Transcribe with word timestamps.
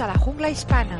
A 0.00 0.06
la 0.06 0.14
jungla 0.16 0.48
hispana. 0.48 0.96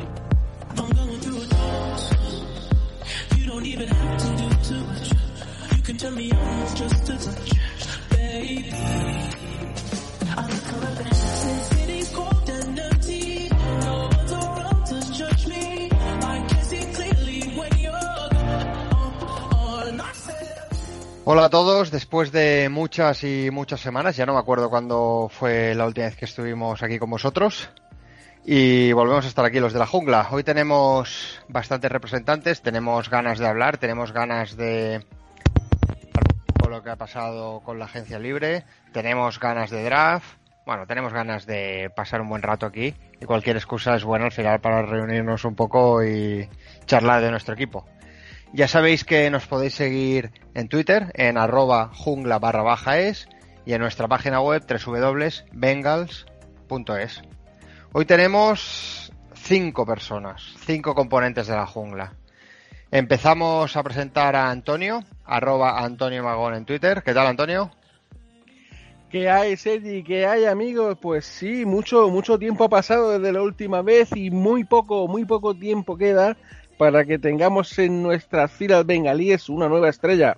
Hola 21.23 21.45
a 21.45 21.49
todos, 21.49 21.91
después 21.91 22.33
de 22.33 22.67
muchas 22.69 23.23
y 23.23 23.49
muchas 23.49 23.79
semanas, 23.79 24.17
ya 24.17 24.25
no 24.25 24.33
me 24.33 24.39
acuerdo 24.39 24.69
cuándo 24.69 25.29
fue 25.31 25.73
la 25.73 25.85
última 25.85 26.07
vez 26.07 26.17
que 26.17 26.25
estuvimos 26.25 26.83
aquí 26.83 26.99
con 26.99 27.09
vosotros, 27.09 27.69
y 28.45 28.91
volvemos 28.93 29.25
a 29.25 29.27
estar 29.27 29.45
aquí 29.45 29.59
los 29.59 29.73
de 29.73 29.79
la 29.79 29.85
jungla. 29.85 30.27
Hoy 30.31 30.43
tenemos 30.43 31.41
bastantes 31.47 31.91
representantes, 31.91 32.61
tenemos 32.61 33.09
ganas 33.09 33.39
de 33.39 33.47
hablar, 33.47 33.77
tenemos 33.77 34.11
ganas 34.11 34.55
de 34.55 35.03
lo 36.69 36.83
que 36.83 36.91
ha 36.91 36.95
pasado 36.95 37.61
con 37.61 37.79
la 37.79 37.85
agencia 37.85 38.19
libre, 38.19 38.63
tenemos 38.93 39.39
ganas 39.39 39.71
de 39.71 39.83
draft, 39.83 40.37
bueno, 40.65 40.85
tenemos 40.85 41.11
ganas 41.11 41.47
de 41.47 41.91
pasar 41.95 42.21
un 42.21 42.29
buen 42.29 42.43
rato 42.43 42.67
aquí 42.67 42.93
y 43.19 43.25
cualquier 43.25 43.57
excusa 43.57 43.95
es 43.95 44.03
buena 44.03 44.25
al 44.25 44.31
final 44.31 44.61
para 44.61 44.83
reunirnos 44.83 45.45
un 45.45 45.55
poco 45.55 46.03
y 46.03 46.47
charlar 46.85 47.23
de 47.23 47.31
nuestro 47.31 47.55
equipo. 47.55 47.87
Ya 48.53 48.67
sabéis 48.67 49.03
que 49.03 49.31
nos 49.31 49.47
podéis 49.47 49.73
seguir 49.73 50.31
en 50.53 50.69
Twitter 50.69 51.11
en 51.15 51.37
arroba 51.37 51.89
jungla 51.93 52.37
barra 52.39 52.61
baja 52.61 52.99
y 52.99 53.73
en 53.73 53.81
nuestra 53.81 54.07
página 54.07 54.41
web 54.41 54.63
www.bengals.es. 54.67 57.23
Hoy 57.91 58.05
tenemos 58.05 59.11
cinco 59.33 59.83
personas, 59.83 60.53
cinco 60.63 60.93
componentes 60.93 61.47
de 61.47 61.55
la 61.55 61.65
jungla. 61.65 62.13
Empezamos 62.91 63.75
a 63.75 63.81
presentar 63.81 64.35
a 64.35 64.51
Antonio, 64.51 65.03
arroba 65.25 65.83
Antonio 65.83 66.23
Magón 66.23 66.53
en 66.53 66.65
Twitter. 66.65 67.01
¿Qué 67.03 67.15
tal, 67.15 67.25
Antonio? 67.25 67.71
¿Qué 69.09 69.27
hay, 69.27 69.57
Sergi? 69.57 70.03
¿Qué 70.03 70.27
hay, 70.27 70.45
amigos? 70.45 70.99
Pues 71.01 71.25
sí, 71.25 71.65
mucho, 71.65 72.09
mucho 72.09 72.37
tiempo 72.37 72.65
ha 72.65 72.69
pasado 72.69 73.17
desde 73.17 73.33
la 73.33 73.41
última 73.41 73.81
vez 73.81 74.15
y 74.15 74.29
muy 74.29 74.65
poco, 74.65 75.07
muy 75.07 75.25
poco 75.25 75.55
tiempo 75.55 75.97
queda 75.97 76.37
para 76.77 77.05
que 77.05 77.17
tengamos 77.17 77.79
en 77.79 78.03
nuestras 78.03 78.51
filas 78.51 78.85
bengalíes 78.85 79.49
una 79.49 79.67
nueva 79.67 79.89
estrella. 79.89 80.37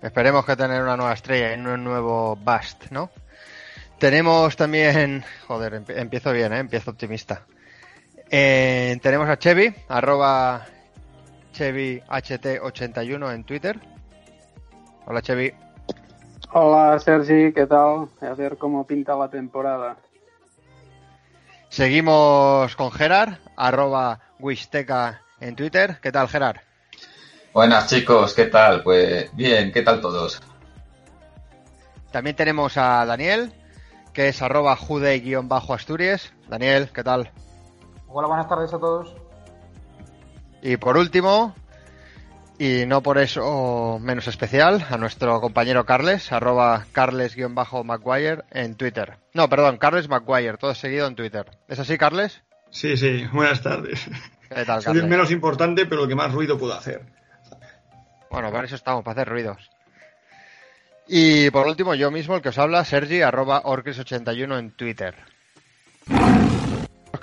Esperemos 0.00 0.46
que 0.46 0.54
tener 0.54 0.80
una 0.80 0.96
nueva 0.96 1.12
estrella 1.12 1.56
y 1.56 1.58
un 1.58 1.82
nuevo 1.82 2.36
bust, 2.36 2.92
¿no? 2.92 3.10
Tenemos 4.04 4.54
también, 4.54 5.24
joder, 5.48 5.82
empiezo 5.88 6.30
bien, 6.30 6.52
¿eh? 6.52 6.58
empiezo 6.58 6.90
optimista. 6.90 7.46
Eh, 8.30 8.98
tenemos 9.00 9.26
a 9.30 9.38
Chevy, 9.38 9.74
arroba 9.88 10.66
ChevyHT81 11.54 13.34
en 13.34 13.44
Twitter. 13.44 13.80
Hola 15.06 15.22
Chevy. 15.22 15.54
Hola 16.52 16.98
Sergi, 16.98 17.54
¿qué 17.54 17.64
tal? 17.66 18.10
A 18.20 18.34
ver 18.34 18.58
cómo 18.58 18.86
pinta 18.86 19.16
la 19.16 19.30
temporada. 19.30 19.96
Seguimos 21.70 22.76
con 22.76 22.92
Gerard, 22.92 23.38
arroba 23.56 24.20
Wishteca 24.38 25.22
en 25.40 25.56
Twitter. 25.56 25.96
¿Qué 26.02 26.12
tal, 26.12 26.28
Gerard? 26.28 26.58
Buenas 27.54 27.88
chicos, 27.88 28.34
¿qué 28.34 28.44
tal? 28.44 28.82
Pues 28.82 29.34
bien, 29.34 29.72
¿qué 29.72 29.80
tal 29.80 30.02
todos? 30.02 30.42
También 32.12 32.36
tenemos 32.36 32.76
a 32.76 33.06
Daniel, 33.06 33.50
que 34.14 34.28
es 34.28 34.40
arroba 34.40 34.76
jude-asturias. 34.76 36.32
Daniel, 36.48 36.88
¿qué 36.94 37.02
tal? 37.02 37.30
Hola, 38.06 38.28
buenas 38.28 38.48
tardes 38.48 38.72
a 38.72 38.78
todos. 38.78 39.14
Y 40.62 40.76
por 40.78 40.96
último, 40.96 41.54
y 42.58 42.86
no 42.86 43.02
por 43.02 43.18
eso 43.18 43.98
menos 44.00 44.28
especial, 44.28 44.86
a 44.88 44.96
nuestro 44.96 45.40
compañero 45.40 45.84
Carles, 45.84 46.32
arroba 46.32 46.86
carles-maguire 46.92 48.44
en 48.52 48.76
Twitter. 48.76 49.18
No, 49.34 49.48
perdón, 49.48 49.76
Carles 49.78 50.08
Maguire, 50.08 50.56
todo 50.56 50.74
seguido 50.74 51.06
en 51.08 51.16
Twitter. 51.16 51.50
¿Es 51.68 51.80
así, 51.80 51.98
Carles? 51.98 52.42
Sí, 52.70 52.96
sí, 52.96 53.26
buenas 53.32 53.62
tardes. 53.62 54.08
¿Qué 54.48 54.64
tal, 54.64 54.80
Soy 54.80 54.98
el 54.98 55.08
menos 55.08 55.32
importante, 55.32 55.84
pero 55.86 56.04
el 56.04 56.08
que 56.08 56.14
más 56.14 56.32
ruido 56.32 56.56
puedo 56.56 56.74
hacer. 56.74 57.04
Bueno, 58.30 58.50
para 58.52 58.66
eso 58.66 58.76
estamos, 58.76 59.02
para 59.02 59.20
hacer 59.20 59.28
ruidos. 59.28 59.70
Y 61.06 61.50
por 61.50 61.66
último, 61.66 61.94
yo 61.94 62.10
mismo, 62.10 62.36
el 62.36 62.42
que 62.42 62.48
os 62.48 62.58
habla, 62.58 62.84
Sergi, 62.84 63.20
arroba 63.20 63.62
Orcris81 63.62 64.58
en 64.58 64.70
Twitter. 64.72 65.14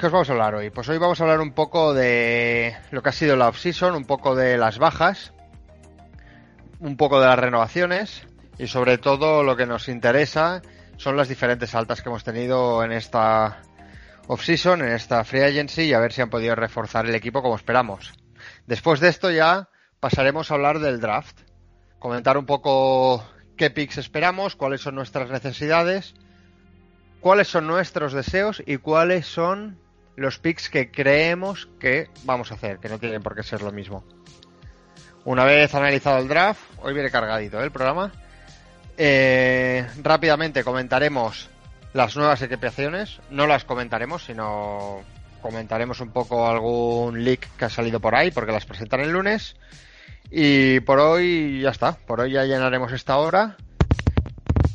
¿Qué 0.02 0.08
os 0.08 0.14
vamos 0.14 0.30
a 0.30 0.32
hablar 0.32 0.56
hoy? 0.56 0.72
Pues 0.72 0.90
hoy 0.90 0.98
vamos 0.98 1.22
a 1.22 1.26
hablar 1.26 1.42
un 1.42 1.54
poco 1.54 1.94
de 1.94 2.76
lo 2.90 3.04
que 3.04 3.10
ha 3.10 3.12
sido 3.12 3.36
la 3.36 3.50
off-season, 3.50 3.94
un 3.94 4.06
poco 4.06 4.36
de 4.36 4.58
las 4.58 4.80
bajas, 4.80 5.32
un 6.80 6.98
poco 6.98 7.20
de 7.22 7.28
las 7.28 7.38
renovaciones 7.38 8.26
y 8.58 8.66
sobre 8.66 8.98
todo 8.98 9.44
lo 9.44 9.56
que 9.56 9.68
nos 9.68 9.90
interesa 9.90 10.64
son 10.98 11.18
las 11.18 11.28
diferentes 11.28 11.76
altas 11.76 12.02
que 12.02 12.10
hemos 12.10 12.24
tenido 12.24 12.84
en 12.84 12.94
esta 12.94 13.62
off-season, 14.26 14.82
en 14.82 14.94
esta 14.94 15.24
free 15.24 15.44
agency 15.44 15.84
y 15.84 15.94
a 15.94 16.00
ver 16.00 16.14
si 16.14 16.24
han 16.24 16.32
podido 16.32 16.56
reforzar 16.56 17.06
el 17.06 17.14
equipo 17.14 17.44
como 17.44 17.56
esperamos. 17.56 18.12
Después 18.66 19.02
de 19.02 19.10
esto 19.10 19.30
ya 19.30 19.70
pasaremos 20.00 20.50
a 20.50 20.56
hablar 20.56 20.80
del 20.80 21.00
draft, 21.00 21.42
comentar 22.00 22.40
un 22.40 22.48
poco 22.48 23.24
qué 23.62 23.70
picks 23.70 24.00
esperamos, 24.00 24.56
cuáles 24.56 24.82
son 24.82 24.96
nuestras 24.96 25.30
necesidades, 25.30 26.16
cuáles 27.20 27.48
son 27.48 27.68
nuestros 27.68 28.12
deseos 28.12 28.64
y 28.66 28.78
cuáles 28.78 29.28
son 29.28 29.78
los 30.16 30.40
picks 30.40 30.68
que 30.68 30.90
creemos 30.90 31.70
que 31.80 32.10
vamos 32.24 32.50
a 32.52 32.56
hacer, 32.56 32.80
que 32.80 32.90
no 32.90 32.98
tienen 32.98 33.22
por 33.22 33.36
qué 33.36 33.44
ser 33.44 33.62
lo 33.62 33.72
mismo. 33.72 34.04
Una 35.26 35.46
vez 35.46 35.76
analizado 35.76 36.18
el 36.18 36.28
draft, 36.28 36.60
hoy 36.82 36.96
viene 36.96 37.12
cargadito 37.12 37.62
¿eh? 37.62 37.64
el 37.64 37.70
programa. 37.70 38.12
Eh, 38.98 39.86
rápidamente 40.02 40.64
comentaremos 40.64 41.48
las 41.94 42.18
nuevas 42.18 42.42
equipaciones. 42.42 43.20
No 43.30 43.46
las 43.46 43.64
comentaremos, 43.64 44.26
sino 44.26 45.04
comentaremos 45.40 46.00
un 46.00 46.10
poco 46.10 46.48
algún 46.48 47.24
leak 47.24 47.48
que 47.58 47.66
ha 47.66 47.70
salido 47.70 48.00
por 48.00 48.16
ahí, 48.16 48.32
porque 48.32 48.54
las 48.54 48.66
presentan 48.66 49.02
el 49.02 49.12
lunes. 49.12 49.56
Y 50.30 50.80
por 50.82 51.00
hoy 51.00 51.62
ya 51.62 51.70
está. 51.70 51.94
Por 51.94 52.22
hoy 52.22 52.32
ya 52.34 52.46
llenaremos 52.46 52.92
esta 52.92 53.18
hora. 53.18 53.58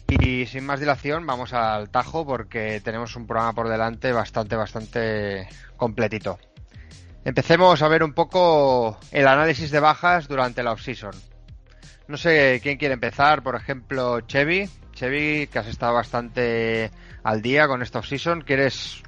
Y 0.08 0.46
sin 0.46 0.64
más 0.64 0.80
dilación, 0.80 1.26
vamos 1.26 1.52
al 1.52 1.90
tajo 1.90 2.24
porque 2.26 2.80
tenemos 2.80 3.16
un 3.16 3.26
programa 3.26 3.52
por 3.52 3.68
delante 3.68 4.12
bastante, 4.12 4.54
bastante 4.56 5.48
completito. 5.76 6.38
Empecemos 7.24 7.82
a 7.82 7.88
ver 7.88 8.04
un 8.04 8.12
poco 8.12 8.98
el 9.10 9.26
análisis 9.26 9.72
de 9.72 9.80
bajas 9.80 10.28
durante 10.28 10.62
la 10.62 10.72
off-season. 10.72 11.10
No 12.06 12.16
sé 12.16 12.60
quién 12.62 12.78
quiere 12.78 12.94
empezar, 12.94 13.42
por 13.42 13.56
ejemplo, 13.56 14.20
Chevy. 14.20 14.70
Chevy, 14.92 15.48
que 15.48 15.58
has 15.58 15.66
estado 15.66 15.94
bastante 15.94 16.92
al 17.24 17.42
día 17.42 17.66
con 17.66 17.82
esta 17.82 17.98
off-season. 17.98 18.42
¿Quieres 18.42 19.02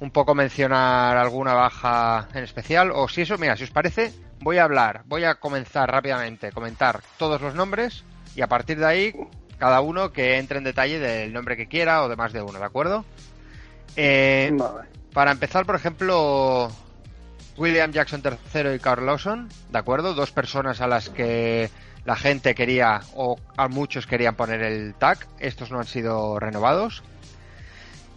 un 0.00 0.10
poco 0.10 0.34
mencionar 0.34 1.16
alguna 1.16 1.54
baja 1.54 2.26
en 2.34 2.42
especial? 2.42 2.90
O 2.92 3.08
si 3.08 3.22
eso, 3.22 3.38
mira, 3.38 3.56
si 3.56 3.62
os 3.62 3.70
parece, 3.70 4.12
voy 4.44 4.58
a 4.58 4.64
hablar, 4.64 5.02
voy 5.06 5.24
a 5.24 5.36
comenzar 5.36 5.90
rápidamente, 5.90 6.52
comentar 6.52 7.00
todos 7.16 7.40
los 7.40 7.54
nombres 7.54 8.04
y 8.36 8.42
a 8.42 8.46
partir 8.46 8.78
de 8.78 8.86
ahí 8.86 9.14
cada 9.58 9.80
uno 9.80 10.12
que 10.12 10.36
entre 10.36 10.58
en 10.58 10.64
detalle 10.64 10.98
del 10.98 11.32
nombre 11.32 11.56
que 11.56 11.66
quiera 11.66 12.04
o 12.04 12.08
de 12.10 12.16
más 12.16 12.32
de 12.34 12.42
uno, 12.42 12.58
¿de 12.58 12.64
acuerdo? 12.64 13.04
Eh, 13.96 14.50
Vale. 14.52 14.88
Para 15.14 15.30
empezar, 15.30 15.64
por 15.64 15.76
ejemplo, 15.76 16.70
William 17.56 17.90
Jackson 17.90 18.22
III 18.22 18.74
y 18.74 18.78
Carl 18.80 19.06
Lawson, 19.06 19.48
¿de 19.70 19.78
acuerdo? 19.78 20.12
Dos 20.12 20.30
personas 20.30 20.80
a 20.82 20.88
las 20.88 21.08
que 21.08 21.70
la 22.04 22.16
gente 22.16 22.54
quería, 22.54 23.00
o 23.14 23.38
a 23.56 23.68
muchos 23.68 24.06
querían 24.06 24.34
poner 24.34 24.60
el 24.62 24.94
tag, 24.94 25.26
estos 25.38 25.70
no 25.70 25.78
han 25.78 25.86
sido 25.86 26.38
renovados. 26.38 27.02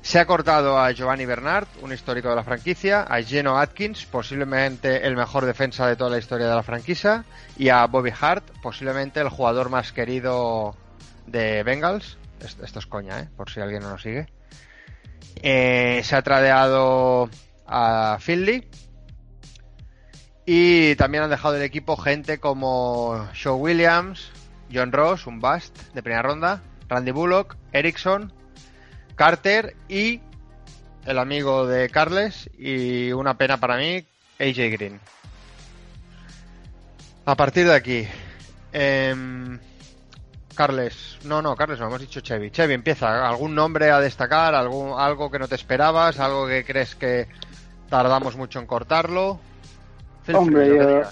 Se 0.07 0.19
ha 0.19 0.25
cortado 0.25 0.79
a 0.79 0.89
Giovanni 0.91 1.25
Bernard, 1.25 1.67
un 1.81 1.91
histórico 1.91 2.29
de 2.29 2.37
la 2.37 2.43
franquicia, 2.45 3.01
a 3.01 3.21
Geno 3.21 3.57
Atkins, 3.57 4.05
posiblemente 4.05 5.05
el 5.05 5.17
mejor 5.17 5.45
defensa 5.45 5.85
de 5.85 5.97
toda 5.97 6.11
la 6.11 6.17
historia 6.17 6.47
de 6.47 6.55
la 6.55 6.63
franquicia, 6.63 7.25
y 7.57 7.67
a 7.67 7.85
Bobby 7.87 8.13
Hart, 8.17 8.45
posiblemente 8.63 9.19
el 9.19 9.27
jugador 9.27 9.69
más 9.69 9.91
querido 9.91 10.77
de 11.25 11.61
Bengals. 11.63 12.17
Esto 12.39 12.79
es 12.79 12.85
coña, 12.85 13.19
¿eh? 13.19 13.29
por 13.35 13.49
si 13.49 13.59
alguien 13.59 13.83
no 13.83 13.89
lo 13.89 13.97
sigue. 13.97 14.27
Eh, 15.41 15.99
se 16.05 16.15
ha 16.15 16.21
tradeado 16.21 17.29
a 17.65 18.17
Finley. 18.21 18.65
Y 20.45 20.95
también 20.95 21.25
han 21.25 21.29
dejado 21.29 21.55
del 21.55 21.63
equipo 21.63 21.97
gente 21.97 22.37
como 22.37 23.27
Shaw 23.33 23.57
Williams, 23.57 24.31
John 24.73 24.93
Ross, 24.93 25.27
un 25.27 25.41
bust 25.41 25.77
de 25.93 26.01
primera 26.01 26.21
ronda, 26.21 26.61
Randy 26.87 27.11
Bullock, 27.11 27.57
Erickson, 27.73 28.31
Carter 29.17 29.75
y 29.89 30.21
el 31.05 31.17
amigo 31.17 31.67
de 31.67 31.89
Carles 31.89 32.49
y 32.57 33.11
una 33.11 33.33
pena 33.33 33.57
para 33.57 33.75
mí, 33.75 34.05
AJ 34.39 34.71
Green. 34.71 34.99
A 37.25 37.35
partir 37.35 37.67
de 37.67 37.75
aquí, 37.75 38.07
eh, 38.71 39.57
Carles, 40.55 41.17
no, 41.23 41.41
no, 41.41 41.55
Carles, 41.55 41.79
no 41.79 41.87
hemos 41.87 41.99
dicho 41.99 42.21
Chevy. 42.21 42.51
Chevy, 42.51 42.75
empieza. 42.75 43.27
¿Algún 43.27 43.55
nombre 43.55 43.89
a 43.91 43.99
destacar? 43.99 44.55
¿Algún, 44.55 44.99
¿Algo 44.99 45.29
que 45.29 45.39
no 45.39 45.47
te 45.47 45.55
esperabas? 45.55 46.19
¿Algo 46.19 46.47
que 46.47 46.63
crees 46.63 46.95
que 46.95 47.27
tardamos 47.89 48.35
mucho 48.35 48.59
en 48.59 48.67
cortarlo? 48.67 49.39
Hombre, 50.31 50.69
yo, 50.69 51.09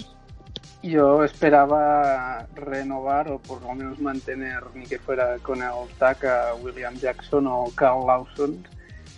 yo, 0.88 1.24
esperaba 1.24 2.46
renovar 2.54 3.28
o 3.30 3.38
por 3.38 3.62
lo 3.62 3.74
menos 3.74 4.00
mantener, 4.00 4.62
ni 4.74 4.86
que 4.86 4.98
fuera 4.98 5.38
con 5.38 5.62
el 5.62 5.88
TAC 5.98 6.24
William 6.62 6.94
Jackson 6.94 7.46
o 7.46 7.70
Carl 7.74 8.06
Lawson, 8.06 8.66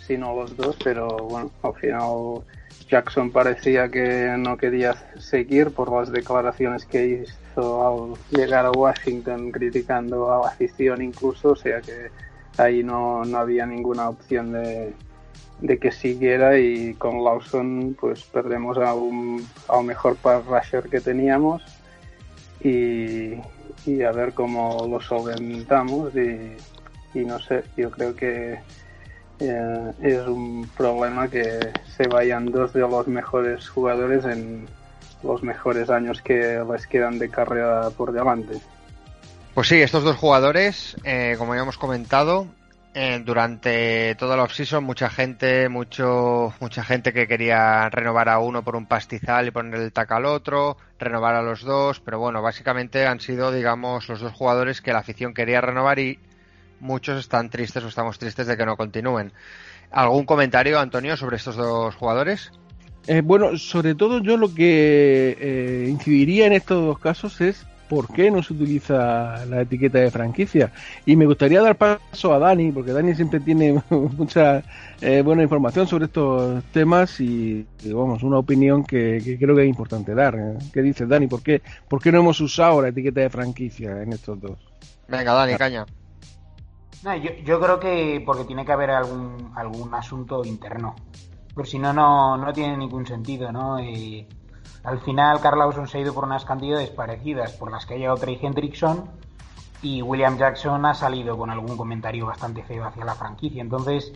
sino 0.05 0.35
los 0.35 0.55
dos, 0.55 0.77
pero 0.83 1.07
bueno, 1.17 1.51
al 1.61 1.73
final 1.75 2.43
Jackson 2.89 3.31
parecía 3.31 3.89
que 3.89 4.35
no 4.37 4.57
quería 4.57 4.95
seguir 5.19 5.71
por 5.71 5.91
las 5.91 6.11
declaraciones 6.11 6.85
que 6.85 7.23
hizo 7.23 7.87
al 7.87 8.37
llegar 8.37 8.65
a 8.65 8.71
Washington 8.71 9.51
criticando 9.51 10.31
a 10.31 10.41
la 10.41 10.47
afición 10.49 11.01
incluso, 11.01 11.49
o 11.49 11.55
sea 11.55 11.81
que 11.81 12.09
ahí 12.57 12.83
no, 12.83 13.23
no 13.25 13.37
había 13.37 13.65
ninguna 13.65 14.09
opción 14.09 14.51
de, 14.51 14.93
de 15.61 15.77
que 15.77 15.91
siguiera 15.91 16.57
y 16.57 16.93
con 16.93 17.23
Lawson 17.23 17.95
pues 17.99 18.23
perdemos 18.23 18.77
a 18.77 18.93
un, 18.93 19.45
a 19.67 19.81
mejor 19.81 20.15
pass 20.15 20.45
rusher 20.45 20.89
que 20.89 21.01
teníamos 21.01 21.61
y, 22.61 23.33
y, 23.85 24.03
a 24.03 24.11
ver 24.11 24.33
cómo 24.33 24.87
lo 24.89 25.01
solventamos 25.01 26.13
y, 26.15 26.55
y 27.13 27.25
no 27.25 27.39
sé, 27.39 27.63
yo 27.77 27.89
creo 27.91 28.15
que 28.15 28.59
eh, 29.39 29.91
es 30.01 30.27
un 30.27 30.69
problema 30.75 31.29
que 31.29 31.71
se 31.95 32.07
vayan 32.07 32.47
dos 32.47 32.73
de 32.73 32.81
los 32.81 33.07
mejores 33.07 33.69
jugadores 33.69 34.25
en 34.25 34.67
los 35.23 35.43
mejores 35.43 35.89
años 35.89 36.21
que 36.21 36.61
les 36.69 36.87
quedan 36.87 37.19
de 37.19 37.29
carrera 37.29 37.89
por 37.91 38.11
delante. 38.11 38.57
Pues 39.53 39.67
sí, 39.67 39.81
estos 39.81 40.03
dos 40.03 40.15
jugadores, 40.17 40.95
eh, 41.03 41.35
como 41.37 41.55
ya 41.55 41.61
hemos 41.61 41.77
comentado, 41.77 42.47
eh, 42.93 43.21
durante 43.23 44.15
toda 44.15 44.35
la 44.35 44.43
offseason 44.43 44.83
mucha 44.83 45.09
gente, 45.09 45.69
mucho, 45.69 46.53
mucha 46.59 46.83
gente 46.83 47.13
que 47.13 47.27
quería 47.27 47.87
renovar 47.89 48.29
a 48.29 48.39
uno 48.39 48.63
por 48.63 48.75
un 48.75 48.87
pastizal 48.87 49.47
y 49.47 49.51
poner 49.51 49.79
el 49.79 49.93
tac 49.93 50.11
al 50.11 50.25
otro, 50.25 50.75
renovar 50.97 51.35
a 51.35 51.43
los 51.43 51.61
dos, 51.61 51.99
pero 51.99 52.17
bueno, 52.17 52.41
básicamente 52.41 53.05
han 53.05 53.19
sido, 53.19 53.51
digamos, 53.51 54.09
los 54.09 54.21
dos 54.21 54.33
jugadores 54.33 54.81
que 54.81 54.91
la 54.91 54.99
afición 54.99 55.33
quería 55.33 55.61
renovar 55.61 55.99
y 55.99 56.19
muchos 56.79 57.19
están 57.19 57.49
tristes 57.49 57.83
o 57.83 57.87
estamos 57.87 58.17
tristes 58.17 58.47
de 58.47 58.57
que 58.57 58.65
no 58.65 58.75
continúen. 58.75 59.33
¿Algún 59.91 60.25
comentario, 60.25 60.79
Antonio, 60.79 61.15
sobre 61.15 61.37
estos 61.37 61.55
dos 61.55 61.95
jugadores? 61.95 62.51
Eh, 63.07 63.21
bueno, 63.21 63.57
sobre 63.57 63.95
todo 63.95 64.19
yo 64.21 64.37
lo 64.37 64.53
que 64.53 65.37
eh, 65.39 65.87
incidiría 65.89 66.47
en 66.47 66.53
estos 66.53 66.85
dos 66.85 66.99
casos 66.99 67.39
es 67.41 67.65
por 67.89 68.07
qué 68.07 68.29
no 68.29 68.43
se 68.43 68.53
utiliza 68.53 69.45
la 69.47 69.61
etiqueta 69.61 69.97
de 69.97 70.11
franquicia. 70.11 70.71
Y 71.05 71.15
me 71.15 71.25
gustaría 71.25 71.61
dar 71.61 71.75
paso 71.75 72.33
a 72.33 72.39
Dani, 72.39 72.71
porque 72.71 72.93
Dani 72.93 73.15
siempre 73.15 73.39
tiene 73.39 73.81
mucha 73.89 74.63
eh, 75.01 75.21
buena 75.23 75.41
información 75.43 75.87
sobre 75.87 76.05
estos 76.05 76.63
temas 76.65 77.19
y, 77.19 77.65
y 77.83 77.91
vamos, 77.91 78.21
una 78.21 78.37
opinión 78.37 78.83
que, 78.83 79.19
que, 79.23 79.37
creo 79.37 79.55
que 79.55 79.63
es 79.63 79.69
importante 79.69 80.13
dar. 80.13 80.37
¿Qué 80.71 80.81
dices, 80.81 81.09
Dani? 81.09 81.27
¿Por 81.27 81.41
qué, 81.41 81.61
¿Por 81.87 82.01
qué 82.01 82.11
no 82.11 82.19
hemos 82.19 82.39
usado 82.39 82.81
la 82.81 82.89
etiqueta 82.89 83.21
de 83.21 83.29
franquicia 83.29 84.03
en 84.03 84.13
estos 84.13 84.39
dos? 84.39 84.59
Venga, 85.07 85.33
Dani, 85.33 85.55
caña. 85.55 85.85
No, 87.03 87.15
yo, 87.15 87.31
yo, 87.43 87.59
creo 87.59 87.79
que 87.79 88.21
porque 88.25 88.43
tiene 88.43 88.65
que 88.65 88.71
haber 88.71 88.91
algún, 88.91 89.51
algún 89.55 89.93
asunto 89.95 90.45
interno. 90.45 90.95
Por 91.55 91.65
si 91.65 91.79
no, 91.79 91.91
no, 91.91 92.37
no 92.37 92.53
tiene 92.53 92.77
ningún 92.77 93.05
sentido, 93.07 93.51
¿no? 93.51 93.79
Eh, 93.79 94.27
al 94.89 94.99
final, 95.01 95.39
Carl 95.39 95.59
Lawson 95.59 95.87
se 95.87 95.99
ha 95.99 96.01
ido 96.01 96.15
por 96.15 96.23
unas 96.23 96.45
cantidades 96.45 96.89
parecidas 96.89 97.51
por 97.51 97.71
las 97.71 97.85
que 97.85 97.93
ha 97.93 97.97
llegado 97.97 98.17
Trey 98.17 98.39
Hendrickson 98.41 99.07
y 99.83 100.01
William 100.01 100.35
Jackson 100.35 100.83
ha 100.87 100.95
salido 100.95 101.37
con 101.37 101.51
algún 101.51 101.77
comentario 101.77 102.25
bastante 102.25 102.63
feo 102.63 102.85
hacia 102.85 103.05
la 103.05 103.13
franquicia. 103.13 103.61
Entonces, 103.61 104.11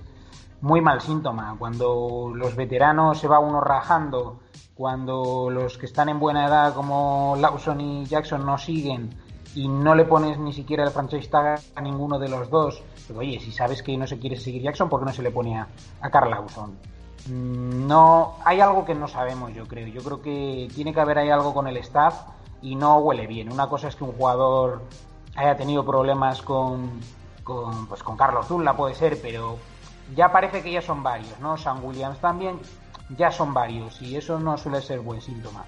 muy 0.62 0.82
mal 0.82 1.00
síntoma. 1.00 1.56
Cuando 1.60 2.32
los 2.34 2.56
veteranos 2.56 3.20
se 3.20 3.28
va 3.28 3.38
uno 3.38 3.62
rajando, 3.62 4.40
cuando 4.74 5.52
los 5.52 5.78
que 5.78 5.86
están 5.86 6.10
en 6.10 6.20
buena 6.20 6.48
edad 6.48 6.74
como 6.74 7.36
Lawson 7.40 7.80
y 7.80 8.06
Jackson 8.06 8.44
no 8.44 8.58
siguen 8.58 9.12
y 9.54 9.68
no 9.68 9.94
le 9.94 10.06
pones 10.06 10.40
ni 10.40 10.54
siquiera 10.54 10.84
el 10.84 10.90
franchise 10.90 11.30
tag 11.30 11.60
a 11.76 11.82
ninguno 11.82 12.18
de 12.18 12.30
los 12.30 12.50
dos, 12.50 12.82
pero 13.08 13.20
oye, 13.20 13.40
si 13.40 13.52
sabes 13.52 13.84
que 13.84 13.96
no 13.96 14.08
se 14.08 14.18
quiere 14.18 14.38
seguir 14.38 14.64
Jackson, 14.64 14.90
¿por 14.90 15.02
qué 15.02 15.06
no 15.06 15.14
se 15.14 15.22
le 15.22 15.30
pone 15.30 15.60
a, 15.60 15.68
a 16.02 16.10
Carl 16.10 16.32
Lawson? 16.32 16.76
No, 17.30 18.36
hay 18.44 18.60
algo 18.60 18.86
que 18.86 18.96
no 18.96 19.08
sabemos, 19.08 19.54
yo 19.54 19.68
creo. 19.68 19.88
Yo 19.88 20.04
creo 20.04 20.22
que 20.22 20.68
tiene 20.74 20.94
que 20.94 21.00
haber 21.00 21.20
ahí 21.20 21.30
algo 21.30 21.54
con 21.54 21.68
el 21.68 21.78
staff 21.78 22.16
y 22.62 22.76
no 22.76 22.98
huele 22.98 23.28
bien. 23.28 23.52
Una 23.52 23.68
cosa 23.68 23.88
es 23.88 23.96
que 23.96 24.04
un 24.04 24.14
jugador 24.14 24.82
haya 25.36 25.56
tenido 25.56 25.86
problemas 25.86 26.42
con, 26.42 27.00
con, 27.44 27.88
pues 27.88 28.04
con 28.04 28.18
Carlos 28.18 28.48
Zulla, 28.48 28.74
puede 28.74 28.96
ser, 28.96 29.20
pero 29.22 29.58
ya 30.16 30.32
parece 30.32 30.62
que 30.62 30.72
ya 30.72 30.82
son 30.82 31.04
varios, 31.04 31.40
¿no? 31.40 31.58
San 31.58 31.84
Williams 31.84 32.20
también, 32.20 32.60
ya 33.18 33.32
son 33.32 33.54
varios 33.54 34.02
y 34.02 34.16
eso 34.16 34.40
no 34.40 34.58
suele 34.58 34.82
ser 34.82 35.00
buen 35.00 35.22
síntoma. 35.22 35.64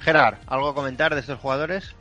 Gerard, 0.00 0.36
¿algo 0.46 0.68
a 0.68 0.74
comentar 0.74 1.14
de 1.14 1.20
estos 1.20 1.40
jugadores? 1.40 1.94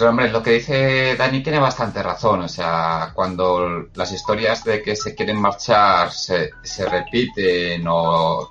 Pues 0.00 0.08
hombre, 0.08 0.30
lo 0.30 0.42
que 0.42 0.52
dice 0.52 1.14
Dani 1.14 1.42
tiene 1.42 1.58
bastante 1.58 2.02
razón. 2.02 2.40
O 2.40 2.48
sea, 2.48 3.10
cuando 3.12 3.88
las 3.94 4.10
historias 4.12 4.64
de 4.64 4.80
que 4.80 4.96
se 4.96 5.14
quieren 5.14 5.38
marchar 5.38 6.10
se, 6.10 6.52
se 6.62 6.88
repiten 6.88 7.84
o, 7.86 8.50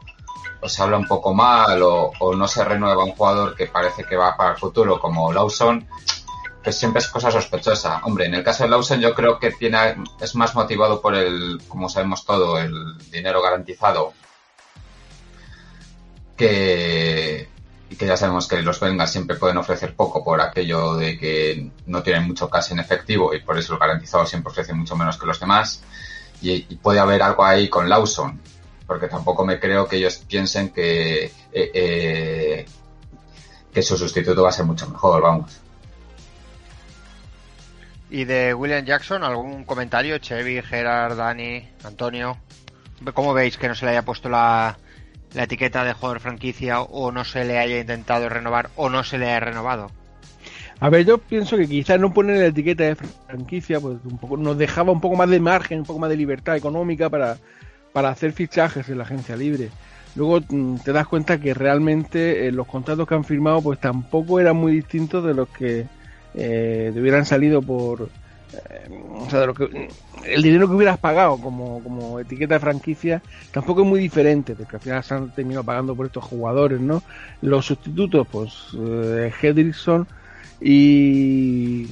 se 0.67 0.83
habla 0.83 0.97
un 0.97 1.07
poco 1.07 1.33
mal 1.33 1.81
o, 1.81 2.11
o, 2.19 2.35
no 2.35 2.47
se 2.47 2.63
renueva 2.63 3.03
un 3.03 3.13
jugador 3.13 3.55
que 3.55 3.65
parece 3.65 4.03
que 4.03 4.15
va 4.15 4.37
para 4.37 4.51
el 4.51 4.57
futuro 4.57 4.99
como 4.99 5.33
Lawson, 5.33 5.87
pues 6.63 6.77
siempre 6.77 6.99
es 6.99 7.07
cosa 7.07 7.31
sospechosa. 7.31 7.99
Hombre, 8.03 8.27
en 8.27 8.35
el 8.35 8.43
caso 8.43 8.65
de 8.65 8.69
Lawson 8.69 8.99
yo 8.99 9.15
creo 9.15 9.39
que 9.39 9.49
tiene, 9.49 9.95
es 10.21 10.35
más 10.35 10.53
motivado 10.53 11.01
por 11.01 11.15
el, 11.15 11.63
como 11.67 11.89
sabemos 11.89 12.25
todo, 12.25 12.59
el 12.59 12.95
dinero 13.09 13.41
garantizado 13.41 14.13
que, 16.39 17.48
y 17.89 17.95
que 17.95 18.05
ya 18.05 18.15
sabemos 18.15 18.47
que 18.47 18.61
los 18.61 18.79
Bengals 18.79 19.11
siempre 19.11 19.35
pueden 19.35 19.57
ofrecer 19.57 19.95
poco 19.95 20.23
por 20.23 20.39
aquello 20.41 20.95
de 20.95 21.17
que 21.17 21.71
no 21.87 22.03
tienen 22.03 22.27
mucho 22.27 22.49
cash 22.49 22.71
en 22.71 22.79
efectivo 22.79 23.33
y 23.33 23.41
por 23.41 23.57
eso 23.57 23.73
el 23.73 23.79
garantizado 23.79 24.25
siempre 24.27 24.51
ofrece 24.51 24.73
mucho 24.73 24.95
menos 24.95 25.17
que 25.17 25.25
los 25.25 25.39
demás. 25.39 25.81
Y, 26.41 26.61
puede 26.77 26.99
haber 26.99 27.23
algo 27.23 27.43
ahí 27.43 27.67
con 27.67 27.89
Lawson, 27.89 28.39
porque 28.85 29.07
tampoco 29.07 29.43
me 29.43 29.59
creo 29.59 29.87
que 29.87 29.97
ellos 29.97 30.23
piensen 30.27 30.69
que, 30.69 31.25
eh, 31.25 31.31
eh, 31.51 32.65
que 33.73 33.81
su 33.81 33.97
sustituto 33.97 34.43
va 34.43 34.49
a 34.49 34.53
ser 34.53 34.65
mucho 34.65 34.87
mejor, 34.87 35.21
vamos. 35.21 35.59
¿Y 38.11 38.23
de 38.23 38.53
William 38.53 38.85
Jackson 38.85 39.23
algún 39.23 39.65
comentario? 39.65 40.17
Chevy, 40.19 40.61
Gerard, 40.61 41.17
Dani, 41.17 41.67
Antonio. 41.83 42.37
¿Cómo 43.13 43.33
veis 43.33 43.57
que 43.57 43.67
no 43.67 43.75
se 43.75 43.85
le 43.85 43.91
haya 43.91 44.05
puesto 44.05 44.29
la, 44.29 44.77
la 45.33 45.43
etiqueta 45.43 45.83
de 45.83 45.93
jugador 45.93 46.19
franquicia 46.19 46.81
o 46.81 47.11
no 47.11 47.23
se 47.23 47.45
le 47.45 47.59
haya 47.59 47.79
intentado 47.79 48.29
renovar 48.29 48.69
o 48.75 48.89
no 48.89 49.03
se 49.03 49.17
le 49.17 49.27
haya 49.27 49.39
renovado? 49.39 49.91
A 50.79 50.89
ver, 50.89 51.05
yo 51.05 51.17
pienso 51.17 51.57
que 51.57 51.67
quizás 51.67 51.99
no 51.99 52.13
poner 52.13 52.37
la 52.37 52.45
etiqueta 52.47 52.85
de 52.85 52.95
franquicia 52.95 53.79
pues 53.79 53.97
un 54.05 54.17
poco 54.17 54.37
nos 54.37 54.57
dejaba 54.57 54.91
un 54.91 55.01
poco 55.01 55.17
más 55.17 55.29
de 55.29 55.39
margen, 55.39 55.79
un 55.79 55.85
poco 55.85 55.99
más 55.99 56.09
de 56.09 56.15
libertad 56.15 56.55
económica 56.55 57.09
para, 57.09 57.37
para 57.91 58.09
hacer 58.09 58.31
fichajes 58.31 58.87
en 58.89 58.97
la 58.97 59.03
agencia 59.03 59.35
libre. 59.35 59.69
Luego 60.15 60.41
te 60.41 60.91
das 60.91 61.07
cuenta 61.07 61.39
que 61.39 61.53
realmente 61.53 62.47
eh, 62.47 62.51
los 62.51 62.65
contratos 62.65 63.07
que 63.07 63.15
han 63.15 63.23
firmado 63.23 63.61
pues 63.61 63.79
tampoco 63.79 64.39
eran 64.39 64.55
muy 64.55 64.71
distintos 64.71 65.23
de 65.23 65.33
los 65.33 65.49
que 65.49 65.85
eh, 66.33 66.91
hubieran 66.95 67.25
salido 67.25 67.61
por, 67.61 68.09
o 69.11 69.29
sea, 69.29 69.41
de 69.41 69.47
lo 69.47 69.53
que, 69.53 69.89
el 70.25 70.41
dinero 70.41 70.67
que 70.67 70.75
hubieras 70.75 70.97
pagado 70.97 71.37
como, 71.37 71.81
como 71.83 72.19
etiqueta 72.19 72.55
de 72.55 72.59
franquicia 72.59 73.21
tampoco 73.51 73.81
es 73.81 73.87
muy 73.87 73.99
diferente, 73.99 74.55
porque 74.55 74.77
al 74.77 74.81
final 74.81 75.03
se 75.03 75.13
han 75.13 75.29
terminado 75.31 75.63
pagando 75.63 75.95
por 75.95 76.05
estos 76.05 76.23
jugadores, 76.23 76.79
¿no? 76.79 77.03
Los 77.41 77.65
sustitutos, 77.65 78.27
pues, 78.31 78.53
eh, 78.77 79.31
Hedrickson 79.41 80.07
Y. 80.61 81.87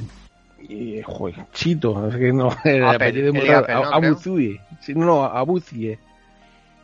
y 0.68 1.02
joder, 1.04 1.36
Chito, 1.54 2.08
es 2.10 2.16
que 2.16 2.34
no. 2.34 2.50
Abuzie. 3.94 4.62
No, 4.90 5.06
no, 5.06 5.24
Abuzie. 5.26 6.00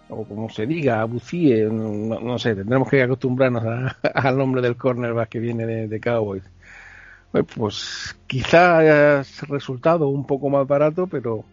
O 0.10 0.26
como 0.26 0.50
se 0.50 0.68
diga, 0.68 1.02
Abuzie. 1.02 1.66
No, 1.66 2.20
no 2.20 2.38
sé, 2.38 2.56
tendremos 2.56 2.90
que 2.90 3.02
acostumbrarnos 3.02 3.64
al 4.14 4.38
nombre 4.38 4.62
del 4.62 4.76
cornerback 4.76 5.30
que 5.30 5.40
viene 5.40 5.66
de, 5.66 5.88
de 5.88 6.00
Cowboys. 6.00 6.44
Pues, 7.56 8.16
quizá 8.28 8.78
haya 8.78 9.24
resultado 9.48 10.08
un 10.08 10.26
poco 10.26 10.50
más 10.50 10.68
barato, 10.68 11.08
pero 11.08 11.46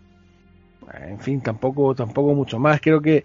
en 0.95 1.21
fin, 1.21 1.41
tampoco, 1.43 1.95
tampoco 1.95 2.35
mucho 2.35 2.59
más. 2.59 2.81
Creo 2.81 3.01
que 3.01 3.25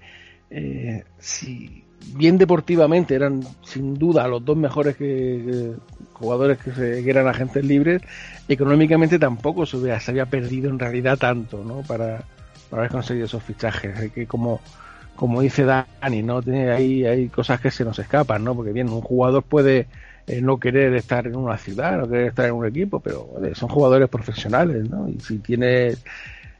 eh, 0.49 1.03
si 1.17 1.83
bien 2.13 2.37
deportivamente 2.37 3.15
eran 3.15 3.41
sin 3.63 3.95
duda 3.95 4.27
los 4.27 4.43
dos 4.45 4.57
mejores 4.57 4.95
que, 4.97 5.73
jugadores 6.13 6.59
que, 6.59 6.71
se- 6.71 7.09
eran 7.09 7.27
agentes 7.27 7.63
libres, 7.65 8.01
económicamente 8.47 9.19
tampoco 9.19 9.65
se, 9.65 9.77
hubiera- 9.77 9.99
se 9.99 10.11
había 10.11 10.25
perdido 10.27 10.69
en 10.69 10.79
realidad 10.79 11.17
tanto, 11.17 11.63
¿no? 11.63 11.81
Para, 11.83 12.23
para 12.69 12.83
haber 12.83 12.91
conseguido 12.91 13.25
esos 13.25 13.43
fichajes. 13.43 14.11
Que 14.11 14.27
como 14.27 14.61
como 15.15 15.41
dice 15.41 15.63
Dani, 15.63 16.23
¿no? 16.23 16.41
Tiene, 16.41 16.71
hay, 16.71 17.05
hay 17.05 17.29
cosas 17.29 17.59
que 17.61 17.71
se 17.71 17.85
nos 17.85 17.97
escapan, 17.99 18.43
¿no? 18.43 18.55
Porque 18.55 18.71
bien, 18.73 18.89
un 18.89 19.01
jugador 19.01 19.43
puede 19.43 19.87
eh, 20.27 20.41
no 20.41 20.59
querer 20.59 20.93
estar 20.95 21.27
en 21.27 21.35
una 21.35 21.57
ciudad, 21.57 21.97
no 21.97 22.09
querer 22.09 22.27
estar 22.27 22.45
en 22.45 22.53
un 22.53 22.65
equipo, 22.65 22.99
pero 22.99 23.29
joder, 23.33 23.55
son 23.55 23.69
jugadores 23.69 24.09
profesionales, 24.09 24.89
¿no? 24.89 25.07
Y 25.07 25.19
si 25.19 25.39
tienes 25.39 26.03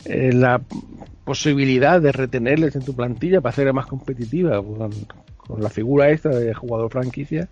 eh, 0.06 0.32
la 0.34 0.62
posibilidad 1.24 2.00
de 2.00 2.12
retenerles 2.12 2.76
en 2.76 2.86
tu 2.86 2.96
plantilla 2.96 3.42
para 3.42 3.52
hacerla 3.52 3.74
más 3.74 3.88
competitiva 3.88 4.62
con, 4.64 4.92
con 5.38 5.64
la 5.64 5.70
figura 5.70 6.10
esta 6.10 6.30
de 6.30 6.54
jugador 6.54 6.92
franquicia, 6.92 7.48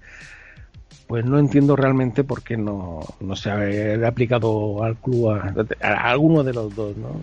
pues 1.08 1.26
no 1.26 1.40
entiendo 1.40 1.76
realmente 1.76 2.24
por 2.24 2.44
qué 2.44 2.58
no, 2.58 3.02
no 3.20 3.36
se 3.36 3.50
ha 3.50 4.08
aplicado 4.08 4.84
al 4.84 4.96
club 4.98 5.32
a, 5.32 5.54
a 5.82 6.10
alguno 6.12 6.44
de 6.44 6.54
los 6.54 6.76
dos, 6.76 6.96
¿no? 6.98 7.20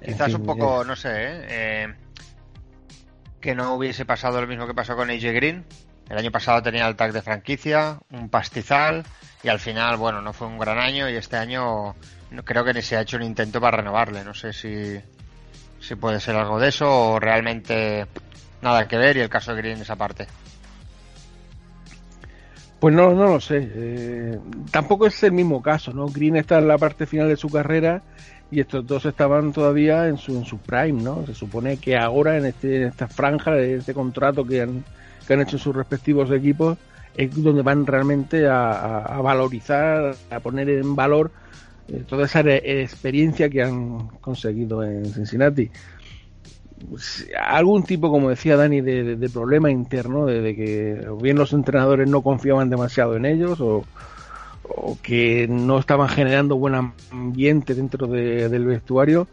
En 0.00 0.12
Quizás 0.12 0.28
fin, 0.28 0.36
un 0.36 0.46
poco, 0.46 0.84
no 0.84 0.96
sé, 0.96 1.08
¿eh? 1.10 1.46
Eh, 1.48 1.94
que 3.40 3.54
no 3.54 3.74
hubiese 3.74 4.04
pasado 4.04 4.40
lo 4.40 4.46
mismo 4.46 4.66
que 4.66 4.74
pasó 4.74 4.96
con 4.96 5.10
AJ 5.10 5.22
Green. 5.34 5.64
El 6.08 6.18
año 6.18 6.30
pasado 6.30 6.62
tenía 6.62 6.88
el 6.88 6.96
tag 6.96 7.12
de 7.12 7.22
franquicia, 7.22 7.98
un 8.10 8.28
pastizal, 8.28 9.04
y 9.42 9.48
al 9.48 9.58
final, 9.58 9.96
bueno, 9.96 10.20
no 10.22 10.32
fue 10.32 10.46
un 10.46 10.58
gran 10.58 10.78
año 10.78 11.08
y 11.08 11.16
este 11.16 11.36
año 11.36 11.94
creo 12.44 12.64
que 12.64 12.74
ni 12.74 12.82
se 12.82 12.96
ha 12.96 13.02
hecho 13.02 13.16
un 13.16 13.22
intento 13.22 13.60
para 13.60 13.78
renovarle. 13.78 14.24
No 14.24 14.34
sé 14.34 14.52
si, 14.52 14.98
si 15.80 15.94
puede 15.94 16.20
ser 16.20 16.36
algo 16.36 16.58
de 16.58 16.68
eso 16.68 17.12
o 17.12 17.20
realmente 17.20 18.06
nada 18.62 18.88
que 18.88 18.96
ver 18.96 19.16
y 19.16 19.20
el 19.20 19.28
caso 19.28 19.54
de 19.54 19.62
Green 19.62 19.80
es 19.80 19.90
aparte. 19.90 20.26
Pues 22.80 22.94
no, 22.94 23.12
no 23.12 23.26
lo 23.26 23.40
sé. 23.40 23.68
Eh, 23.74 24.38
tampoco 24.70 25.06
es 25.06 25.22
el 25.24 25.32
mismo 25.32 25.60
caso, 25.62 25.92
¿no? 25.92 26.06
Green 26.06 26.36
está 26.36 26.58
en 26.58 26.68
la 26.68 26.78
parte 26.78 27.06
final 27.06 27.28
de 27.28 27.36
su 27.36 27.48
carrera 27.48 28.02
y 28.50 28.60
estos 28.60 28.86
dos 28.86 29.04
estaban 29.04 29.52
todavía 29.52 30.06
en 30.06 30.16
su, 30.16 30.36
en 30.36 30.44
su 30.44 30.58
prime, 30.58 31.02
¿no? 31.02 31.26
Se 31.26 31.34
supone 31.34 31.76
que 31.78 31.96
ahora 31.96 32.36
en, 32.38 32.46
este, 32.46 32.76
en 32.76 32.88
esta 32.88 33.08
franja 33.08 33.52
de 33.52 33.76
este 33.76 33.94
contrato 33.94 34.44
que 34.44 34.62
han, 34.62 34.84
que 35.28 35.34
han 35.34 35.42
hecho 35.42 35.58
sus 35.58 35.76
respectivos 35.76 36.30
equipos 36.32 36.78
es 37.14 37.30
donde 37.42 37.60
van 37.62 37.86
realmente 37.86 38.48
a, 38.48 39.20
valorizar, 39.22 40.16
a 40.30 40.40
poner 40.40 40.70
en 40.70 40.96
valor 40.96 41.30
eh, 41.88 42.02
toda 42.08 42.24
esa 42.24 42.40
experiencia 42.40 43.50
que 43.50 43.62
han 43.62 44.08
conseguido 44.22 44.82
en 44.82 45.04
Cincinnati. 45.12 45.70
Pues, 46.88 47.28
algún 47.38 47.82
tipo, 47.82 48.10
como 48.10 48.30
decía 48.30 48.56
Dani, 48.56 48.80
de, 48.80 49.16
de- 49.16 49.28
problema 49.28 49.70
interno, 49.70 50.26
de, 50.26 50.40
de 50.40 50.56
que 50.56 51.06
bien 51.20 51.36
los 51.36 51.52
entrenadores 51.52 52.08
no 52.08 52.22
confiaban 52.22 52.70
demasiado 52.70 53.16
en 53.16 53.26
ellos 53.26 53.60
o, 53.60 53.84
o 54.62 54.96
que 55.02 55.46
no 55.48 55.78
estaban 55.78 56.08
generando 56.08 56.56
buen 56.56 56.74
ambiente 57.10 57.74
dentro 57.74 58.06
de- 58.06 58.48
del 58.48 58.64
vestuario, 58.64 59.26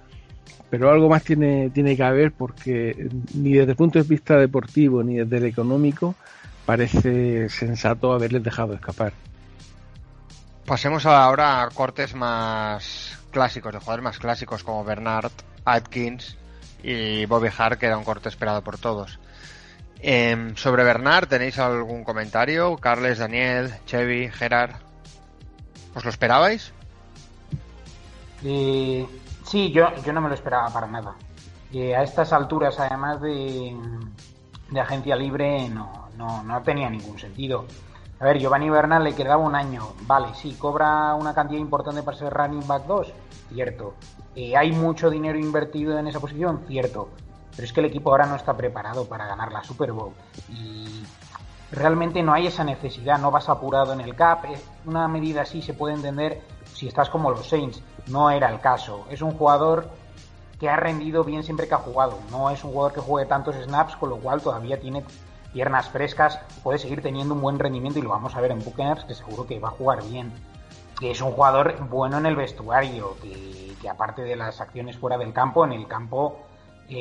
pero 0.78 0.92
algo 0.92 1.10
más 1.10 1.24
tiene, 1.24 1.70
tiene 1.70 1.96
que 1.96 2.04
haber 2.04 2.32
porque 2.32 3.10
ni 3.34 3.54
desde 3.54 3.72
el 3.72 3.78
punto 3.78 4.00
de 4.00 4.06
vista 4.08 4.38
deportivo 4.38 5.04
ni 5.04 5.16
desde 5.16 5.38
el 5.38 5.46
económico 5.46 6.16
parece 6.66 7.50
sensato 7.50 8.14
haberles 8.14 8.44
dejado 8.44 8.74
escapar. 8.74 9.14
Pasemos 10.66 11.06
ahora 11.06 11.62
a 11.62 11.70
cortes 11.70 12.16
más 12.16 13.20
clásicos, 13.30 13.74
de 13.74 13.80
jugadores 13.80 14.04
más 14.04 14.18
clásicos 14.18 14.64
como 14.64 14.84
Bernard, 14.84 15.32
Atkins 15.64 16.38
y 16.82 17.26
Bobby 17.26 17.50
Hart, 17.56 17.80
que 17.80 17.86
era 17.86 17.98
un 17.98 18.04
corte 18.04 18.30
esperado 18.30 18.64
por 18.64 18.78
todos. 18.78 19.20
Em, 20.00 20.56
sobre 20.56 20.84
Bernard, 20.84 21.28
¿tenéis 21.28 21.60
algún 21.60 22.04
comentario? 22.04 22.78
Carles, 22.78 23.20
Daniel, 23.20 23.74
Chevy, 23.86 24.30
Gerard. 24.30 24.76
¿Os 25.94 26.04
lo 26.04 26.10
esperabais? 26.10 26.74
Eh, 28.44 29.06
sí, 29.56 29.72
yo, 29.72 29.88
yo 30.04 30.12
no 30.12 30.20
me 30.20 30.28
lo 30.28 30.36
esperaba 30.36 30.70
para 30.70 30.86
nada. 30.86 31.16
A 31.74 32.04
estas 32.04 32.34
alturas, 32.34 32.78
además 32.78 33.22
de, 33.22 33.74
de 34.70 34.80
agencia 34.82 35.16
libre, 35.16 35.70
no, 35.70 36.10
no, 36.18 36.44
no 36.44 36.62
tenía 36.62 36.90
ningún 36.90 37.18
sentido. 37.18 37.66
A 38.20 38.26
ver, 38.26 38.38
Giovanni 38.38 38.70
Bernal 38.70 39.06
le 39.06 39.16
quedaba 39.16 39.42
un 39.42 39.56
año. 39.56 39.94
Vale, 40.02 40.28
sí, 40.36 40.58
cobra 40.60 41.16
una 41.16 41.34
cantidad 41.34 41.60
importante 41.60 42.04
para 42.04 42.18
ser 42.18 42.34
running 42.34 42.68
back 42.68 42.86
2, 42.86 43.14
cierto. 43.54 43.94
Eh, 44.36 44.58
hay 44.58 44.74
mucho 44.74 45.10
dinero 45.10 45.40
invertido 45.40 45.98
en 45.98 46.08
esa 46.08 46.20
posición, 46.20 46.66
cierto. 46.68 47.08
Pero 47.52 47.64
es 47.64 47.72
que 47.72 47.80
el 47.80 47.86
equipo 47.86 48.12
ahora 48.12 48.26
no 48.26 48.36
está 48.36 48.58
preparado 48.58 49.06
para 49.06 49.26
ganar 49.26 49.54
la 49.54 49.64
Super 49.64 49.94
Bowl. 49.94 50.12
Y 50.50 51.06
realmente 51.72 52.22
no 52.24 52.34
hay 52.34 52.48
esa 52.48 52.66
necesidad, 52.66 53.20
no 53.20 53.32
vas 53.32 53.48
apurado 53.48 53.94
en 53.94 54.02
el 54.02 54.16
cap. 54.16 54.44
Una 54.86 55.08
medida 55.08 55.44
así 55.44 55.62
se 55.62 55.74
puede 55.74 55.94
entender 55.94 56.42
si 56.76 56.88
estás 56.88 57.10
como 57.10 57.32
los 57.32 57.48
Saints. 57.48 57.82
No 58.08 58.30
era 58.30 58.52
el 58.52 58.60
caso. 58.60 59.06
Es 59.10 59.22
un 59.22 59.32
jugador 59.32 59.90
que 60.60 60.70
ha 60.70 60.76
rendido 60.76 61.24
bien 61.24 61.44
siempre 61.44 61.68
que 61.68 61.74
ha 61.74 61.80
jugado. 61.80 62.20
No 62.30 62.50
es 62.50 62.64
un 62.64 62.72
jugador 62.72 62.94
que 62.94 63.02
juegue 63.02 63.28
tantos 63.28 63.56
snaps, 63.56 63.96
con 63.96 64.10
lo 64.10 64.18
cual 64.18 64.42
todavía 64.42 64.80
tiene 64.80 65.04
piernas 65.54 65.90
frescas, 65.90 66.40
puede 66.64 66.78
seguir 66.78 67.02
teniendo 67.02 67.34
un 67.34 67.40
buen 67.40 67.58
rendimiento 67.58 67.98
y 67.98 68.02
lo 68.02 68.10
vamos 68.10 68.36
a 68.36 68.42
ver 68.42 68.52
en 68.52 68.60
Buccaneers, 68.60 69.06
que 69.06 69.14
seguro 69.14 69.48
que 69.48 69.58
va 69.58 69.70
a 69.70 69.72
jugar 69.72 70.04
bien. 70.04 70.34
Que 71.00 71.12
es 71.12 71.22
un 71.22 71.32
jugador 71.32 71.88
bueno 71.90 72.18
en 72.18 72.26
el 72.26 72.36
vestuario, 72.36 73.16
que, 73.22 73.90
aparte 73.90 74.24
de 74.24 74.36
las 74.36 74.60
acciones 74.60 74.98
fuera 74.98 75.18
del 75.18 75.32
campo, 75.32 75.64
en 75.64 75.72
el 75.72 75.88
campo 75.88 76.40
eh, 76.90 76.96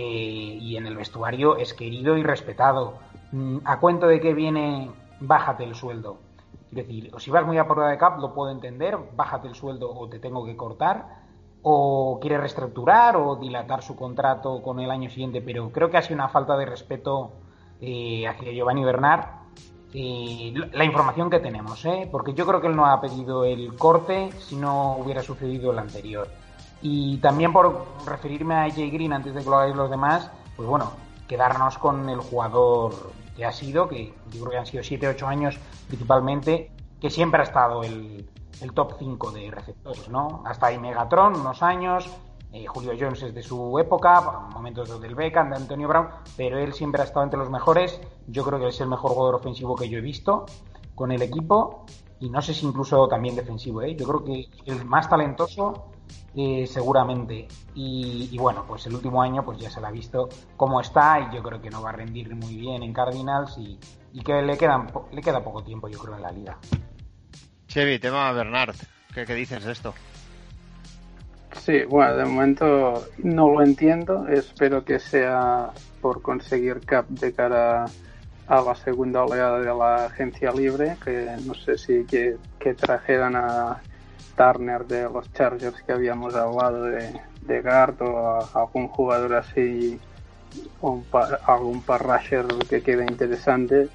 y 0.61 0.77
en 0.77 0.87
el 0.87 0.97
vestuario 0.97 1.57
es 1.57 1.75
querido 1.75 2.17
y 2.17 2.23
respetado. 2.23 2.99
Mm, 3.33 3.59
a 3.65 3.81
cuento 3.81 4.07
de 4.07 4.21
que 4.21 4.35
viene, 4.35 4.91
bájate 5.19 5.65
el 5.65 5.75
sueldo. 5.75 6.19
Es 6.75 6.89
decir, 6.89 7.09
o 7.15 7.21
si 7.21 7.31
vas 7.31 7.47
muy 7.47 7.57
a 7.57 7.69
prueba 7.69 7.89
de 7.89 7.97
cap, 7.97 8.19
lo 8.19 8.35
puedo 8.35 8.51
entender, 8.51 8.99
bájate 9.15 9.47
el 9.47 9.55
sueldo 9.55 9.95
o 9.95 10.09
te 10.09 10.19
tengo 10.19 10.45
que 10.45 10.57
cortar, 10.57 11.23
o 11.63 12.19
quiere 12.21 12.37
reestructurar 12.37 13.17
o 13.17 13.37
dilatar 13.37 13.81
su 13.81 13.95
contrato 13.95 14.61
con 14.61 14.81
el 14.81 14.91
año 14.91 15.09
siguiente, 15.09 15.41
pero 15.41 15.71
creo 15.71 15.89
que 15.89 15.99
ha 15.99 16.03
sido 16.03 16.17
una 16.17 16.29
falta 16.29 16.57
de 16.57 16.67
respeto 16.67 17.31
eh, 17.81 18.27
hacia 18.27 18.51
Giovanni 18.51 18.83
Bernard. 18.83 19.25
eh, 19.95 20.53
la 20.73 20.85
información 20.85 21.31
que 21.31 21.39
tenemos, 21.39 21.85
¿eh? 21.85 22.09
porque 22.11 22.35
yo 22.35 22.45
creo 22.45 22.61
que 22.61 22.67
él 22.67 22.75
no 22.75 22.87
ha 22.87 23.01
pedido 23.01 23.45
el 23.45 23.77
corte 23.77 24.33
si 24.41 24.57
no 24.57 24.97
hubiera 24.97 25.23
sucedido 25.23 25.71
el 25.71 25.79
anterior. 25.79 26.27
Y 26.83 27.19
también 27.19 27.53
por 27.53 27.87
referirme 28.05 28.55
a 28.57 28.65
AJ 28.65 28.79
Green 28.93 29.13
antes 29.13 29.33
de 29.33 29.45
que 29.45 29.49
lo 29.49 29.59
hagáis 29.59 29.77
los 29.77 29.89
demás, 29.89 30.29
pues 30.57 30.69
bueno, 30.69 30.91
quedarnos 31.29 31.79
con 31.79 32.09
el 32.09 32.19
jugador 32.19 32.93
que 33.37 33.45
ha 33.45 33.53
sido, 33.53 33.89
que 33.89 34.15
yo 34.31 34.41
creo 34.41 34.51
que 34.51 34.59
han 34.59 34.67
sido 34.67 34.83
7-8 34.83 35.27
años 35.27 35.59
principalmente, 35.89 36.71
que 37.01 37.11
siempre 37.11 37.41
ha 37.41 37.45
estado 37.45 37.83
el, 37.83 38.29
el 38.61 38.73
top 38.73 38.95
5 38.99 39.33
de 39.33 39.51
receptores, 39.51 40.09
¿no? 40.09 40.43
Hasta 40.47 40.67
ahí 40.67 40.79
Megatron, 40.79 41.35
unos 41.35 41.63
años, 41.63 42.09
eh, 42.53 42.67
Julio 42.67 42.93
Jones 42.99 43.21
es 43.25 43.35
de 43.35 43.43
su 43.43 43.79
época, 43.81 44.21
momentos 44.53 45.01
del 45.01 45.17
Beckham, 45.17 45.51
de 45.51 45.57
Antonio 45.57 45.89
Brown, 45.89 46.07
pero 46.37 46.57
él 46.59 46.73
siempre 46.73 47.03
ha 47.03 47.05
estado 47.05 47.25
entre 47.25 47.39
los 47.39 47.51
mejores. 47.51 48.01
Yo 48.29 48.45
creo 48.45 48.61
que 48.61 48.69
es 48.69 48.81
el 48.81 48.87
mejor 48.87 49.11
jugador 49.11 49.35
ofensivo 49.35 49.75
que 49.75 49.89
yo 49.89 49.99
he 49.99 50.01
visto 50.01 50.47
con 50.95 51.11
el 51.11 51.21
equipo 51.23 51.85
y 52.21 52.31
no 52.31 52.41
sé 52.41 52.55
si 52.55 52.65
incluso 52.65 53.09
también 53.09 53.35
defensivo, 53.35 53.83
¿eh? 53.83 53.97
Yo 53.97 54.07
creo 54.07 54.25
que 54.25 54.49
el 54.67 54.85
más 54.85 55.09
talentoso 55.09 55.91
eh, 56.37 56.67
seguramente. 56.67 57.47
Y, 57.75 58.29
y, 58.31 58.39
bueno, 58.39 58.65
pues 58.67 58.87
el 58.87 58.95
último 58.95 59.23
año 59.23 59.45
pues 59.45 59.59
ya 59.59 59.71
se 59.71 59.81
la 59.81 59.89
ha 59.89 59.93
visto 59.93 60.29
cómo 60.57 60.81
está 60.81 61.21
y 61.21 61.37
yo 61.37 61.43
creo 61.43 61.61
que 61.61 61.71
no 61.71 61.83
va 61.83 61.91
a 61.91 61.93
rendir 61.93 62.35
muy 62.35 62.57
bien 62.57 62.83
en 62.83 62.93
Cardinals 62.93 63.57
y, 63.59 63.79
y 64.13 64.21
que 64.23 64.43
le, 64.43 64.57
quedan, 64.57 64.91
le 65.13 65.23
queda 65.23 65.43
poco 65.43 65.63
tiempo 65.63 65.89
yo 65.89 65.99
creo 65.99 66.17
en 66.17 66.23
la 66.23 66.33
liga. 66.33 66.59
Chevy, 67.69 67.99
tema 67.99 68.31
Bernard, 68.33 68.77
¿qué, 69.13 69.25
qué 69.25 69.35
dices 69.35 69.65
de 69.65 69.73
esto? 69.73 69.95
Sí, 71.65 71.83
bueno, 71.89 72.17
de 72.17 72.25
momento 72.25 73.07
no 73.19 73.49
lo 73.51 73.63
entiendo. 73.63 74.29
Espero 74.29 74.85
que 74.85 74.99
sea 74.99 75.71
por 76.01 76.21
conseguir 76.21 76.81
cap 76.81 77.07
de 77.09 77.33
cara 77.33 77.87
a 78.47 78.61
la 78.61 78.75
segunda 78.75 79.25
oleada 79.25 79.61
de 79.61 79.75
la 79.75 80.07
agencia 80.07 80.53
libre, 80.53 80.97
que 81.03 81.35
no 81.47 81.55
sé 81.55 81.79
si 81.79 82.05
que, 82.05 82.37
que 82.59 82.75
trajeran 82.75 83.37
a 83.37 83.81
Turner 84.37 84.87
de 84.87 85.05
los 85.05 85.33
Chargers 85.33 85.83
que 85.83 85.93
habíamos 85.93 86.35
hablado 86.35 86.85
de, 86.85 87.21
de 87.43 87.61
o 88.01 88.49
algún 88.55 88.89
jugador 88.89 89.35
así, 89.35 89.99
un 90.81 91.05
par, 91.05 91.41
algún 91.47 91.83
par 91.83 92.03
rusher 92.03 92.47
que 92.69 92.83
quede 92.83 93.05
interesante 93.05 93.89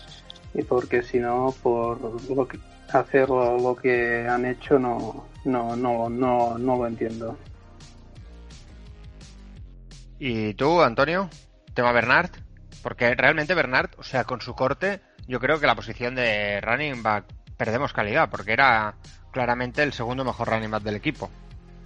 y 0.54 0.64
porque 0.64 1.04
si 1.04 1.20
no, 1.20 1.54
por 1.62 2.00
lo 2.30 2.48
que, 2.48 2.60
hacer 2.92 3.30
lo, 3.30 3.58
lo 3.60 3.76
que 3.76 4.28
han 4.28 4.46
hecho 4.46 4.80
no, 4.80 5.28
no, 5.46 5.76
no, 5.76 6.10
no, 6.10 6.58
no 6.58 6.76
lo 6.78 6.88
entiendo. 6.88 7.38
¿Y 10.18 10.54
tú, 10.56 10.82
Antonio? 10.82 11.30
¿Tema 11.74 11.92
Bernard? 11.92 12.32
Porque 12.84 13.14
realmente 13.16 13.54
Bernard, 13.54 13.92
o 13.98 14.04
sea, 14.04 14.24
con 14.26 14.42
su 14.42 14.54
corte, 14.54 15.02
yo 15.28 15.40
creo 15.40 15.60
que 15.60 15.68
la 15.68 15.76
posición 15.76 16.16
de 16.16 16.60
running 16.62 17.04
back 17.04 17.26
perdemos 17.60 17.94
calidad, 17.94 18.30
porque 18.32 18.54
era 18.54 18.96
claramente 19.32 19.84
el 19.84 19.94
segundo 19.94 20.24
mejor 20.26 20.48
running 20.48 20.72
back 20.72 20.82
del 20.82 20.96
equipo. 20.96 21.30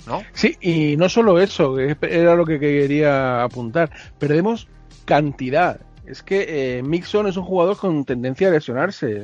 ¿No? 0.08 0.22
Sí, 0.34 0.56
y 0.62 0.96
no 0.98 1.10
solo 1.10 1.40
eso, 1.40 1.80
es- 1.80 1.98
era 2.02 2.36
lo 2.36 2.46
que 2.46 2.60
quería 2.60 3.44
apuntar. 3.44 3.90
Perdemos 4.20 4.68
cantidad. 5.06 5.80
Es 6.06 6.22
que 6.22 6.78
eh, 6.78 6.84
Mixon 6.84 7.28
es 7.28 7.38
un 7.38 7.44
jugador 7.44 7.78
con 7.78 8.04
tendencia 8.06 8.50
a 8.50 8.52
lesionarse. 8.52 9.24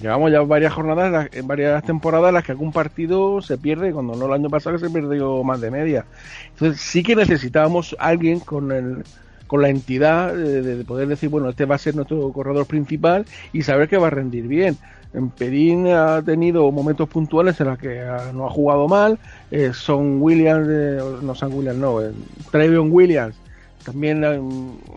Llevamos 0.00 0.32
ya 0.32 0.40
varias 0.40 0.72
jornadas, 0.72 1.28
varias 1.44 1.84
temporadas 1.84 2.28
en 2.28 2.34
las 2.34 2.44
que 2.44 2.52
algún 2.52 2.72
partido 2.72 3.42
se 3.42 3.58
pierde, 3.58 3.92
cuando 3.92 4.14
no 4.14 4.24
el 4.26 4.32
año 4.32 4.48
pasado 4.48 4.78
se 4.78 4.88
perdió 4.88 5.44
más 5.44 5.60
de 5.60 5.70
media. 5.70 6.06
Entonces 6.50 6.80
sí 6.80 7.02
que 7.02 7.14
necesitábamos 7.14 7.94
alguien 7.98 8.40
con 8.40 8.72
el 8.72 9.04
con 9.48 9.60
la 9.60 9.68
entidad 9.68 10.32
de, 10.34 10.62
de 10.62 10.82
poder 10.86 11.08
decir, 11.08 11.28
bueno, 11.28 11.50
este 11.50 11.66
va 11.66 11.74
a 11.74 11.78
ser 11.78 11.94
nuestro 11.94 12.32
corredor 12.32 12.64
principal 12.64 13.26
y 13.52 13.62
saber 13.64 13.86
que 13.86 13.98
va 13.98 14.06
a 14.06 14.10
rendir 14.10 14.46
bien. 14.48 14.78
En 15.14 15.28
Perín 15.30 15.88
ha 15.88 16.22
tenido 16.22 16.70
momentos 16.72 17.08
puntuales 17.08 17.60
en 17.60 17.66
los 17.66 17.78
que 17.78 18.02
no 18.32 18.46
ha 18.46 18.50
jugado 18.50 18.88
mal. 18.88 19.18
Eh, 19.50 19.72
Son 19.74 20.22
Williams, 20.22 20.66
eh, 20.70 21.00
no 21.22 21.34
Son 21.34 21.52
Williams, 21.52 21.78
no, 21.78 22.00
eh, 22.00 22.12
Trevion 22.50 22.90
Williams 22.90 23.36
también 23.84 24.22
eh, 24.24 24.40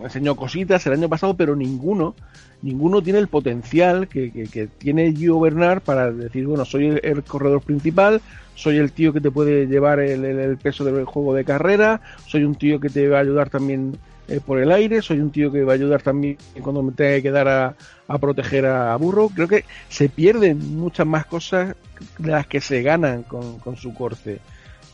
enseñó 0.03 0.35
cositas 0.35 0.85
el 0.85 0.93
año 0.93 1.09
pasado, 1.09 1.33
pero 1.35 1.55
ninguno, 1.55 2.13
ninguno 2.61 3.01
tiene 3.01 3.19
el 3.19 3.27
potencial 3.27 4.07
que, 4.07 4.31
que- 4.31 4.47
que 4.47 4.67
tiene 4.67 5.11
Gio 5.11 5.39
Bernard 5.39 5.81
para 5.81 6.11
decir, 6.11 6.45
bueno, 6.45 6.65
soy 6.65 6.97
el, 7.01 7.23
corredor 7.23 7.61
principal, 7.61 8.21
soy 8.53 8.77
el 8.77 8.91
tío 8.93 9.11
que 9.11 9.21
te 9.21 9.31
puede 9.31 9.65
llevar 9.67 9.99
el- 9.99 10.23
el 10.23 10.57
peso 10.57 10.85
del 10.85 11.03
juego 11.05 11.33
de 11.33 11.43
carrera, 11.45 11.99
soy 12.27 12.43
un 12.43 12.55
tío 12.55 12.79
que 12.79 12.89
te 12.89 13.09
va 13.09 13.17
a 13.17 13.21
ayudar 13.21 13.49
también 13.49 13.97
eh, 14.27 14.39
por 14.45 14.59
el 14.59 14.71
aire, 14.71 15.01
soy 15.01 15.19
un 15.19 15.31
tío 15.31 15.51
que 15.51 15.63
va 15.63 15.73
a 15.73 15.75
ayudar 15.75 16.01
también 16.01 16.37
cuando 16.61 16.81
me 16.81 16.91
tenga 16.91 17.21
que 17.21 17.31
dar 17.31 17.47
a, 17.47 18.17
proteger 18.19 18.65
a 18.65 18.95
Burro. 18.97 19.29
Creo 19.29 19.47
que 19.47 19.65
se 19.89 20.09
pierden 20.09 20.77
muchas 20.77 21.05
más 21.05 21.25
cosas 21.25 21.75
de 22.17 22.31
las 22.31 22.47
que 22.47 22.61
se 22.61 22.81
ganan 22.81 23.23
con, 23.23 23.59
con 23.59 23.75
su 23.77 23.93
corte. 23.93 24.39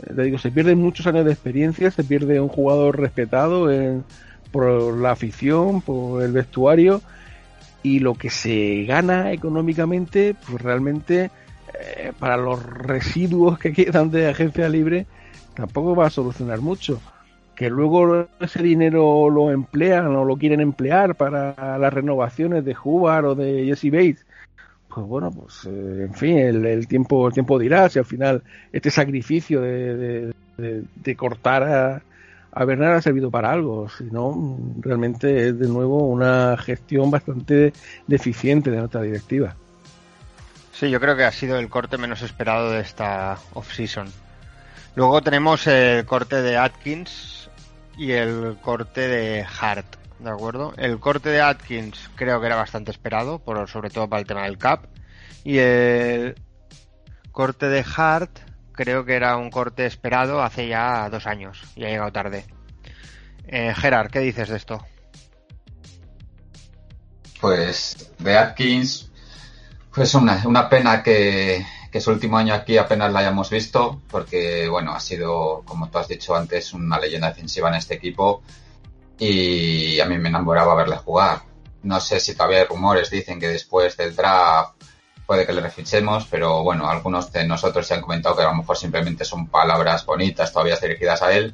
Eh, 0.03 0.13
Te 0.15 0.23
digo, 0.23 0.37
se 0.37 0.51
pierden 0.51 0.79
muchos 0.79 1.07
años 1.07 1.25
de 1.25 1.31
experiencia, 1.31 1.91
se 1.91 2.03
pierde 2.03 2.39
un 2.39 2.49
jugador 2.49 2.99
respetado 2.99 3.71
en- 3.71 4.03
por 4.51 4.97
la 4.97 5.11
afición, 5.11 5.81
por 5.81 6.21
el 6.23 6.33
vestuario, 6.33 7.01
y 7.83 7.99
lo 7.99 8.15
que 8.15 8.29
se 8.29 8.83
gana 8.83 9.31
económicamente, 9.31 10.35
pues 10.47 10.61
realmente 10.61 11.31
eh, 11.79 12.11
para 12.19 12.37
los 12.37 12.61
residuos 12.63 13.57
que 13.57 13.73
quedan 13.73 14.11
de 14.11 14.27
agencia 14.29 14.67
libre, 14.69 15.05
tampoco 15.55 15.95
va 15.95 16.07
a 16.07 16.09
solucionar 16.09 16.59
mucho. 16.59 17.01
Que 17.61 17.69
luego 17.69 18.27
ese 18.39 18.63
dinero 18.63 19.29
lo 19.29 19.51
emplean 19.51 20.07
o 20.07 20.25
lo 20.25 20.35
quieren 20.35 20.61
emplear 20.61 21.13
para 21.13 21.77
las 21.77 21.93
renovaciones 21.93 22.65
de 22.65 22.75
Hubbard 22.83 23.25
o 23.25 23.35
de 23.35 23.65
Jesse 23.65 23.91
Bates, 23.91 24.25
pues 24.87 25.05
bueno, 25.05 25.29
pues 25.29 25.65
eh, 25.65 26.05
en 26.07 26.13
fin, 26.15 26.39
el, 26.39 26.87
tiempo 26.87 27.27
el 27.27 27.33
tiempo 27.35 27.59
dirá 27.59 27.87
si 27.87 27.99
al 27.99 28.05
final 28.05 28.41
este 28.73 28.89
sacrificio 28.89 29.61
de, 29.61 30.33
de- 30.57 31.15
cortar 31.15 31.61
a, 31.61 32.01
a 32.51 32.65
Bernard 32.65 32.95
ha 32.95 33.01
servido 33.03 33.29
para 33.29 33.51
algo, 33.51 33.87
si 33.89 34.05
no, 34.05 34.57
realmente 34.79 35.49
es 35.49 35.59
de 35.59 35.67
nuevo 35.67 36.07
una 36.07 36.57
gestión 36.57 37.11
bastante 37.11 37.73
deficiente 38.07 38.71
de 38.71 38.77
nuestra 38.77 39.03
directiva. 39.03 39.55
Sí, 40.71 40.89
yo 40.89 40.99
creo 40.99 41.15
que 41.15 41.25
ha 41.25 41.31
sido 41.31 41.59
el 41.59 41.69
corte 41.69 41.99
menos 41.99 42.23
esperado 42.23 42.71
de 42.71 42.79
esta 42.79 43.37
off-season. 43.53 44.07
Luego 44.95 45.21
tenemos 45.21 45.67
el 45.67 46.05
corte 46.05 46.41
de 46.41 46.57
Atkins 46.57 47.50
y 48.01 48.13
el 48.13 48.57
corte 48.63 49.07
de 49.07 49.45
Hart, 49.45 49.95
¿de 50.17 50.31
acuerdo? 50.31 50.73
El 50.75 50.99
corte 50.99 51.29
de 51.29 51.39
Atkins 51.39 52.09
creo 52.15 52.41
que 52.41 52.47
era 52.47 52.55
bastante 52.55 52.89
esperado, 52.89 53.37
por, 53.37 53.69
sobre 53.69 53.91
todo 53.91 54.09
para 54.09 54.21
el 54.21 54.27
tema 54.27 54.45
del 54.45 54.57
cap. 54.57 54.85
Y 55.43 55.59
el 55.59 56.33
corte 57.31 57.67
de 57.67 57.85
Hart 57.95 58.39
creo 58.71 59.05
que 59.05 59.13
era 59.13 59.37
un 59.37 59.51
corte 59.51 59.85
esperado 59.85 60.41
hace 60.41 60.67
ya 60.67 61.07
dos 61.11 61.27
años 61.27 61.61
y 61.75 61.85
ha 61.85 61.89
llegado 61.89 62.11
tarde. 62.11 62.45
Eh, 63.45 63.71
Gerard, 63.75 64.09
¿qué 64.09 64.17
dices 64.17 64.49
de 64.49 64.57
esto? 64.57 64.83
Pues 67.39 68.13
de 68.17 68.35
Atkins, 68.35 69.11
pues 69.93 70.15
una, 70.15 70.41
una 70.47 70.67
pena 70.67 71.03
que, 71.03 71.63
que 71.91 71.99
su 71.99 72.11
último 72.11 72.37
año 72.37 72.53
aquí 72.53 72.77
apenas 72.77 73.11
la 73.11 73.19
hayamos 73.19 73.49
visto, 73.49 73.99
porque 74.09 74.67
bueno, 74.69 74.93
ha 74.93 74.99
sido, 74.99 75.61
como 75.65 75.89
tú 75.89 75.97
has 75.97 76.07
dicho 76.07 76.35
antes, 76.35 76.73
una 76.73 76.97
leyenda 76.97 77.27
defensiva 77.27 77.69
en 77.69 77.75
este 77.75 77.95
equipo 77.95 78.41
y 79.19 79.99
a 79.99 80.05
mí 80.05 80.17
me 80.17 80.29
enamoraba 80.29 80.73
verle 80.73 80.95
jugar. 80.97 81.41
No 81.83 81.99
sé 81.99 82.19
si 82.19 82.33
todavía 82.33 82.59
hay 82.59 82.65
rumores, 82.65 83.09
dicen 83.09 83.39
que 83.39 83.49
después 83.49 83.97
del 83.97 84.15
draft 84.15 84.81
puede 85.25 85.45
que 85.45 85.53
le 85.53 85.61
refichemos, 85.61 86.27
pero 86.29 86.63
bueno, 86.63 86.89
algunos 86.89 87.31
de 87.31 87.45
nosotros 87.45 87.85
se 87.85 87.93
han 87.93 88.01
comentado 88.01 88.35
que 88.35 88.43
a 88.43 88.49
lo 88.49 88.55
mejor 88.55 88.77
simplemente 88.77 89.25
son 89.25 89.47
palabras 89.47 90.05
bonitas 90.05 90.51
todavía 90.53 90.77
dirigidas 90.77 91.21
a 91.21 91.33
él, 91.33 91.53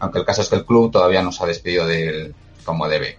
aunque 0.00 0.18
el 0.18 0.24
caso 0.24 0.42
es 0.42 0.48
que 0.48 0.56
el 0.56 0.64
club 0.64 0.90
todavía 0.90 1.22
no 1.22 1.30
se 1.30 1.44
ha 1.44 1.46
despedido 1.46 1.86
de 1.86 2.08
él 2.08 2.34
como 2.64 2.88
debe. 2.88 3.18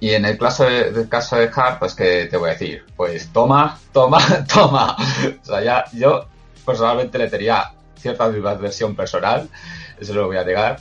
Y 0.00 0.14
en 0.14 0.24
el 0.24 0.38
caso 0.38 0.64
de, 0.64 0.90
del 0.92 1.08
caso 1.08 1.36
de 1.36 1.50
Hart, 1.54 1.78
pues 1.78 1.94
que 1.94 2.26
te 2.26 2.36
voy 2.38 2.50
a 2.50 2.52
decir, 2.54 2.86
pues 2.96 3.30
toma, 3.32 3.78
toma, 3.92 4.18
toma. 4.52 4.96
O 5.42 5.44
sea, 5.44 5.62
ya 5.62 5.84
yo 5.92 6.26
personalmente 6.64 7.18
le 7.18 7.28
tenía 7.28 7.72
cierta 7.96 8.24
adversión 8.24 8.96
personal, 8.96 9.48
eso 10.00 10.14
lo 10.14 10.26
voy 10.26 10.38
a 10.38 10.44
negar, 10.44 10.78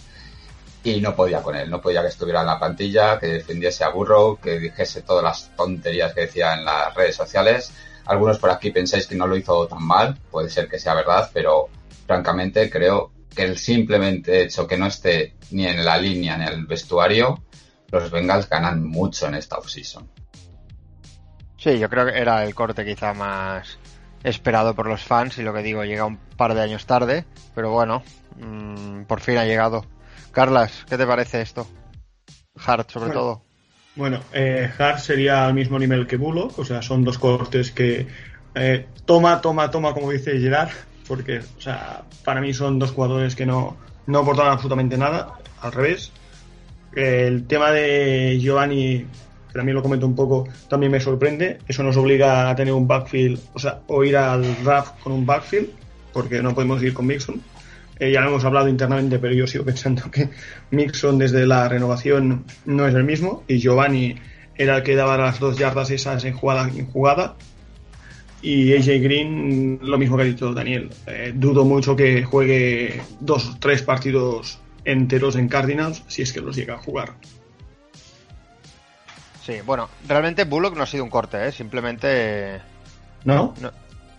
y 0.83 1.01
no 1.01 1.15
podía 1.15 1.41
con 1.41 1.55
él, 1.55 1.69
no 1.69 1.81
podía 1.81 2.01
que 2.01 2.07
estuviera 2.07 2.41
en 2.41 2.47
la 2.47 2.59
plantilla, 2.59 3.19
que 3.19 3.27
defendiese 3.27 3.83
a 3.83 3.89
Burrow, 3.89 4.39
que 4.39 4.59
dijese 4.59 5.01
todas 5.01 5.23
las 5.23 5.55
tonterías 5.55 6.13
que 6.13 6.21
decía 6.21 6.53
en 6.53 6.63
las 6.63 6.93
redes 6.95 7.15
sociales. 7.15 7.73
Algunos 8.05 8.39
por 8.39 8.49
aquí 8.49 8.71
pensáis 8.71 9.05
que 9.05 9.15
no 9.15 9.27
lo 9.27 9.35
hizo 9.35 9.67
tan 9.67 9.83
mal, 9.83 10.17
puede 10.31 10.49
ser 10.49 10.67
que 10.67 10.79
sea 10.79 10.93
verdad, 10.93 11.29
pero 11.33 11.67
francamente 12.07 12.69
creo 12.69 13.11
que 13.35 13.43
el 13.43 13.57
simplemente 13.57 14.43
hecho 14.43 14.65
que 14.65 14.77
no 14.77 14.87
esté 14.87 15.35
ni 15.51 15.67
en 15.67 15.83
la 15.83 15.97
línea 15.97 16.37
ni 16.37 16.45
en 16.45 16.53
el 16.53 16.65
vestuario, 16.65 17.43
los 17.91 18.11
Bengals 18.11 18.49
ganan 18.49 18.85
mucho 18.85 19.27
en 19.27 19.35
esta 19.35 19.57
offseason. 19.57 20.07
Sí, 21.57 21.77
yo 21.77 21.89
creo 21.89 22.05
que 22.05 22.17
era 22.17 22.43
el 22.45 22.55
corte 22.55 22.85
quizá 22.85 23.13
más 23.13 23.77
esperado 24.23 24.75
por 24.75 24.87
los 24.87 25.03
fans 25.03 25.37
y 25.37 25.43
lo 25.43 25.53
que 25.53 25.61
digo, 25.61 25.83
llega 25.83 26.05
un 26.05 26.17
par 26.17 26.53
de 26.53 26.61
años 26.61 26.85
tarde, 26.85 27.25
pero 27.55 27.71
bueno, 27.71 28.03
mmm, 28.37 29.03
por 29.03 29.21
fin 29.21 29.37
ha 29.37 29.45
llegado. 29.45 29.85
Carlas, 30.31 30.85
¿qué 30.89 30.97
te 30.97 31.05
parece 31.05 31.41
esto? 31.41 31.67
Hart, 32.65 32.89
sobre 32.91 33.07
Bueno. 33.07 33.19
todo. 33.19 33.41
Bueno, 33.95 34.19
eh, 34.31 34.71
Hart 34.77 34.99
sería 34.99 35.45
al 35.45 35.53
mismo 35.53 35.77
nivel 35.77 36.07
que 36.07 36.15
Bullock, 36.15 36.57
o 36.59 36.63
sea, 36.65 36.81
son 36.81 37.03
dos 37.03 37.17
cortes 37.17 37.71
que 37.71 38.07
eh, 38.55 38.87
toma, 39.05 39.41
toma, 39.41 39.69
toma, 39.69 39.93
como 39.93 40.11
dice 40.11 40.39
Gerard, 40.39 40.69
porque, 41.07 41.39
o 41.39 41.61
sea, 41.61 42.03
para 42.23 42.39
mí 42.39 42.53
son 42.53 42.79
dos 42.79 42.91
jugadores 42.91 43.35
que 43.35 43.45
no, 43.45 43.77
no 44.05 44.19
aportan 44.19 44.47
absolutamente 44.47 44.97
nada, 44.97 45.33
al 45.61 45.71
revés. 45.71 46.11
El 46.95 47.45
tema 47.45 47.71
de 47.71 48.39
Giovanni, 48.39 49.05
que 49.47 49.53
también 49.53 49.75
lo 49.75 49.83
comento 49.83 50.07
un 50.07 50.15
poco, 50.15 50.47
también 50.67 50.91
me 50.91 50.99
sorprende. 50.99 51.59
Eso 51.67 51.83
nos 51.83 51.97
obliga 51.97 52.49
a 52.49 52.55
tener 52.55 52.73
un 52.73 52.87
backfield, 52.87 53.39
o 53.53 53.59
sea, 53.59 53.81
o 53.87 54.03
ir 54.03 54.17
al 54.17 54.63
draft 54.63 54.99
con 55.01 55.13
un 55.13 55.25
backfield, 55.25 55.69
porque 56.13 56.41
no 56.41 56.53
podemos 56.53 56.81
ir 56.83 56.93
con 56.93 57.07
Mixon. 57.07 57.41
Eh, 57.99 58.11
ya 58.11 58.21
lo 58.21 58.29
hemos 58.29 58.45
hablado 58.45 58.69
internamente, 58.69 59.19
pero 59.19 59.33
yo 59.33 59.45
sigo 59.45 59.65
pensando 59.65 60.09
que 60.09 60.29
Mixon 60.71 61.17
desde 61.17 61.45
la 61.45 61.67
renovación 61.67 62.45
no 62.65 62.87
es 62.87 62.95
el 62.95 63.03
mismo 63.03 63.43
y 63.47 63.59
Giovanni 63.59 64.15
era 64.55 64.77
el 64.77 64.83
que 64.83 64.95
daba 64.95 65.17
las 65.17 65.39
dos 65.39 65.57
yardas 65.57 65.91
esas 65.91 66.23
en 66.25 66.33
jugada 66.33 66.69
en 66.69 66.85
jugada. 66.87 67.35
Y 68.41 68.73
AJ 68.73 69.01
Green, 69.01 69.79
lo 69.81 69.97
mismo 69.97 70.15
que 70.15 70.23
ha 70.23 70.25
dicho 70.25 70.53
Daniel, 70.53 70.89
eh, 71.07 71.33
dudo 71.35 71.65
mucho 71.65 71.95
que 71.95 72.23
juegue 72.23 73.01
dos 73.19 73.57
tres 73.59 73.81
partidos 73.81 74.59
enteros 74.85 75.35
en 75.35 75.47
Cardinals 75.49 76.03
si 76.07 76.21
es 76.21 76.31
que 76.33 76.41
los 76.41 76.55
llega 76.55 76.75
a 76.75 76.77
jugar. 76.77 77.13
Sí, 79.45 79.61
bueno, 79.65 79.89
realmente 80.07 80.43
Bullock 80.43 80.75
no 80.75 80.83
ha 80.83 80.87
sido 80.87 81.03
un 81.03 81.09
corte, 81.09 81.47
¿eh? 81.47 81.51
simplemente... 81.51 82.61
¿No? 83.23 83.53
no- 83.59 83.71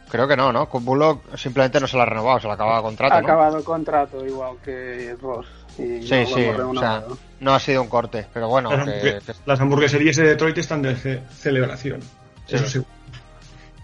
creo 0.09 0.27
que 0.27 0.37
no, 0.37 0.53
¿no? 0.53 0.68
Con 0.68 0.85
Bullock 0.85 1.37
simplemente 1.37 1.79
no 1.79 1.87
se 1.87 1.96
la 1.96 2.03
ha 2.03 2.07
renovado, 2.07 2.40
se 2.40 2.49
le 2.49 2.55
acababa 2.55 2.83
contrato, 2.83 3.14
Ha 3.14 3.20
¿no? 3.20 3.27
acabado 3.29 3.59
el 3.59 3.64
contrato 3.64 4.27
igual 4.27 4.57
que 4.64 5.14
Ross. 5.23 5.46
Y 5.79 6.03
Sí, 6.03 6.27
sí, 6.27 6.46
o 6.49 6.75
sea, 6.81 7.05
no 7.38 7.55
ha 7.55 7.61
sido 7.61 7.81
un 7.83 7.88
corte, 7.88 8.27
pero 8.35 8.49
bueno, 8.49 8.70
Las, 8.75 8.85
que- 8.87 8.90
hamburgue- 8.90 9.20
que- 9.25 9.33
las 9.46 9.61
hamburgueserías 9.61 10.16
de 10.16 10.25
Detroit 10.25 10.59
están 10.59 10.83
de 10.83 10.96
ce- 10.96 11.23
celebración. 11.33 12.01
Sí. 12.46 12.57
Eso 12.57 12.66
sí. 12.66 12.83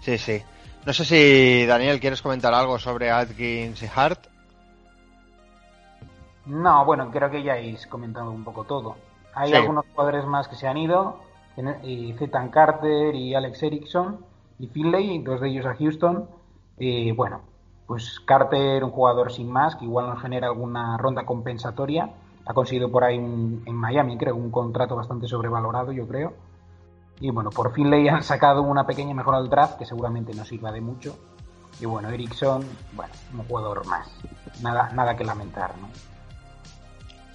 sí, 0.03 0.17
sí. 0.17 0.41
No 0.85 0.91
sé 0.91 1.05
si, 1.05 1.65
Daniel, 1.65 1.99
¿quieres 2.01 2.21
comentar 2.21 2.53
algo 2.53 2.77
sobre 2.77 3.09
Atkins 3.09 3.81
y 3.81 3.89
Hart? 3.95 4.19
No, 6.47 6.85
bueno, 6.85 7.11
creo 7.11 7.29
que 7.29 7.43
ya 7.43 7.53
habéis 7.53 7.85
comentado 7.87 8.31
un 8.31 8.43
poco 8.43 8.63
todo. 8.63 8.95
Hay 9.35 9.49
Sí. 9.51 9.55
algunos 9.55 9.85
jugadores 9.91 10.25
más 10.25 10.47
que 10.47 10.55
se 10.55 10.67
han 10.67 10.77
ido, 10.77 11.19
y 11.83 12.13
Zetan 12.13 12.49
Carter 12.49 13.13
y 13.15 13.35
Alex 13.35 13.63
Erickson, 13.63 14.25
y 14.59 14.67
Finley, 14.67 15.19
dos 15.19 15.41
de 15.41 15.49
ellos 15.49 15.65
a 15.65 15.75
Houston. 15.75 16.29
Eh, 16.77 17.13
bueno, 17.15 17.41
pues 17.85 18.19
Carter, 18.21 18.83
un 18.83 18.91
jugador 18.91 19.31
sin 19.31 19.51
más, 19.51 19.75
que 19.75 19.85
igual 19.85 20.07
nos 20.07 20.21
genera 20.21 20.47
alguna 20.47 20.97
ronda 20.97 21.25
compensatoria. 21.25 22.09
Ha 22.45 22.53
conseguido 22.53 22.89
por 22.91 23.03
ahí 23.03 23.15
en 23.17 23.75
Miami, 23.75 24.17
creo, 24.17 24.35
un 24.35 24.51
contrato 24.51 24.95
bastante 24.95 25.27
sobrevalorado, 25.27 25.91
yo 25.91 26.07
creo. 26.07 26.33
Y 27.19 27.31
bueno, 27.31 27.49
por 27.49 27.73
Finley 27.73 28.07
han 28.07 28.23
sacado 28.23 28.61
una 28.61 28.85
pequeña 28.85 29.13
mejora 29.13 29.39
del 29.39 29.49
draft 29.49 29.77
que 29.77 29.85
seguramente 29.85 30.33
no 30.33 30.45
sirva 30.45 30.71
de 30.71 30.81
mucho. 30.81 31.17
Y 31.79 31.85
bueno, 31.85 32.09
Erickson, 32.09 32.63
bueno, 32.93 33.13
un 33.33 33.43
jugador 33.47 33.85
más. 33.87 34.09
Nada, 34.61 34.89
nada 34.93 35.15
que 35.17 35.23
lamentar, 35.23 35.71
¿no? 35.79 35.87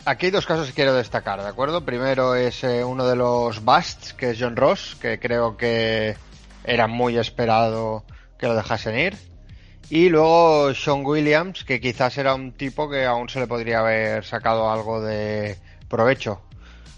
Aquí 0.04 0.26
hay 0.26 0.32
dos 0.32 0.46
casos 0.46 0.66
que 0.66 0.72
quiero 0.72 0.94
destacar, 0.94 1.40
¿de 1.40 1.48
acuerdo? 1.48 1.84
Primero 1.84 2.34
es 2.34 2.64
eh, 2.64 2.82
uno 2.82 3.06
de 3.06 3.14
los 3.14 3.64
busts, 3.64 4.12
que 4.14 4.30
es 4.30 4.38
John 4.40 4.56
Ross, 4.56 4.96
que 5.00 5.20
creo 5.20 5.56
que 5.56 6.16
era 6.64 6.88
muy 6.88 7.18
esperado 7.18 8.04
que 8.36 8.48
lo 8.48 8.56
dejasen 8.56 8.98
ir. 8.98 9.16
Y 9.90 10.08
luego 10.08 10.74
Sean 10.74 11.06
Williams, 11.06 11.62
que 11.62 11.80
quizás 11.80 12.18
era 12.18 12.34
un 12.34 12.50
tipo 12.50 12.90
que 12.90 13.04
aún 13.04 13.28
se 13.28 13.38
le 13.38 13.46
podría 13.46 13.78
haber 13.78 14.24
sacado 14.24 14.72
algo 14.72 15.00
de 15.00 15.56
provecho. 15.88 16.40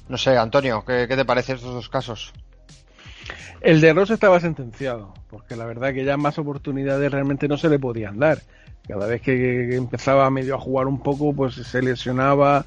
No 0.09 0.17
sé, 0.17 0.39
Antonio, 0.39 0.83
¿qué, 0.87 1.07
te 1.07 1.25
parecen 1.27 1.57
estos 1.57 1.75
dos 1.75 1.91
casos? 1.91 2.33
El 3.61 3.83
de 3.83 3.93
Ross 3.93 4.13
estaba 4.13 4.41
sentenciado, 4.41 5.13
porque 5.29 5.57
la 5.57 5.67
verdad 5.67 5.93
que 5.93 6.07
ya 6.07 6.17
más 6.17 6.39
oportunidades 6.39 7.13
realmente 7.13 7.49
no 7.49 7.59
se 7.59 7.69
le 7.69 7.79
podían 7.79 8.19
dar. 8.19 8.39
Cada 8.89 9.07
vez 9.07 9.21
que 9.21 9.77
empezaba 9.77 10.31
medio 10.31 10.55
a 10.55 10.61
jugar 10.61 10.87
un 10.87 11.03
poco, 11.03 11.35
pues 11.35 11.55
se 11.55 11.83
lesionaba, 11.83 12.65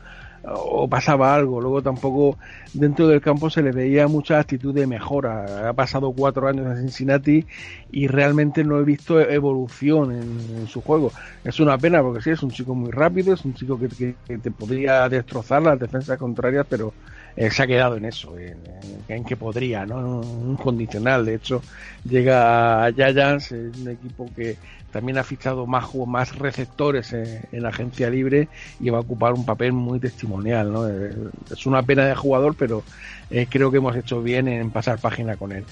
o 0.50 0.88
pasaba 0.88 1.34
algo. 1.36 1.62
Luego 1.62 1.82
tampoco 1.82 2.38
dentro 2.74 3.08
del 3.08 3.22
campo 3.22 3.50
se 3.50 3.62
le 3.62 3.72
veía 3.72 4.08
mucha 4.08 4.40
actitud 4.40 4.74
de 4.74 4.88
mejora. 4.88 5.70
Ha 5.70 5.74
pasado 5.74 6.12
cuatro 6.12 6.48
años 6.48 6.66
en 6.68 6.84
Cincinnati 6.84 7.46
y 7.92 8.08
realmente 8.08 8.64
no 8.64 8.80
he 8.80 8.84
visto 8.84 9.20
evolución 9.20 10.12
en, 10.12 10.68
su 10.68 10.82
juego. 10.82 11.12
Es 11.44 11.60
una 11.60 11.78
pena 11.78 12.02
porque 12.02 12.22
sí, 12.22 12.32
es 12.32 12.44
un 12.44 12.52
chico 12.52 12.76
muy 12.76 12.92
rápido, 12.92 13.34
es 13.34 13.46
un 13.46 13.54
chico 13.54 13.80
que, 13.80 14.16
te 14.38 14.52
podría 14.52 15.08
destrozar 15.10 15.62
las 15.62 15.80
defensas 15.80 16.18
contrarias, 16.18 16.66
pero 16.70 16.94
eh, 17.36 17.50
se 17.52 17.64
ha 17.64 17.68
quedado 17.68 17.96
en 17.96 18.06
eso, 18.06 18.36
en, 18.38 19.24
que 19.24 19.38
podría, 19.38 19.86
¿no? 19.86 20.20
Un, 20.20 20.58
condicional. 20.58 21.26
De 21.26 21.36
hecho, 21.36 21.62
llega 22.04 22.86
a 22.86 22.92
Giants, 22.92 23.52
un 23.52 23.90
equipo 23.90 24.30
que 24.36 24.58
también 24.92 25.18
ha 25.18 25.24
fichado 25.24 25.66
más, 25.66 25.94
más 26.08 26.36
receptores 26.38 27.14
en, 27.14 27.66
agencia 27.66 28.10
libre 28.10 28.48
y 28.80 28.90
va 28.90 28.98
a 28.98 29.02
ocupar 29.02 29.34
un 29.34 29.46
papel 29.46 29.74
muy 29.74 30.00
testimonial. 30.00 30.72
¿no? 30.72 30.88
Eh, 30.88 31.12
es 31.52 31.66
una 31.66 31.84
pena 31.84 32.06
de 32.06 32.16
jugador, 32.16 32.56
pero 32.58 32.84
eh, 33.30 33.48
creo 33.50 33.72
que 33.72 33.78
hemos 33.78 33.96
hecho 33.96 34.22
bien 34.22 34.48
en 34.48 34.72
pasar 34.72 35.00
página 35.00 35.36
con 35.36 35.52
él. 35.52 35.66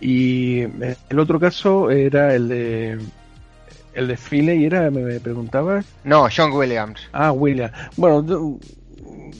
Y 0.00 0.60
eh, 0.60 0.96
el 1.08 1.18
otro 1.18 1.40
caso 1.40 1.90
era 1.90 2.34
el 2.34 2.48
de 2.48 2.98
el 3.94 4.06
de 4.06 4.16
Philly 4.16 4.52
y 4.52 4.66
era, 4.66 4.90
me, 4.90 5.18
preguntabas. 5.18 5.84
No, 6.04 6.30
Sean 6.30 6.52
Williams. 6.52 7.08
Ah, 7.12 7.32
Williams. 7.32 7.72
Bueno, 7.96 8.58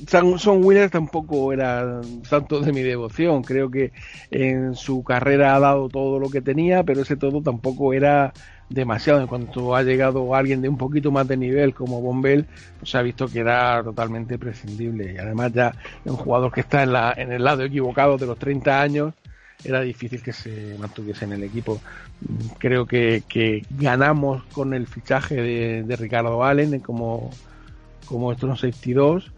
Son 0.08 0.64
Williams 0.64 0.90
tampoco 0.90 1.52
era 1.52 2.00
tanto 2.28 2.60
de 2.60 2.72
mi 2.72 2.82
devoción. 2.82 3.42
Creo 3.44 3.70
que 3.70 3.92
en 4.32 4.74
su 4.74 5.04
carrera 5.04 5.54
ha 5.54 5.60
dado 5.60 5.88
todo 5.88 6.18
lo 6.18 6.28
que 6.28 6.40
tenía, 6.40 6.82
pero 6.82 7.02
ese 7.02 7.16
todo 7.16 7.40
tampoco 7.40 7.92
era 7.92 8.32
demasiado. 8.68 9.20
En 9.20 9.26
cuanto 9.26 9.74
ha 9.74 9.82
llegado 9.82 10.34
alguien 10.34 10.60
de 10.60 10.68
un 10.68 10.78
poquito 10.78 11.10
más 11.10 11.26
de 11.26 11.36
nivel 11.36 11.74
como 11.74 12.00
Bombel, 12.00 12.46
pues 12.78 12.90
se 12.90 12.98
ha 12.98 13.02
visto 13.02 13.28
que 13.28 13.40
era 13.40 13.82
totalmente 13.82 14.38
prescindible. 14.38 15.14
Y 15.14 15.18
además 15.18 15.52
ya 15.52 15.74
un 16.04 16.16
jugador 16.16 16.52
que 16.52 16.60
está 16.60 16.82
en, 16.82 16.92
la, 16.92 17.14
en 17.16 17.32
el 17.32 17.44
lado 17.44 17.64
equivocado 17.64 18.18
de 18.18 18.26
los 18.26 18.38
30 18.38 18.80
años, 18.80 19.14
era 19.64 19.80
difícil 19.80 20.22
que 20.22 20.32
se 20.32 20.76
mantuviese 20.78 21.24
en 21.24 21.32
el 21.32 21.42
equipo. 21.42 21.80
Creo 22.58 22.86
que, 22.86 23.64
ganamos 23.70 24.44
con 24.52 24.74
el 24.74 24.86
fichaje 24.86 25.36
de, 25.82 25.96
Ricardo 25.96 26.44
Allen 26.44 26.78
como, 26.80 27.30
como 28.06 28.32
estos 28.32 28.60
62 28.60 29.32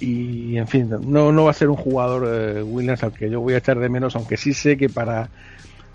y 0.00 0.56
en 0.56 0.66
fin, 0.66 0.90
no, 1.06 1.30
no 1.30 1.44
va 1.44 1.52
a 1.52 1.54
ser 1.54 1.68
un 1.68 1.76
jugador 1.76 2.24
eh, 2.26 2.62
Williams 2.62 3.04
al 3.04 3.12
que 3.12 3.30
yo 3.30 3.40
voy 3.40 3.54
a 3.54 3.58
echar 3.58 3.78
de 3.78 3.88
menos, 3.88 4.16
aunque 4.16 4.36
sí 4.36 4.52
sé 4.52 4.76
que 4.76 4.88
para 4.88 5.28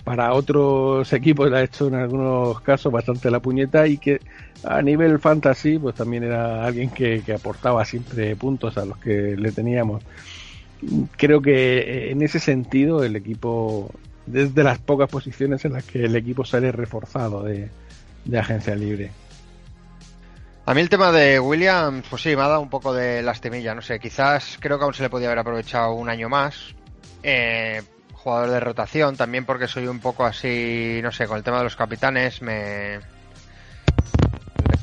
para 0.07 0.31
otros 0.31 1.11
equipos 1.11 1.51
le 1.51 1.57
ha 1.57 1.63
hecho 1.63 1.89
en 1.89 1.95
algunos 1.95 2.61
casos 2.61 2.93
bastante 2.93 3.29
la 3.29 3.41
puñeta 3.41 3.85
y 3.87 3.97
que 3.97 4.21
a 4.63 4.81
nivel 4.81 5.19
fantasy 5.19 5.77
pues 5.77 5.95
también 5.95 6.23
era 6.23 6.65
alguien 6.65 6.91
que, 6.91 7.21
aportaba 7.35 7.83
siempre 7.83 8.33
puntos 8.37 8.77
a 8.77 8.85
los 8.85 8.97
que 8.99 9.35
le 9.35 9.51
teníamos. 9.51 10.01
Creo 11.17 11.41
que 11.41 12.09
en 12.09 12.21
ese 12.21 12.39
sentido 12.39 13.03
el 13.03 13.17
equipo, 13.17 13.91
desde 14.25 14.63
las 14.63 14.79
pocas 14.79 15.09
posiciones 15.09 15.65
en 15.65 15.73
las 15.73 15.83
que 15.83 16.05
el 16.05 16.15
equipo 16.15 16.45
sale 16.45 16.71
reforzado 16.71 17.43
de, 17.43 17.69
agencia 18.33 18.75
libre. 18.75 19.11
A 20.65 20.73
mí 20.73 20.79
el 20.79 20.87
tema 20.87 21.11
de 21.11 21.37
Williams, 21.37 22.05
pues 22.09 22.21
sí, 22.21 22.29
me 22.29 22.43
ha 22.43 22.47
dado 22.47 22.61
un 22.61 22.69
poco 22.69 22.93
de 22.93 23.21
lastimilla, 23.21 23.75
no 23.75 23.81
sé, 23.81 23.99
quizás 23.99 24.57
creo 24.61 24.77
que 24.77 24.85
aún 24.85 24.93
se 24.93 25.03
le 25.03 25.09
podía 25.09 25.27
haber 25.27 25.39
aprovechado 25.39 25.95
un 25.95 26.07
año 26.07 26.29
más. 26.29 26.73
Eh, 27.23 27.81
jugador 28.27 28.51
de 28.51 28.59
rotación, 28.59 29.15
también 29.15 29.45
porque 29.45 29.69
soy 29.69 29.87
un 29.87 30.01
poco 30.01 30.25
así, 30.25 30.99
no 31.01 31.13
sé, 31.13 31.27
con 31.27 31.37
el 31.37 31.43
tema 31.43 31.59
de 31.59 31.63
los 31.63 31.77
capitanes 31.77 32.41
me, 32.41 32.99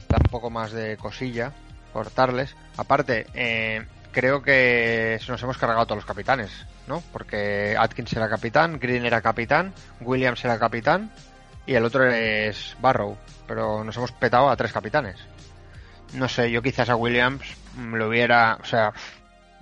da 0.09 0.17
un 0.17 0.31
poco 0.31 0.49
más 0.49 0.73
de 0.73 0.97
cosilla 0.97 1.53
cortarles. 1.93 2.57
Aparte, 2.79 3.27
eh, 3.35 3.85
creo 4.13 4.41
que 4.41 5.21
nos 5.29 5.43
hemos 5.43 5.59
cargado 5.59 5.85
todos 5.85 5.99
los 5.99 6.07
capitanes, 6.07 6.65
¿no? 6.87 7.03
Porque 7.13 7.77
Atkins 7.79 8.15
era 8.15 8.31
capitán, 8.31 8.79
Green 8.81 9.05
era 9.05 9.21
capitán, 9.21 9.75
Williams 10.01 10.43
era 10.43 10.59
capitán 10.59 11.11
y 11.67 11.75
el 11.75 11.85
otro 11.85 12.11
es 12.11 12.75
Barrow, 12.81 13.19
pero 13.47 13.85
nos 13.85 13.95
hemos 13.99 14.13
petado 14.13 14.49
a 14.49 14.57
tres 14.57 14.73
capitanes. 14.73 15.19
No 16.15 16.31
sé, 16.31 16.51
yo 16.51 16.63
quizás 16.63 16.89
a 16.89 16.97
Williams 16.97 17.45
lo 17.77 18.09
hubiera, 18.09 18.57
o 18.63 18.65
sea, 18.65 18.95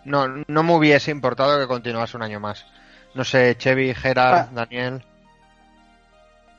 no, 0.04 0.28
no 0.46 0.62
me 0.62 0.72
hubiese 0.72 1.10
importado 1.10 1.58
que 1.58 1.66
continuase 1.66 2.16
un 2.16 2.22
año 2.22 2.38
más. 2.38 2.64
No 3.14 3.25
sé, 3.25 3.57
Chevy, 3.57 3.94
Gerard, 3.94 4.35
ah. 4.35 4.48
Daniel. 4.53 5.05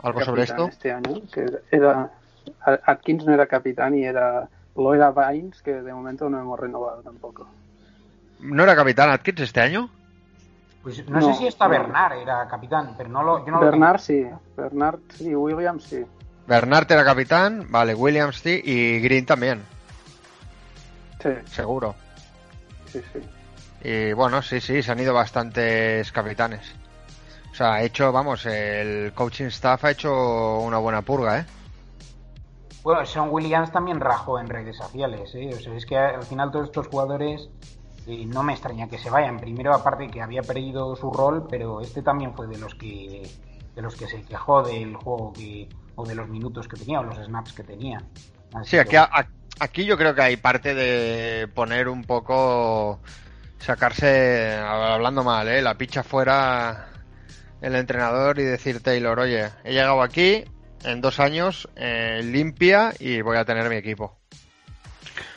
¿Algo 0.02 0.22
sobre 0.22 0.44
esto? 0.44 0.68
Este 0.68 0.92
año, 0.92 1.22
que 1.32 1.46
era, 1.72 2.12
Atkins 2.86 3.26
no 3.26 3.34
era 3.34 3.48
capitán 3.48 3.98
y 3.98 4.04
era 4.04 4.50
Loida 4.76 5.12
Vines, 5.12 5.62
que 5.62 5.72
de 5.82 5.94
momento 5.94 6.30
no 6.30 6.39
hemos 6.39 6.60
renovado 6.60 7.02
tampoco. 7.02 7.48
¿No 8.39 8.63
era 8.63 8.76
capitán 8.76 9.10
Atkins 9.10 9.39
este 9.39 9.62
año? 9.62 9.89
Pues 10.84 11.08
no, 11.08 11.22
sé 11.22 11.34
si 11.36 11.48
está 11.48 11.70
Bernard 11.70 12.18
era 12.18 12.46
capitán, 12.50 12.96
pero 12.98 13.08
no 13.08 13.24
lo. 13.24 13.46
Yo 13.46 13.58
Bernard 13.58 14.00
sí, 14.00 14.28
Bernard 14.58 15.00
sí, 15.16 15.34
Williams 15.34 15.86
sí. 15.86 16.06
Bernard 16.46 16.92
era 16.92 17.06
capitán, 17.06 17.68
vale, 17.70 17.96
Williams 17.96 18.42
sí, 18.42 18.62
y 18.62 19.00
Green 19.00 19.26
también. 19.26 19.63
Sí. 21.22 21.30
Seguro. 21.46 21.96
Sí, 22.88 23.02
sí. 23.13 23.22
Y 23.84 24.13
bueno, 24.13 24.41
sí, 24.41 24.62
sí, 24.62 24.82
se 24.82 24.91
han 24.91 25.00
ido 25.00 25.13
bastantes 25.13 26.12
capitanes. 26.12 26.74
O 27.52 27.56
sea, 27.56 27.74
ha 27.74 27.84
hecho, 27.84 28.12
vamos, 28.12 28.46
el 28.46 29.13
coaching 29.13 29.46
staff 29.46 29.86
ha 29.86 29.91
hecho 29.91 30.60
una 30.60 30.78
buena 30.78 31.02
purga, 31.02 31.39
¿eh? 31.39 31.46
Bueno, 32.82 33.06
Sean 33.06 33.30
Williams 33.30 33.72
también 33.72 34.00
rajó 34.00 34.39
en 34.39 34.48
redes 34.48 34.78
sociales, 34.78 35.34
¿eh? 35.36 35.52
O 35.54 35.60
sea, 35.60 35.74
es 35.76 35.86
que 35.86 35.98
al 35.98 36.24
final 36.24 36.52
todos 36.52 36.65
estos 36.65 36.88
jugadores 36.88 37.50
eh, 38.08 38.26
no 38.26 38.43
me 38.43 38.54
extraña 38.54 38.89
que 38.89 38.98
se 38.98 39.10
vayan. 39.10 39.38
Primero, 39.38 39.74
aparte 39.74 40.10
que 40.10 40.22
había 40.22 40.41
perdido 40.41 40.96
su 40.96 41.12
rol, 41.12 41.48
pero 41.50 41.80
este 41.80 42.02
también 42.02 42.34
fue 42.34 42.48
de 42.48 42.58
los 42.58 42.76
que 42.76 43.30
de 43.76 43.82
los 43.82 43.96
que 43.96 44.08
se 44.08 44.22
quejó 44.22 44.62
del 44.62 44.96
juego 44.96 45.34
que, 45.34 45.67
o 45.96 46.06
de 46.06 46.13
los 46.13 46.30
minutos 46.30 46.67
que 46.67 46.78
tenía 46.78 47.00
o 47.00 47.04
los 47.04 47.17
snaps 47.17 47.54
que 47.54 47.63
tenía. 47.63 48.04
sí, 48.63 48.78
aquí, 48.78 48.98
aquí 49.60 49.86
yo 49.86 49.98
creo 49.98 50.13
que 50.13 50.22
hay 50.22 50.38
parte 50.38 50.76
de 50.76 51.48
poner 51.48 51.88
un 51.88 52.04
poco 52.04 53.00
sacarse, 53.63 54.56
hablando 54.58 55.23
mal, 55.23 55.47
¿eh? 55.47 55.62
la 55.62 55.78
picha 55.78 56.04
fuera 56.04 56.89
el 57.62 57.76
entrenador 57.76 58.39
y 58.39 58.43
decir 58.43 58.82
Taylor, 58.82 59.17
oye, 59.19 59.49
he 59.63 59.71
llegado 59.71 60.02
aquí 60.02 60.43
en 60.84 60.99
dos 60.99 61.21
años 61.21 61.69
eh, 61.78 62.21
limpia 62.23 62.93
y 62.99 63.21
voy 63.21 63.38
a 63.38 63.45
tener 63.45 63.69
mi 63.69 63.78
equipo. 63.78 64.17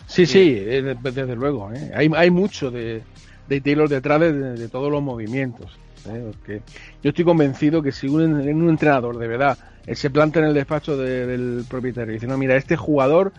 Sí, 0.08 0.26
sí, 0.26 0.56
eh, 0.58 0.96
desde 1.00 1.36
luego. 1.36 1.72
¿eh? 1.72 1.92
Hay, 1.94 2.10
hay 2.16 2.30
mucho 2.30 2.72
de, 2.72 3.02
de 3.48 3.60
Taylor 3.60 3.88
detrás 3.88 4.20
de, 4.20 4.68
todos 4.68 4.90
los 4.90 5.02
movimientos. 5.02 5.78
¿eh? 6.08 6.60
yo 7.02 7.10
estoy 7.10 7.24
convencido 7.24 7.80
que 7.80 7.92
si 7.92 8.08
un, 8.08 8.22
un 8.22 8.68
entrenador 8.68 9.18
de 9.18 9.28
verdad 9.28 9.56
se 9.92 10.10
planta 10.10 10.40
en 10.40 10.46
el 10.46 10.54
despacho 10.54 10.96
del 10.96 11.64
propietario 11.68 12.10
y 12.10 12.14
dice, 12.14 12.26
no, 12.26 12.36
mira, 12.36 12.56
este 12.56 12.76
jugador 12.76 13.32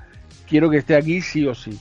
quiero 0.48 0.70
que 0.70 0.78
esté 0.78 0.96
aquí 0.96 1.22
sí 1.22 1.46
o 1.46 1.54
sí 1.54 1.78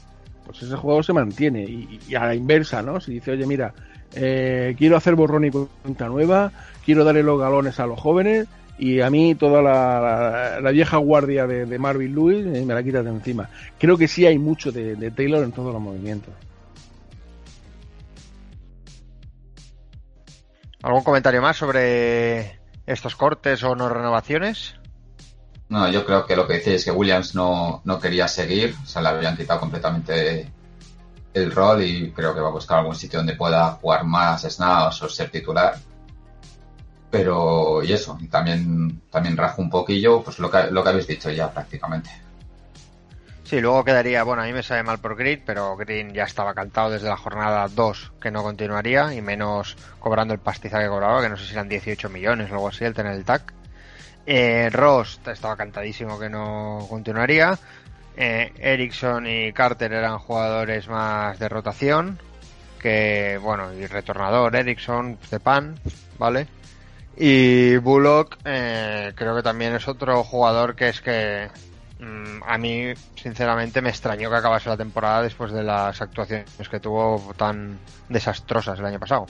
pues 0.47 0.63
ese 0.63 0.77
jugador 0.77 1.05
se 1.05 1.13
mantiene. 1.13 1.65
Y, 1.65 2.15
a 2.15 2.27
la 2.27 2.35
inversa, 2.35 2.81
¿no? 2.81 3.01
Si 3.01 3.15
dice, 3.15 3.33
oye, 3.33 3.47
mira, 3.47 3.75
eh, 4.15 4.75
quiero 4.79 4.97
hacer 4.97 5.15
borrón 5.15 5.45
y 5.45 5.51
cuenta 5.51 6.09
nueva, 6.09 6.53
quiero 6.85 7.05
darle 7.05 7.23
los 7.23 7.39
galones 7.39 7.79
a 7.81 7.87
los 7.87 8.01
jóvenes 8.01 8.47
y 8.79 9.01
a 9.01 9.11
mí 9.11 9.35
toda 9.35 9.63
la, 9.63 10.71
vieja 10.71 10.99
guardia 10.99 11.47
de, 11.47 11.79
Marvin 11.79 12.15
Lewis 12.15 12.47
eh, 12.47 12.65
me 12.65 12.75
la 12.75 12.83
quitas 12.83 13.05
de 13.05 13.11
encima. 13.11 13.51
Creo 13.79 13.99
que 13.99 14.07
sí 14.07 14.25
hay 14.25 14.39
mucho 14.39 14.71
de, 14.71 15.11
Taylor 15.11 15.43
en 15.43 15.53
todos 15.53 15.73
los 15.73 15.83
movimientos. 15.83 16.33
¿Algún 20.83 21.03
comentario 21.03 21.43
más 21.43 21.57
sobre 21.57 22.61
estos 22.87 23.17
cortes 23.17 23.65
o 23.65 23.75
no 23.75 23.89
renovaciones? 23.89 24.76
No, 25.69 25.89
yo 25.91 26.05
creo 26.05 26.27
que 26.27 26.37
lo 26.37 26.47
que 26.47 26.55
dice 26.55 26.77
es 26.77 26.85
que 26.85 26.93
Williams 26.93 27.35
no, 27.35 27.81
no 27.85 27.99
quería 27.99 28.29
seguir, 28.29 28.77
o 28.83 28.87
sea, 28.87 29.03
le 29.03 29.09
habían 29.09 29.37
quitado 29.37 29.59
completamente 29.61 30.51
el 31.35 31.53
rol 31.53 31.83
y 31.83 32.13
creo 32.13 32.35
que 32.35 32.41
va 32.41 32.49
a 32.49 32.53
buscar 32.53 32.79
algún 32.79 32.95
sitio 32.95 33.19
donde 33.19 33.35
pueda 33.35 33.73
jugar 33.73 34.05
más 34.05 34.43
snaps 34.43 35.03
o 35.03 35.09
ser 35.09 35.31
titular. 35.31 35.77
Pero, 37.11 37.83
y 37.83 37.93
eso, 37.93 38.17
y 38.21 38.29
también, 38.29 39.03
también 39.11 39.37
rajo 39.37 39.61
un 39.61 39.71
poquillo, 39.71 40.23
pues 40.23 40.39
lo 40.39 40.51
que, 40.51 40.71
lo 40.71 40.83
que 40.83 40.89
habéis 40.89 41.07
dicho 41.07 41.31
ya 41.31 41.51
prácticamente. 41.51 42.11
Sí, 43.47 43.61
luego 43.61 43.85
quedaría, 43.85 44.25
bueno, 44.25 44.43
a 44.43 44.47
mí 44.47 44.53
me 44.53 44.65
sabe 44.65 44.83
mal 44.83 44.99
por 44.99 45.15
Green, 45.15 45.41
pero 45.47 45.77
Green 45.77 46.13
ya 46.13 46.25
estaba 46.25 46.53
cantado 46.53 46.91
desde 46.91 47.09
la 47.09 47.17
jornada 47.17 47.69
2 47.69 48.13
que 48.21 48.33
no 48.33 48.43
continuaría 48.43 49.15
y 49.15 49.23
menos 49.23 49.77
cobrando 50.01 50.35
el 50.35 50.41
pastiza 50.41 50.81
que 50.81 50.89
cobraba, 50.89 51.23
que 51.23 51.29
no 51.29 51.37
sé 51.37 51.47
si 51.47 51.53
eran 51.53 51.69
18 51.69 52.09
millones 52.09 52.51
o 52.51 52.55
algo 52.55 52.69
así 52.69 52.85
el 52.85 52.95
tener 52.95 53.13
el 53.13 53.25
TAC. 53.25 53.53
Eh, 54.27 54.69
Ross 54.71 55.21
estaba 55.27 55.57
cantadísimo 55.57 56.19
que 56.19 56.29
no 56.29 56.85
continuaría. 56.91 57.57
Eh, 58.17 58.53
Ericsson 58.59 59.27
y 59.27 59.53
Carter 59.53 59.93
eran 59.93 60.19
jugadores 60.19 60.89
más 60.89 61.39
de 61.39 61.49
rotación. 61.49 62.19
Que, 62.81 63.39
bueno, 63.41 63.73
y 63.73 63.87
retornador 63.87 64.55
Ericsson 64.55 65.19
de 65.31 65.41
pan, 65.41 65.79
¿vale? 66.19 66.47
Y 67.17 67.77
Bullock 67.79 68.37
eh, 68.45 69.13
creo 69.15 69.35
que 69.35 69.43
también 69.43 69.75
es 69.75 69.89
otro 69.89 70.23
jugador 70.23 70.77
que 70.77 70.89
es 70.91 71.01
que 71.01 71.49
mm, 71.99 72.43
a 72.47 72.59
mí 72.59 72.93
sinceramente 73.15 73.81
me 73.81 73.89
extrañó 73.89 74.29
que 74.29 74.37
acabase 74.37 74.69
la 74.69 74.77
temporada 74.77 75.23
después 75.23 75.51
de 75.53 75.63
las 75.63 76.01
actuaciones 76.03 76.69
que 76.71 76.79
tuvo 76.79 77.33
tan 77.37 77.79
desastrosas 78.11 78.79
el 78.79 78.85
año 78.85 79.01
pasado. 79.01 79.27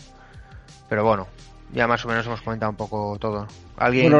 Pero 0.89 1.05
bueno, 1.05 1.29
ya 1.73 1.87
más 1.87 2.05
o 2.05 2.09
menos 2.09 2.27
hemos 2.27 2.43
comentado 2.43 2.71
un 2.71 2.77
poco 2.77 3.17
todo. 3.21 3.47
¿Alguien... 3.77 4.11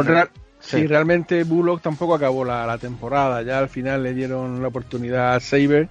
Sí, 0.67 0.87
realmente 0.87 1.45
Bullock 1.45 1.81
tampoco 1.81 2.15
acabó 2.15 2.45
la, 2.45 2.77
temporada. 2.79 3.43
Ya 3.43 3.59
al 3.59 3.69
final 3.69 4.03
le 4.03 4.15
dieron 4.15 4.61
la 4.61 4.69
oportunidad 4.69 5.35
a 5.35 5.41
Saber 5.41 5.89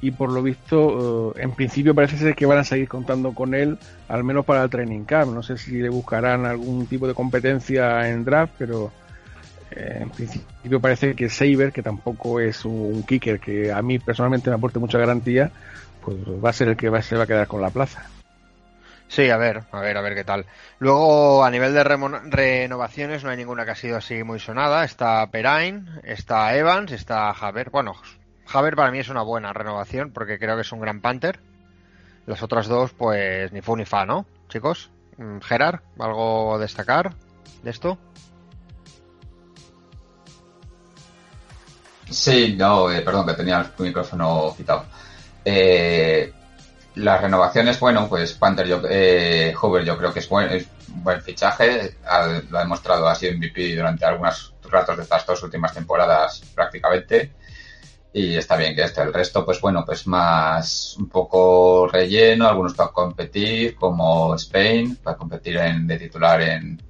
y 0.00 0.10
por 0.10 0.32
lo 0.32 0.42
visto, 0.42 1.32
eh, 1.36 1.42
en 1.42 1.52
principio 1.52 1.94
parece 1.94 2.18
ser 2.18 2.34
que 2.34 2.44
van 2.44 2.58
a 2.58 2.64
seguir 2.64 2.88
contando 2.88 3.32
con 3.32 3.54
él, 3.54 3.78
al 4.08 4.24
menos 4.24 4.44
para 4.44 4.64
el 4.64 4.70
training 4.70 5.04
camp. 5.04 5.32
No 5.32 5.42
sé 5.42 5.56
si 5.56 5.80
le 5.80 5.88
buscarán 5.88 6.44
algún 6.44 6.86
tipo 6.86 7.06
de 7.06 7.14
competencia 7.14 8.08
en 8.10 8.24
draft, 8.24 8.54
pero 8.58 8.90
eh, 9.70 9.98
en 10.00 10.10
principio 10.10 10.80
parece 10.80 11.14
que 11.14 11.28
Saber, 11.28 11.72
que 11.72 11.82
tampoco 11.82 12.40
es 12.40 12.64
un 12.64 13.04
kicker 13.04 13.38
que 13.38 13.72
a 13.72 13.80
mí 13.80 14.00
personalmente 14.00 14.50
me 14.50 14.56
aporte 14.56 14.80
mucha 14.80 14.98
garantía, 14.98 15.52
pues 16.04 16.16
va 16.44 16.50
a 16.50 16.52
ser 16.52 16.68
el 16.68 16.76
que 16.76 16.88
va, 16.88 17.00
se 17.00 17.16
va 17.16 17.24
a 17.24 17.26
quedar 17.26 17.46
con 17.46 17.62
la 17.62 17.70
plaza. 17.70 18.08
Sí, 19.14 19.30
a 19.30 19.36
ver, 19.36 19.62
a 19.70 19.78
ver, 19.78 19.96
a 19.96 20.00
ver 20.00 20.16
qué 20.16 20.24
tal. 20.24 20.44
Luego, 20.80 21.44
a 21.44 21.50
nivel 21.52 21.72
de 21.72 21.84
renovaciones, 21.84 23.22
no 23.22 23.30
hay 23.30 23.36
ninguna 23.36 23.64
que 23.64 23.70
ha 23.70 23.76
sido 23.76 23.96
así 23.96 24.24
muy 24.24 24.40
sonada. 24.40 24.82
Está 24.84 25.24
Perain, 25.30 25.88
está 26.02 26.52
Evans, 26.56 26.90
está 26.90 27.32
Javer. 27.32 27.70
Bueno, 27.70 27.94
Javer 28.44 28.74
para 28.74 28.90
mí 28.90 28.98
es 28.98 29.08
una 29.08 29.22
buena 29.22 29.52
renovación 29.52 30.10
porque 30.10 30.40
creo 30.40 30.56
que 30.56 30.62
es 30.62 30.72
un 30.72 30.80
gran 30.80 31.00
Panther. 31.00 31.38
Los 32.26 32.42
otros 32.42 32.66
dos, 32.66 32.92
pues 32.92 33.52
ni 33.52 33.60
fu 33.60 33.76
ni 33.76 33.84
fa, 33.84 34.04
¿no? 34.04 34.26
Chicos, 34.48 34.90
mm, 35.16 35.38
Gerard, 35.42 35.78
¿algo 36.00 36.56
a 36.56 36.58
destacar 36.58 37.14
de 37.62 37.70
esto? 37.70 37.96
Sí, 42.10 42.56
no, 42.58 42.90
eh, 42.90 43.02
perdón, 43.02 43.28
que 43.28 43.34
tenía 43.34 43.60
el 43.60 43.84
micrófono 43.84 44.52
quitado. 44.56 44.86
Eh, 45.44 46.32
las 46.96 47.20
renovaciones, 47.20 47.80
bueno, 47.80 48.08
pues 48.08 48.32
Panther, 48.34 48.66
yo, 48.66 48.80
eh, 48.88 49.52
Hoover 49.54 49.84
yo 49.84 49.96
creo 49.98 50.12
que 50.12 50.20
es 50.20 50.28
buen, 50.28 50.50
es 50.50 50.68
buen 50.88 51.20
fichaje, 51.22 51.96
lo 52.50 52.58
ha 52.58 52.62
demostrado, 52.62 53.08
ha 53.08 53.14
sido 53.14 53.36
MVP 53.36 53.76
durante 53.76 54.04
algunos 54.04 54.54
ratos 54.62 54.96
de 54.96 55.02
estas 55.02 55.26
dos 55.26 55.42
últimas 55.42 55.74
temporadas 55.74 56.42
prácticamente. 56.54 57.32
Y 58.12 58.36
está 58.36 58.56
bien 58.56 58.76
que 58.76 58.84
esté. 58.84 59.02
El 59.02 59.12
resto, 59.12 59.44
pues 59.44 59.60
bueno, 59.60 59.84
pues 59.84 60.06
más 60.06 60.96
un 60.96 61.08
poco 61.08 61.88
relleno, 61.88 62.46
algunos 62.46 62.74
para 62.74 62.92
competir, 62.92 63.74
como 63.74 64.36
Spain, 64.36 64.96
para 65.02 65.16
competir 65.16 65.56
en, 65.56 65.84
de 65.86 65.98
titular 65.98 66.40
en 66.40 66.80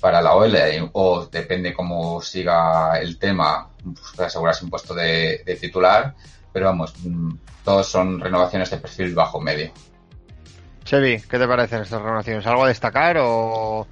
para 0.00 0.22
la 0.22 0.34
OL, 0.34 0.56
o 0.94 1.26
depende 1.26 1.74
cómo 1.74 2.22
siga 2.22 2.98
el 2.98 3.18
tema, 3.18 3.68
pues 3.84 4.18
asegurarse 4.20 4.64
un 4.64 4.70
puesto 4.70 4.94
de, 4.94 5.42
de 5.44 5.56
titular, 5.56 6.14
pero 6.52 6.66
vamos, 6.66 6.94
mm, 7.04 7.32
todos 7.64 7.86
son 7.86 8.20
renovaciones 8.20 8.70
de 8.70 8.78
perfil 8.78 9.14
bajo 9.14 9.40
medio. 9.40 9.70
Chevy, 10.84 11.20
¿qué 11.20 11.38
te 11.38 11.46
parecen 11.46 11.82
estas 11.82 12.02
renovaciones? 12.02 12.46
¿Algo 12.46 12.64
a 12.64 12.68
destacar 12.68 13.18
o 13.20 13.86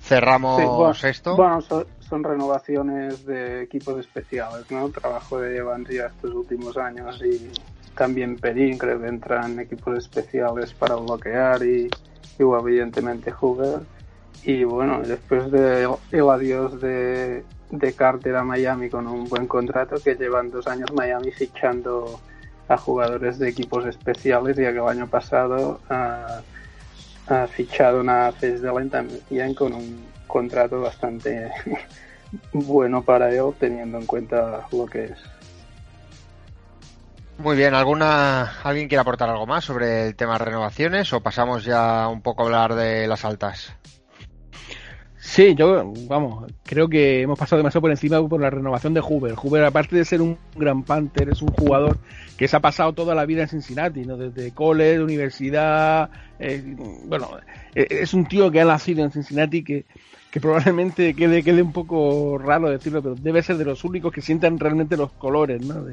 cerramos 0.00 1.02
esto? 1.04 1.36
Bueno, 1.36 1.60
son, 1.60 2.24
renovaciones 2.24 3.24
de 3.24 3.62
equipos 3.62 3.98
especiales, 3.98 4.70
¿no? 4.70 4.90
trabajo 4.90 5.40
de 5.40 5.56
Evans 5.56 5.88
ya 5.88 6.06
estos 6.06 6.34
últimos 6.34 6.76
años 6.76 7.18
y 7.24 7.50
también 7.96 8.36
Perín 8.36 8.76
creo 8.76 9.00
que 9.00 9.06
entran 9.06 9.58
equipos 9.60 9.96
especiales 9.96 10.74
para 10.74 10.96
bloquear 10.96 11.62
y, 11.62 11.88
y 12.38 12.42
evidentemente 12.42 13.32
Hoover. 13.32 13.80
Y 14.44 14.64
bueno, 14.64 15.00
después 15.02 15.50
del 15.50 16.28
adiós 16.30 16.80
de, 16.82 17.44
de 17.72 17.94
Carter 17.94 18.36
a 18.36 18.44
Miami 18.44 18.90
con 18.90 19.06
un 19.06 19.24
buen 19.28 19.46
contrato 19.48 19.96
que 19.96 20.14
llevan 20.14 20.50
dos 20.50 20.66
años 20.66 20.92
Miami 20.92 21.32
fichando 21.32 22.20
a 22.68 22.76
jugadores 22.76 23.38
de 23.38 23.48
equipos 23.48 23.86
especiales, 23.86 24.56
ya 24.56 24.72
que 24.72 24.78
el 24.78 24.88
año 24.88 25.08
pasado 25.08 25.80
ha, 25.88 26.42
fichado 27.48 28.00
una 28.00 28.30
Fesdelen 28.32 28.90
también 28.90 29.54
con 29.54 29.72
un 29.72 30.04
contrato 30.26 30.82
bastante 30.82 31.50
bueno 32.52 33.02
para 33.02 33.30
él, 33.30 33.52
teniendo 33.58 33.98
en 33.98 34.06
cuenta 34.06 34.66
lo 34.70 34.84
que 34.84 35.06
es. 35.06 35.18
Muy 37.38 37.56
bien, 37.56 37.74
¿alguna 37.74 38.60
alguien 38.62 38.86
quiere 38.86 39.00
aportar 39.00 39.30
algo 39.30 39.46
más 39.46 39.64
sobre 39.64 40.08
el 40.08 40.14
tema 40.14 40.34
de 40.34 40.44
renovaciones 40.44 41.10
o 41.14 41.22
pasamos 41.22 41.64
ya 41.64 42.06
un 42.08 42.20
poco 42.20 42.42
a 42.42 42.46
hablar 42.46 42.74
de 42.74 43.08
las 43.08 43.24
altas? 43.24 43.74
Sí, 45.24 45.54
yo, 45.54 45.92
vamos, 46.08 46.52
creo 46.64 46.88
que 46.88 47.22
hemos 47.22 47.38
pasado 47.38 47.58
demasiado 47.58 47.82
por 47.82 47.92
encima 47.92 48.28
por 48.28 48.40
la 48.40 48.50
renovación 48.50 48.92
de 48.92 49.00
Hoover. 49.00 49.34
Hoover, 49.36 49.64
aparte 49.64 49.94
de 49.94 50.04
ser 50.04 50.20
un 50.20 50.36
gran 50.56 50.82
Panther, 50.82 51.28
es 51.28 51.40
un 51.40 51.52
jugador 51.52 51.96
que 52.36 52.48
se 52.48 52.56
ha 52.56 52.60
pasado 52.60 52.92
toda 52.92 53.14
la 53.14 53.24
vida 53.24 53.42
en 53.42 53.48
Cincinnati, 53.48 54.04
¿no? 54.04 54.16
Desde 54.16 54.50
college, 54.50 55.00
universidad, 55.00 56.10
eh, 56.40 56.74
bueno, 57.06 57.30
eh, 57.72 57.86
es 57.88 58.12
un 58.14 58.26
tío 58.26 58.50
que 58.50 58.60
ha 58.60 58.64
nacido 58.64 59.04
en 59.04 59.12
Cincinnati 59.12 59.62
que, 59.62 59.84
que 60.32 60.40
probablemente 60.40 61.14
quede, 61.14 61.44
quede 61.44 61.62
un 61.62 61.72
poco 61.72 62.36
raro 62.36 62.68
decirlo, 62.68 63.00
pero 63.00 63.14
debe 63.14 63.42
ser 63.42 63.58
de 63.58 63.64
los 63.64 63.84
únicos 63.84 64.12
que 64.12 64.22
sientan 64.22 64.58
realmente 64.58 64.96
los 64.96 65.12
colores, 65.12 65.64
¿no? 65.64 65.84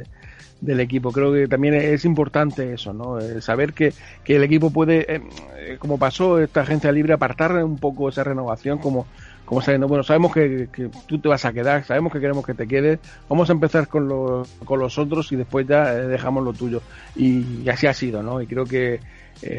Del 0.62 0.80
equipo. 0.80 1.12
Creo 1.12 1.34
que 1.34 1.48
también 1.48 1.74
es 1.74 2.06
importante 2.06 2.74
eso, 2.74 2.93
¿no? 2.93 3.19
Eh, 3.19 3.41
saber 3.41 3.74
que, 3.74 3.93
que, 4.24 4.36
el 4.36 4.43
equipo 4.43 4.72
puede, 4.72 5.15
eh, 5.15 5.22
eh, 5.58 5.78
como 5.80 5.98
pasó 5.98 6.39
esta 6.39 6.62
agencia 6.62 6.91
libre, 6.91 7.13
apartar 7.13 7.63
un 7.63 7.78
poco 7.78 8.10
esa 8.10 8.24
renovación, 8.24 8.78
como, 8.80 9.08
como 9.45 9.62
sabiendo, 9.62 9.88
bueno, 9.88 10.04
sabemos 10.04 10.34
que, 10.34 10.67
que, 10.72 10.89
tú 11.08 11.19
te 11.19 11.30
vas 11.30 11.45
a 11.45 11.54
quedar, 11.54 11.86
sabemos 11.86 12.12
que 12.12 12.19
queremos 12.19 12.45
que 12.45 12.54
te 12.54 12.67
quedes, 12.67 13.00
vamos 13.28 13.50
a 13.50 13.54
empezar 13.54 13.88
con 13.88 14.08
los, 14.08 14.50
con 14.65 14.80
los 14.80 14.98
otros 14.98 15.32
y 15.32 15.36
después 15.36 15.67
ya 15.67 15.93
dejamos 15.93 16.43
lo 16.43 16.54
tuyo. 16.54 16.82
Y, 17.15 17.67
así 17.69 17.88
ha 17.88 17.93
sido, 17.93 18.22
¿no? 18.22 18.41
Y 18.41 18.48
creo 18.48 18.65
que 18.65 19.00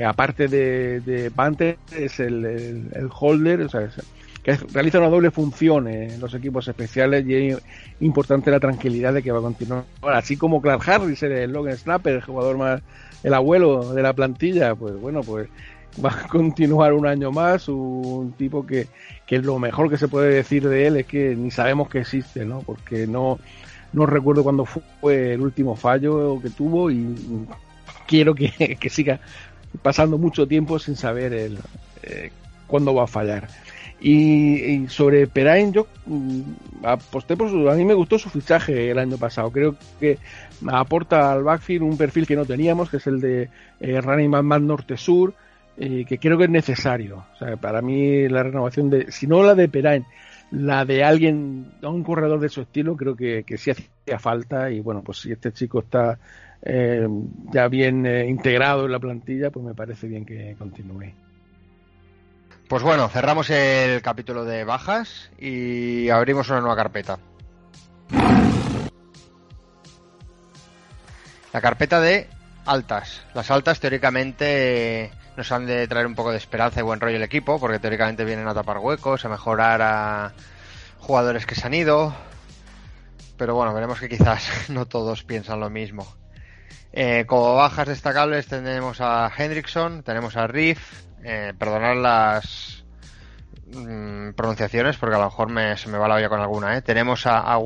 aparte 0.07 0.47
de, 0.49 1.01
de 1.01 1.31
Panther 1.31 1.79
es 1.97 2.21
el, 2.21 2.45
el, 2.45 3.09
holder, 3.19 3.63
o 3.63 3.69
sea, 3.71 3.89
que 4.43 4.57
realiza 4.73 4.99
una 4.99 5.09
doble 5.09 5.31
función 5.31 5.89
en 5.89 6.21
los 6.21 6.33
equipos 6.35 6.67
especiales 6.67 7.27
y 7.27 7.35
es 7.35 7.59
importante 8.01 8.51
la 8.51 8.61
tranquilidad 8.61 9.13
de 9.13 9.23
que 9.23 9.33
va 9.33 9.39
a 9.39 9.43
continuar. 9.43 9.85
Así 10.03 10.37
como 10.37 10.63
Clark 10.63 10.89
Harris, 10.89 11.23
el 11.23 11.53
Logan 11.53 11.77
Snapper, 11.77 12.17
el 12.17 12.23
jugador 12.23 12.57
más, 12.57 12.83
el 13.23 13.35
abuelo 13.35 13.93
de 13.93 14.03
la 14.03 14.13
plantilla, 14.13 14.75
pues 14.75 14.95
bueno, 14.97 15.21
pues 15.23 15.49
va 16.03 16.11
a 16.11 16.29
continuar 16.29 16.93
un 16.93 17.07
año 17.07 17.31
más, 17.33 17.69
un 17.69 18.33
tipo 18.39 18.67
que, 18.67 18.87
que 19.27 19.39
lo 19.39 19.59
mejor 19.59 19.91
que 19.91 19.99
se 19.99 20.09
puede 20.09 20.35
decir 20.35 20.67
de 20.69 20.87
él 20.87 20.97
es 20.97 21.07
que 21.07 21.37
ni 21.37 21.51
sabemos 21.51 21.89
que 21.89 22.01
existe, 22.01 22.45
¿no? 22.45 22.61
Porque 22.61 23.07
no, 23.07 23.39
no 23.93 24.07
recuerdo 24.07 24.43
cuándo 24.43 24.65
fue 24.65 25.35
el 25.35 25.41
último 25.41 25.77
fallo 25.77 26.41
que 26.41 26.51
tuvo 26.51 26.91
y 26.91 27.15
quiero 28.07 28.35
que, 28.35 28.77
que 28.81 28.89
siga 28.89 29.21
pasando 29.83 30.19
mucho 30.19 30.47
tiempo 30.47 30.79
sin 30.79 30.97
saber 30.97 31.33
el, 31.33 31.59
eh, 32.03 32.31
cuándo 32.67 32.95
va 32.95 33.05
a 33.05 33.09
fallar. 33.09 33.49
Y, 34.01 34.89
sobre 34.89 35.27
Perain, 35.27 35.73
yo 35.73 35.87
mm, 36.07 36.41
aposté 36.83 37.37
por 37.37 37.51
su, 37.51 37.69
a 37.69 37.75
mí 37.75 37.85
me 37.85 37.95
gustó 37.95 38.19
su 38.19 38.31
fichaje 38.31 38.91
el 38.91 38.99
año 38.99 39.19
pasado. 39.19 39.51
Creo 39.51 39.77
que 39.99 40.19
aporta 40.69 41.33
al 41.33 41.45
backfield 41.45 41.83
un 41.83 41.99
perfil 41.99 42.27
que 42.27 42.37
no 42.37 42.47
teníamos, 42.47 42.89
que 42.89 42.97
es 42.97 43.07
el 43.07 43.21
de 43.21 43.51
eh, 43.79 44.01
running 44.01 44.31
man 44.31 44.47
más 44.47 44.63
norte-sur, 44.63 45.35
eh, 45.77 46.05
que 46.07 46.19
creo 46.19 46.39
que 46.39 46.45
es 46.45 46.51
necesario. 46.51 47.27
O 47.35 47.39
sea, 47.39 47.57
para 47.59 47.83
mí 47.83 48.27
la 48.29 48.43
renovación 48.43 48.89
de, 48.89 49.13
si 49.13 49.27
no 49.27 49.43
la 49.43 49.55
de 49.55 49.69
Perain, 49.69 50.07
la 50.51 50.85
de 50.87 51.05
alguien, 51.05 51.73
un 51.83 52.03
corredor 52.03 52.41
de 52.41 52.49
su 52.49 52.63
estilo, 52.63 52.97
creo 52.97 53.15
que, 53.15 53.45
que 53.45 53.59
sí 53.59 53.71
hacía 53.71 54.19
falta. 54.19 54.71
Y 54.71 54.81
bueno, 54.81 55.03
pues 55.03 55.19
si 55.19 55.31
este 55.31 55.53
chico 55.53 55.81
está 55.81 56.19
eh, 56.63 57.07
ya 57.53 57.69
bien 57.69 58.07
integrado 58.07 58.87
en 58.87 58.93
la 58.93 58.99
plantilla, 58.99 59.51
pues 59.51 59.67
me 59.67 59.75
parece 59.75 60.09
bien 60.09 60.25
que 60.25 60.57
continúe. 60.59 61.13
Pues 62.71 62.85
bueno, 62.85 63.09
cerramos 63.09 63.51
el 63.51 64.01
capítulo 64.01 64.45
de 64.45 64.63
bajas 64.63 65.29
y 65.41 66.09
abrimos 66.09 66.49
una 66.51 66.61
nueva 66.61 66.77
carpeta. 66.77 67.19
La 71.53 71.61
carpeta 71.61 72.01
de 72.01 72.29
altas. 72.67 73.25
Las 73.35 73.51
altas 73.51 73.81
teóricamente 73.81 75.11
nos 75.37 75.51
han 75.51 75.67
de 75.67 75.89
traer 75.89 76.07
un 76.07 76.15
poco 76.15 76.31
de 76.31 76.37
esperanza 76.37 76.79
y 76.79 76.85
buen 76.85 77.01
rollo 77.01 77.17
el 77.17 77.25
equipo, 77.25 77.59
porque 77.59 77.81
teóricamente 77.81 78.25
vienen 78.25 78.47
a 78.47 78.55
tapar 78.55 78.79
huecos, 78.79 79.25
a 79.25 79.29
mejorar 79.29 79.83
a 79.83 80.33
jugadores 81.01 81.47
que 81.47 81.57
se 81.57 81.67
han 81.67 81.75
ido. 81.75 82.15
Pero 83.37 83.57
bueno, 83.57 83.75
veremos 83.75 83.99
que 83.99 84.09
quizás 84.09 84.49
no 84.71 84.87
todos 84.87 85.25
piensan 85.25 85.59
lo 85.59 85.71
mismo. 85.71 86.07
Eh, 86.93 87.25
como 87.27 87.57
bajas 87.57 87.89
destacables 87.89 88.47
tenemos 88.47 89.01
a 89.01 89.29
Hendrickson, 89.37 90.05
tenemos 90.05 90.37
a 90.37 90.47
Riff, 90.47 91.10
eh, 91.23 91.53
perdonad 91.59 91.97
las 91.97 92.85
mm, 93.67 94.31
pronunciaciones 94.31 94.97
porque 94.97 95.17
a 95.17 95.19
lo 95.19 95.25
mejor 95.27 95.49
me, 95.51 95.77
se 95.77 95.89
me 95.89 95.99
va 95.99 96.09
la 96.09 96.17
olla 96.17 96.29
con 96.29 96.41
alguna. 96.41 96.77
¿eh? 96.77 96.83
Tenemos 96.83 97.27
a, 97.27 97.41
a, 97.41 97.59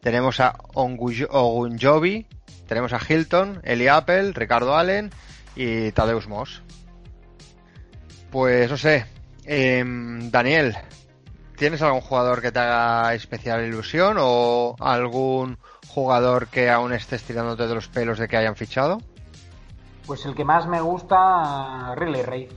tenemos 0.00 0.40
a 0.40 0.56
Ogunjobi, 0.74 2.26
tenemos 2.66 2.92
a 2.92 3.00
Hilton, 3.06 3.60
Eli 3.62 3.88
Apple, 3.88 4.32
Ricardo 4.32 4.76
Allen 4.76 5.10
y 5.54 5.92
Tadeusz 5.92 6.26
Moss. 6.26 6.62
Pues 8.30 8.70
no 8.70 8.76
sé, 8.76 9.04
em, 9.44 10.30
Daniel, 10.30 10.76
¿tienes 11.56 11.82
algún 11.82 12.00
jugador 12.00 12.40
que 12.40 12.50
te 12.50 12.58
haga 12.58 13.14
especial 13.14 13.64
ilusión 13.64 14.16
o 14.18 14.74
algún 14.80 15.58
jugador 15.86 16.48
que 16.48 16.70
aún 16.70 16.94
estés 16.94 17.22
tirándote 17.22 17.66
de 17.66 17.74
los 17.74 17.88
pelos 17.88 18.18
de 18.18 18.26
que 18.26 18.38
hayan 18.38 18.56
fichado? 18.56 19.02
Pues 20.06 20.24
el 20.26 20.34
que 20.34 20.44
más 20.44 20.66
me 20.66 20.80
gusta, 20.80 21.94
Riley 21.94 22.22
Rey. 22.22 22.48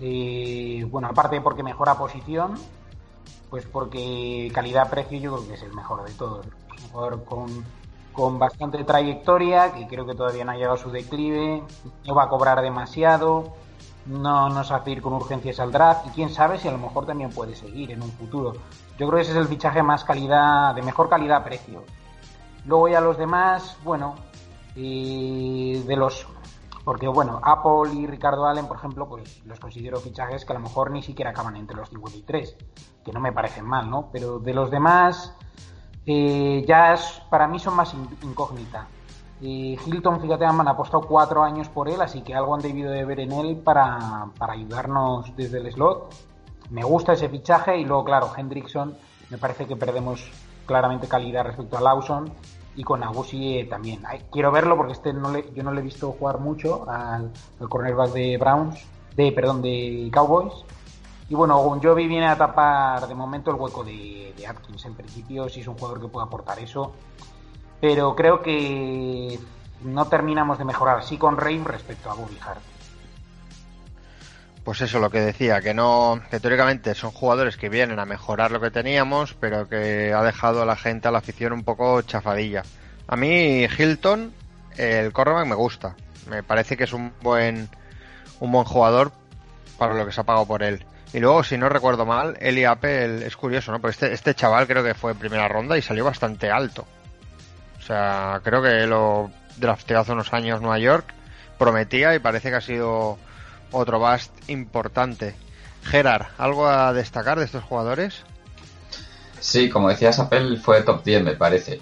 Y 0.00 0.82
bueno, 0.84 1.08
aparte 1.08 1.40
porque 1.40 1.62
mejora 1.62 1.96
posición, 1.96 2.54
pues 3.50 3.66
porque 3.66 4.50
calidad-precio 4.54 5.18
yo 5.18 5.34
creo 5.34 5.48
que 5.48 5.54
es 5.54 5.62
el 5.62 5.72
mejor 5.72 6.04
de 6.04 6.12
todos. 6.12 6.46
Un 6.46 6.90
jugador 6.90 7.24
con, 7.24 7.64
con 8.12 8.38
bastante 8.38 8.84
trayectoria, 8.84 9.72
que 9.72 9.86
creo 9.86 10.06
que 10.06 10.14
todavía 10.14 10.44
no 10.44 10.52
ha 10.52 10.56
llegado 10.56 10.74
a 10.74 10.78
su 10.78 10.90
declive, 10.90 11.62
no 12.06 12.14
va 12.14 12.24
a 12.24 12.28
cobrar 12.28 12.60
demasiado, 12.60 13.54
no 14.06 14.48
nos 14.48 14.70
hace 14.70 14.90
ir 14.90 15.02
con 15.02 15.12
urgencias 15.12 15.60
al 15.60 15.70
draft 15.70 16.06
y 16.06 16.10
quién 16.10 16.30
sabe 16.30 16.58
si 16.58 16.68
a 16.68 16.72
lo 16.72 16.78
mejor 16.78 17.06
también 17.06 17.30
puede 17.30 17.54
seguir 17.54 17.92
en 17.92 18.02
un 18.02 18.10
futuro. 18.10 18.52
Yo 18.98 19.06
creo 19.06 19.12
que 19.12 19.20
ese 19.22 19.32
es 19.32 19.38
el 19.38 19.48
fichaje 19.48 19.82
más 19.82 20.04
calidad, 20.04 20.74
de 20.74 20.82
mejor 20.82 21.08
calidad-precio. 21.08 21.84
Luego 22.66 22.88
ya 22.88 23.00
los 23.00 23.16
demás, 23.16 23.76
bueno, 23.84 24.14
y 24.74 25.78
de 25.84 25.96
los 25.96 26.26
porque, 26.84 27.06
bueno, 27.06 27.40
Apple 27.42 27.92
y 27.94 28.06
Ricardo 28.06 28.46
Allen, 28.46 28.66
por 28.66 28.76
ejemplo, 28.76 29.08
pues 29.08 29.44
los 29.44 29.60
considero 29.60 30.00
fichajes 30.00 30.44
que 30.44 30.52
a 30.52 30.56
lo 30.56 30.60
mejor 30.60 30.90
ni 30.90 31.02
siquiera 31.02 31.30
acaban 31.30 31.56
entre 31.56 31.76
los 31.76 31.88
53, 31.90 32.56
que 33.04 33.12
no 33.12 33.20
me 33.20 33.32
parecen 33.32 33.64
mal, 33.64 33.88
¿no? 33.88 34.08
Pero 34.12 34.40
de 34.40 34.52
los 34.52 34.70
demás, 34.70 35.34
eh, 36.06 36.64
ya 36.66 36.94
es, 36.94 37.22
para 37.30 37.46
mí 37.46 37.60
son 37.60 37.76
más 37.76 37.94
incógnita. 38.22 38.88
Eh, 39.40 39.76
Hilton, 39.86 40.20
fíjate, 40.20 40.44
han 40.44 40.68
apostado 40.68 41.06
cuatro 41.06 41.42
años 41.42 41.68
por 41.68 41.88
él, 41.88 42.00
así 42.00 42.22
que 42.22 42.34
algo 42.34 42.54
han 42.54 42.62
debido 42.62 42.90
de 42.90 43.04
ver 43.04 43.20
en 43.20 43.32
él 43.32 43.56
para, 43.56 44.28
para 44.36 44.54
ayudarnos 44.54 45.34
desde 45.36 45.58
el 45.58 45.72
slot. 45.72 46.12
Me 46.70 46.82
gusta 46.82 47.12
ese 47.12 47.28
fichaje 47.28 47.78
y 47.78 47.84
luego, 47.84 48.04
claro, 48.04 48.30
Hendrickson, 48.36 48.96
me 49.30 49.38
parece 49.38 49.66
que 49.66 49.76
perdemos 49.76 50.30
claramente 50.66 51.06
calidad 51.06 51.44
respecto 51.44 51.76
a 51.76 51.80
Lawson 51.80 52.32
y 52.74 52.84
con 52.84 53.02
Agusi 53.02 53.66
también. 53.68 54.02
quiero 54.30 54.50
verlo 54.50 54.76
porque 54.76 54.92
este 54.92 55.12
yo 55.12 55.62
no 55.62 55.72
le 55.72 55.80
he 55.80 55.84
visto 55.84 56.12
jugar 56.12 56.38
mucho 56.38 56.88
al, 56.88 57.30
cornerback 57.68 58.12
de 58.12 58.38
Browns, 58.38 58.86
de 59.16 59.32
perdón, 59.32 59.62
de 59.62 60.10
Cowboys. 60.12 60.64
Y 61.28 61.34
bueno, 61.34 61.58
Jovi 61.82 62.08
viene 62.08 62.26
a 62.28 62.36
tapar 62.36 63.06
de 63.06 63.14
momento 63.14 63.50
el 63.50 63.56
hueco 63.56 63.84
de, 63.84 64.34
Atkins. 64.46 64.84
En 64.84 64.94
principio, 64.94 65.48
si 65.48 65.60
es 65.60 65.66
un 65.66 65.74
jugador 65.74 66.00
que 66.00 66.08
puede 66.08 66.26
aportar 66.26 66.58
eso. 66.58 66.92
Pero 67.80 68.14
creo 68.14 68.42
que 68.42 69.38
no 69.82 70.04
terminamos 70.06 70.58
de 70.58 70.64
mejorar, 70.64 71.02
sí 71.02 71.16
con 71.16 71.36
Reim 71.36 71.64
respecto 71.64 72.10
a 72.10 72.14
Bobby 72.14 72.38
Hart. 72.46 72.60
Pues 74.64 74.80
eso, 74.80 75.00
lo 75.00 75.10
que 75.10 75.20
decía, 75.20 75.60
que 75.60 75.74
no, 75.74 76.20
que 76.30 76.38
teóricamente 76.38 76.94
son 76.94 77.10
jugadores 77.10 77.56
que 77.56 77.68
vienen 77.68 77.98
a 77.98 78.04
mejorar 78.04 78.52
lo 78.52 78.60
que 78.60 78.70
teníamos, 78.70 79.34
pero 79.34 79.68
que 79.68 80.12
ha 80.12 80.22
dejado 80.22 80.62
a 80.62 80.66
la 80.66 80.76
gente, 80.76 81.08
a 81.08 81.10
la 81.10 81.18
afición 81.18 81.52
un 81.52 81.64
poco 81.64 82.00
chafadilla. 82.02 82.62
A 83.08 83.16
mí 83.16 83.64
Hilton, 83.64 84.32
el 84.76 85.12
cornerback 85.12 85.46
me 85.46 85.56
gusta, 85.56 85.96
me 86.28 86.44
parece 86.44 86.76
que 86.76 86.84
es 86.84 86.92
un 86.92 87.12
buen, 87.22 87.68
un 88.38 88.52
buen 88.52 88.64
jugador 88.64 89.10
para 89.78 89.94
lo 89.94 90.06
que 90.06 90.12
se 90.12 90.20
ha 90.20 90.24
pagado 90.24 90.46
por 90.46 90.62
él. 90.62 90.84
Y 91.12 91.18
luego, 91.18 91.42
si 91.42 91.58
no 91.58 91.68
recuerdo 91.68 92.06
mal, 92.06 92.36
Eli 92.40 92.64
Apple 92.64 93.26
es 93.26 93.36
curioso, 93.36 93.72
¿no? 93.72 93.80
Porque 93.80 93.92
este, 93.92 94.12
este 94.12 94.34
chaval 94.34 94.68
creo 94.68 94.84
que 94.84 94.94
fue 94.94 95.14
primera 95.16 95.48
ronda 95.48 95.76
y 95.76 95.82
salió 95.82 96.04
bastante 96.04 96.50
alto. 96.50 96.86
O 97.78 97.82
sea, 97.82 98.40
creo 98.44 98.62
que 98.62 98.86
lo 98.86 99.30
drafteó 99.56 99.98
hace 99.98 100.12
unos 100.12 100.32
años 100.32 100.60
Nueva 100.60 100.78
York, 100.78 101.12
prometía 101.58 102.14
y 102.14 102.20
parece 102.20 102.50
que 102.50 102.56
ha 102.56 102.60
sido 102.60 103.18
otro 103.72 103.98
bust 103.98 104.32
importante. 104.48 105.34
Gerard, 105.82 106.26
¿algo 106.38 106.66
a 106.66 106.92
destacar 106.92 107.38
de 107.38 107.44
estos 107.44 107.64
jugadores? 107.64 108.22
Sí, 109.40 109.68
como 109.68 109.88
decías, 109.88 110.18
Apple 110.20 110.56
fue 110.58 110.82
top 110.82 111.02
10, 111.02 111.24
me 111.24 111.34
parece. 111.34 111.80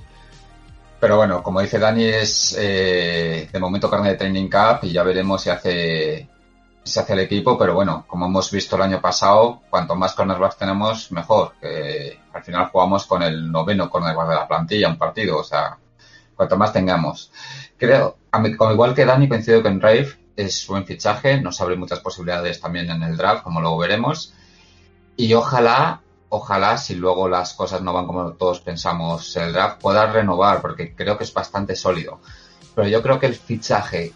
Pero 0.99 1.17
bueno, 1.17 1.43
como 1.43 1.61
dice 1.61 1.79
Dani, 1.79 2.05
es 2.05 2.57
eh, 2.59 3.49
de 3.53 3.59
momento 3.59 3.91
carne 3.91 4.11
de 4.11 4.17
Training 4.17 4.49
Cup 4.49 4.81
y 4.83 4.93
ya 4.93 5.03
veremos 5.03 5.43
si 5.43 5.51
hace, 5.51 6.29
si 6.83 6.99
hace 6.99 7.13
el 7.13 7.21
equipo. 7.21 7.59
Pero 7.59 7.75
bueno, 7.75 8.05
como 8.07 8.27
hemos 8.27 8.51
visto 8.51 8.77
el 8.77 8.83
año 8.83 9.01
pasado, 9.01 9.61
cuanto 9.71 9.95
más 9.95 10.15
cornerbacks 10.15 10.57
tenemos, 10.57 11.13
mejor. 11.13 11.53
al 12.33 12.43
final 12.43 12.69
jugamos 12.69 13.07
con 13.07 13.23
el 13.23 13.51
noveno 13.51 13.91
cornerback 13.91 14.29
de 14.29 14.35
la 14.35 14.49
plantilla, 14.49 14.89
un 14.89 14.99
partido. 14.99 15.39
O 15.39 15.45
sea, 15.45 15.77
cuanto 16.37 16.57
más 16.57 16.73
tengamos. 16.73 17.31
Creo, 17.77 18.17
como 18.57 18.73
igual 18.73 18.95
que 18.95 19.05
Dani, 19.05 19.29
coincido 19.29 19.63
con 19.63 19.81
Rave, 19.81 20.20
es 20.37 20.67
buen 20.67 20.87
fichaje, 20.87 21.41
nos 21.41 21.61
abre 21.61 21.77
muchas 21.77 22.01
posibilidades 22.01 22.61
también 22.61 22.91
en 22.91 23.03
el 23.03 23.17
draft, 23.17 23.43
como 23.43 23.61
luego 23.61 23.79
veremos. 23.79 24.33
Y 25.17 25.35
ojalá, 25.35 26.01
ojalá, 26.29 26.79
si 26.79 26.95
luego 26.95 27.29
las 27.29 27.55
cosas 27.55 27.83
no 27.83 27.93
van 27.93 28.07
como 28.07 28.33
todos 28.33 28.61
pensamos 28.61 29.37
el 29.37 29.53
draft, 29.53 29.81
pueda 29.81 30.11
renovar, 30.11 30.61
porque 30.61 30.95
creo 30.95 31.19
que 31.19 31.25
es 31.25 31.35
bastante 31.35 31.77
sólido. 31.77 32.21
Pero 32.75 32.89
yo 32.89 33.03
creo 33.03 33.19
que 33.19 33.27
el 33.27 33.35
fichaje 33.35 34.13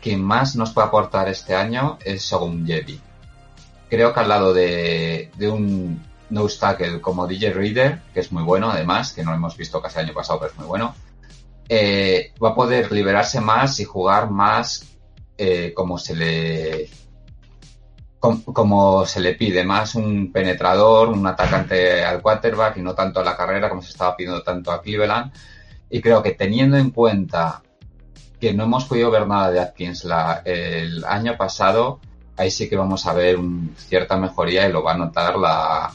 que 0.00 0.16
más 0.16 0.54
nos 0.54 0.72
puede 0.72 0.88
aportar 0.88 1.28
este 1.28 1.54
año 1.54 1.98
es 2.04 2.22
Sogun 2.22 2.66
Jevi. 2.66 3.00
Creo 3.88 4.12
que 4.12 4.20
al 4.20 4.28
lado 4.28 4.52
de, 4.52 5.30
un 5.50 6.02
no 6.30 6.46
tackle 6.48 7.00
como 7.00 7.26
DJ 7.26 7.52
Reader, 7.52 8.02
que 8.12 8.20
es 8.20 8.30
muy 8.30 8.42
bueno 8.42 8.70
además, 8.70 9.12
que 9.12 9.24
no 9.24 9.30
lo 9.30 9.36
hemos 9.36 9.56
visto 9.56 9.80
casi 9.80 9.98
el 9.98 10.06
año 10.06 10.14
pasado, 10.14 10.40
pero 10.40 10.52
es 10.52 10.58
muy 10.58 10.66
bueno, 10.66 10.94
eh, 11.68 12.34
va 12.42 12.50
a 12.50 12.54
poder 12.54 12.92
liberarse 12.92 13.40
más 13.40 13.80
y 13.80 13.84
jugar 13.84 14.30
más 14.30 14.93
eh, 15.36 15.72
como 15.74 15.98
se 15.98 16.14
le 16.14 16.88
como, 18.54 19.04
se 19.04 19.20
le 19.20 19.34
pide, 19.34 19.64
más 19.64 19.94
un 19.94 20.32
penetrador, 20.32 21.10
un 21.10 21.26
atacante 21.26 22.02
al 22.02 22.22
quarterback 22.22 22.78
y 22.78 22.80
no 22.82 22.94
tanto 22.94 23.20
a 23.20 23.24
la 23.24 23.36
carrera 23.36 23.68
como 23.68 23.82
se 23.82 23.90
estaba 23.90 24.16
pidiendo 24.16 24.42
tanto 24.42 24.72
a 24.72 24.80
Cleveland. 24.80 25.30
Y 25.90 26.00
creo 26.00 26.22
que 26.22 26.30
teniendo 26.30 26.78
en 26.78 26.90
cuenta 26.90 27.62
que 28.40 28.54
no 28.54 28.64
hemos 28.64 28.86
podido 28.86 29.10
ver 29.10 29.26
nada 29.26 29.50
de 29.50 29.60
Atkins 29.60 30.06
el 30.46 31.04
año 31.04 31.36
pasado, 31.36 32.00
ahí 32.36 32.50
sí 32.50 32.68
que 32.68 32.76
vamos 32.76 33.06
a 33.06 33.12
ver 33.12 33.38
cierta 33.76 34.16
mejoría 34.16 34.66
y 34.66 34.72
lo 34.72 34.82
va 34.82 34.92
a 34.92 34.98
notar 34.98 35.36
la, 35.36 35.92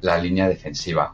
la 0.00 0.18
línea 0.18 0.48
defensiva. 0.48 1.12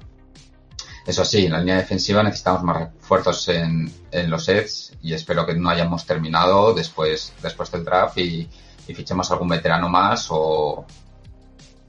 Eso 1.06 1.24
sí, 1.24 1.46
en 1.46 1.52
la 1.52 1.58
línea 1.60 1.76
defensiva 1.76 2.22
necesitamos 2.22 2.62
más 2.62 2.90
refuerzos 2.92 3.48
en, 3.48 3.92
en 4.10 4.30
los 4.30 4.44
sets 4.44 4.92
y 5.02 5.14
espero 5.14 5.46
que 5.46 5.54
no 5.54 5.70
hayamos 5.70 6.04
terminado 6.04 6.74
después, 6.74 7.32
después 7.42 7.70
del 7.70 7.84
draft 7.84 8.18
y, 8.18 8.48
fichemos 8.90 9.30
algún 9.30 9.48
veterano 9.48 9.88
más 9.88 10.26
o, 10.30 10.84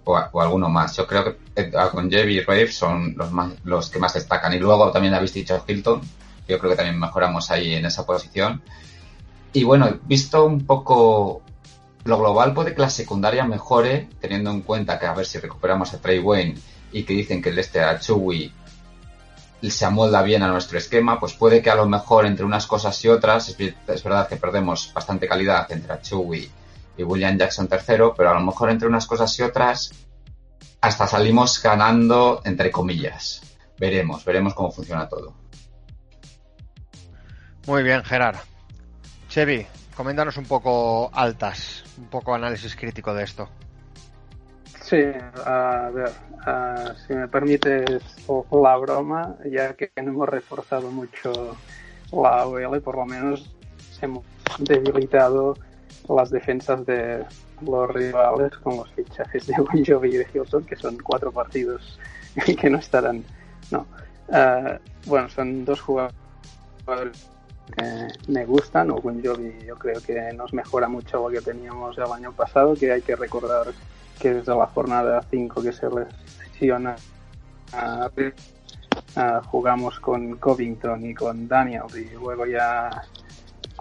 o, 0.04 0.42
alguno 0.42 0.70
más. 0.70 0.96
Yo 0.96 1.08
creo 1.08 1.36
que 1.56 1.72
con 1.92 2.12
Jevi 2.12 2.38
y 2.38 2.42
Rave 2.42 2.72
son 2.72 3.16
los, 3.18 3.32
más, 3.32 3.54
los 3.64 3.90
que 3.90 3.98
más 3.98 4.14
destacan. 4.14 4.54
Y 4.54 4.60
luego 4.60 4.92
también 4.92 5.16
habéis 5.16 5.34
dicho 5.34 5.64
Hilton, 5.68 6.00
yo 6.48 6.60
creo 6.60 6.70
que 6.70 6.78
también 6.78 7.00
mejoramos 7.00 7.50
ahí 7.50 7.74
en 7.74 7.88
esa 7.88 8.06
posición. 8.06 8.62
Y 9.52 9.64
bueno, 9.64 10.00
visto 10.04 10.46
un 10.46 10.68
poco 10.68 11.42
lo 12.04 12.20
global, 12.20 12.54
puede 12.54 12.76
que 12.76 12.82
la 12.82 12.90
secundaria 12.92 13.46
mejore, 13.46 14.08
teniendo 14.20 14.52
en 14.52 14.62
cuenta 14.62 15.00
que 15.00 15.08
a 15.08 15.14
ver 15.14 15.26
si 15.26 15.40
recuperamos 15.40 15.94
a 15.96 16.02
Trey 16.02 16.20
Wayne 16.20 16.56
y 16.92 17.04
que 17.04 17.14
dicen 17.14 17.42
que 17.42 17.50
el 17.50 17.60
este 17.60 17.82
a 17.82 18.00
Chewy 18.00 18.54
se 19.70 19.86
amolda 19.86 20.24
bien 20.24 20.42
a 20.42 20.48
nuestro 20.48 20.78
esquema, 20.78 21.20
pues 21.20 21.34
puede 21.34 21.62
que 21.62 21.70
a 21.70 21.76
lo 21.76 21.86
mejor 21.86 22.26
entre 22.26 22.46
unas 22.46 22.66
cosas 22.66 23.04
y 23.06 23.10
otras, 23.10 23.50
es, 23.50 24.04
verdad 24.04 24.28
que 24.28 24.38
perdemos 24.38 24.92
bastante 24.94 25.28
calidad 25.28 25.72
entre 25.72 26.02
Chewy 26.02 26.50
y 26.98 27.04
William 27.04 27.38
Jackson 27.38 27.68
tercero, 27.68 28.14
pero 28.16 28.32
a 28.32 28.34
lo 28.34 28.42
mejor 28.42 28.72
entre 28.72 28.88
unas 28.88 29.06
cosas 29.06 29.38
y 29.38 29.44
otras 29.44 29.92
hasta 30.82 31.06
salimos 31.06 31.62
ganando 31.62 32.42
entre 32.44 32.72
comillas. 32.72 33.42
Veremos, 33.78 34.26
veremos 34.26 34.54
cómo 34.56 34.72
funciona 34.72 35.08
todo. 35.08 35.34
Muy 37.68 37.84
bien, 37.84 38.04
Gerard. 38.04 38.38
Chevy, 39.30 39.68
coméntanos 39.96 40.38
un 40.38 40.46
poco 40.46 41.12
altas, 41.14 41.84
un 41.98 42.10
poco 42.10 42.34
análisis 42.34 42.76
crítico 42.76 43.14
de 43.14 43.24
esto. 43.24 43.48
Sí, 44.92 45.06
a 45.46 45.90
ver, 45.94 46.12
si 47.08 47.14
me 47.14 47.26
permites 47.30 48.04
la 48.52 48.76
broma, 48.76 49.38
ya 49.50 49.74
que 49.74 49.90
no 50.04 50.12
hemos 50.12 50.28
reforzado 50.28 50.92
mucho 50.92 51.56
la 52.12 52.46
OL, 52.46 52.82
por 52.82 52.98
lo 52.98 53.06
menos 53.06 53.56
hemos 54.02 54.26
debilitado 54.60 55.56
las 56.10 56.30
defensas 56.30 56.86
de 56.86 57.24
los 57.66 57.90
rivales 57.90 58.52
con 58.58 58.76
los 58.76 58.92
fichajes 58.92 59.48
de 59.48 59.56
Bon 59.60 59.82
Jovi 59.86 60.10
y 60.10 60.18
de 60.18 60.28
Hilton, 60.34 60.66
que 60.66 60.76
son 60.76 60.98
cuatro 60.98 61.32
partidos 61.32 61.98
y 62.46 62.54
que 62.58 62.70
no 62.70 62.80
estarán. 62.80 63.24
No. 63.72 63.88
Uh, 64.28 64.78
bueno, 65.06 65.30
son 65.30 65.64
dos 65.64 65.80
jugadores 65.80 67.30
que 67.78 68.08
me 68.28 68.44
gustan. 68.44 68.92
O 68.92 68.96
Bon 68.98 69.24
Jovi 69.24 69.54
yo 69.66 69.78
creo 69.78 70.02
que 70.02 70.34
nos 70.34 70.54
mejora 70.54 70.90
mucho 70.90 71.30
lo 71.30 71.34
que 71.34 71.40
teníamos 71.40 71.98
el 71.98 72.12
año 72.12 72.34
pasado, 72.34 72.76
que 72.76 72.92
hay 72.92 73.02
que 73.02 73.16
recordar 73.16 73.68
que 74.22 74.34
desde 74.36 74.56
la 74.56 74.68
jornada 74.68 75.22
5 75.30 75.62
que 75.62 75.72
se 75.72 75.88
lesiona 75.90 76.96
uh, 77.74 78.22
uh, 79.20 79.44
jugamos 79.46 80.00
con 80.00 80.38
Covington 80.38 81.06
y 81.06 81.14
con 81.14 81.48
Daniel 81.48 81.84
y 81.96 82.14
luego 82.14 82.46
ya 82.46 83.04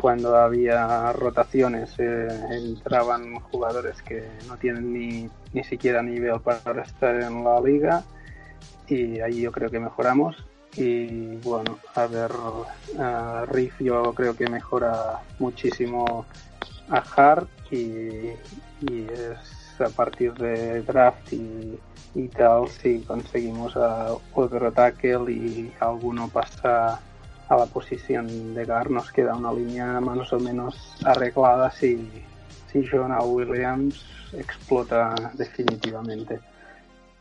cuando 0.01 0.34
había 0.36 1.12
rotaciones 1.12 1.95
eh, 1.99 2.28
entraban 2.53 3.34
jugadores 3.41 4.01
que 4.01 4.26
no 4.49 4.57
tienen 4.57 4.93
ni, 4.95 5.28
ni 5.53 5.64
siquiera 5.64 6.03
nivel 6.03 6.41
para 6.41 6.82
estar 6.82 7.14
en 7.16 7.45
la 7.45 7.61
liga 7.61 8.03
y 8.88 9.20
ahí 9.20 9.43
yo 9.43 9.53
creo 9.53 9.70
que 9.70 9.78
mejoramos 9.78 10.36
y 10.76 11.36
bueno, 11.38 11.78
a 11.97 12.07
ver, 12.07 12.30
Riff 13.51 13.80
yo 13.80 14.14
creo 14.14 14.36
que 14.36 14.49
mejora 14.49 15.20
muchísimo 15.38 16.24
a 16.88 16.99
Hart 17.16 17.49
y, 17.72 18.30
es 18.88 19.59
a 19.80 19.88
partir 19.88 20.32
de 20.34 20.82
draft 20.82 21.32
y, 21.32 21.78
y 22.14 22.28
tal 22.28 22.68
si 22.68 23.00
conseguimos 23.00 23.76
a 23.76 24.14
otro 24.34 24.72
tackle 24.72 25.32
y 25.32 25.72
alguno 25.80 26.28
pasa 26.28 27.00
a 27.48 27.56
la 27.56 27.66
posición 27.66 28.54
de 28.54 28.64
Gar 28.64 28.90
nos 28.90 29.10
queda 29.10 29.34
una 29.34 29.52
línea 29.52 30.00
más 30.00 30.32
o 30.32 30.38
menos 30.38 30.96
arreglada 31.04 31.70
si, 31.70 32.08
si 32.70 32.86
Jonah 32.86 33.22
Williams 33.22 34.04
explota 34.32 35.14
definitivamente. 35.34 36.38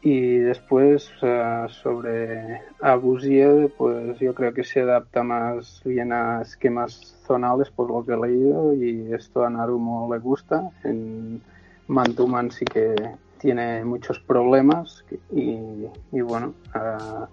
Y 0.01 0.37
después 0.37 1.11
uh, 1.23 1.67
sobre 1.67 2.61
Abusier, 2.79 3.73
pues 3.77 4.17
yo 4.19 4.33
creo 4.33 4.53
que 4.53 4.63
se 4.63 4.81
adapta 4.81 5.23
más 5.23 5.81
bien 5.83 6.13
a 6.13 6.41
esquemas 6.41 7.17
zonales 7.25 7.69
por 7.69 7.89
lo 7.89 8.05
que 8.05 8.13
he 8.13 8.29
leído 8.29 8.73
y 8.73 9.11
esto 9.13 9.43
a 9.43 9.49
Narumo 9.49 10.13
le 10.13 10.19
gusta. 10.19 10.69
En 10.83 11.41
Mantuman 11.89 12.51
sí 12.51 12.65
que 12.65 12.95
tiene 13.39 13.83
muchos 13.83 14.19
problemas 14.19 15.03
y, 15.31 16.21
bueno, 16.21 16.53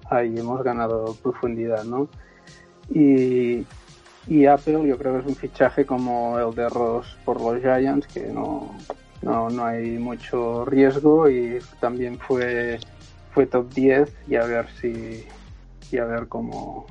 ahí 0.09 0.39
hemos 0.39 0.63
ganado 0.63 1.15
profundidad, 1.23 1.85
¿no? 1.85 2.09
Y, 2.89 3.67
y 4.27 4.47
Apple 4.47 4.89
yo 4.89 4.97
creo 4.97 5.15
que 5.15 5.21
es 5.21 5.27
un 5.27 5.35
fichaje 5.35 5.85
como 5.85 6.39
el 6.39 6.55
de 6.55 6.69
Ross 6.69 7.17
por 7.25 7.41
los 7.41 7.61
Giants, 7.61 8.07
que 8.07 8.29
no, 8.29 8.75
no, 9.23 9.51
no 9.51 9.65
hay 9.65 9.99
mucho 9.99 10.65
riesgo 10.65 11.29
y 11.29 11.59
también 11.81 12.19
fue, 12.19 12.79
fue 13.33 13.47
top 13.47 13.69
10 13.75 14.15
y 14.29 14.37
a 14.37 14.45
ver 14.45 14.69
si 14.81 15.27
y 15.91 15.99
a 15.99 16.05
ver 16.05 16.29
cómo, 16.29 16.87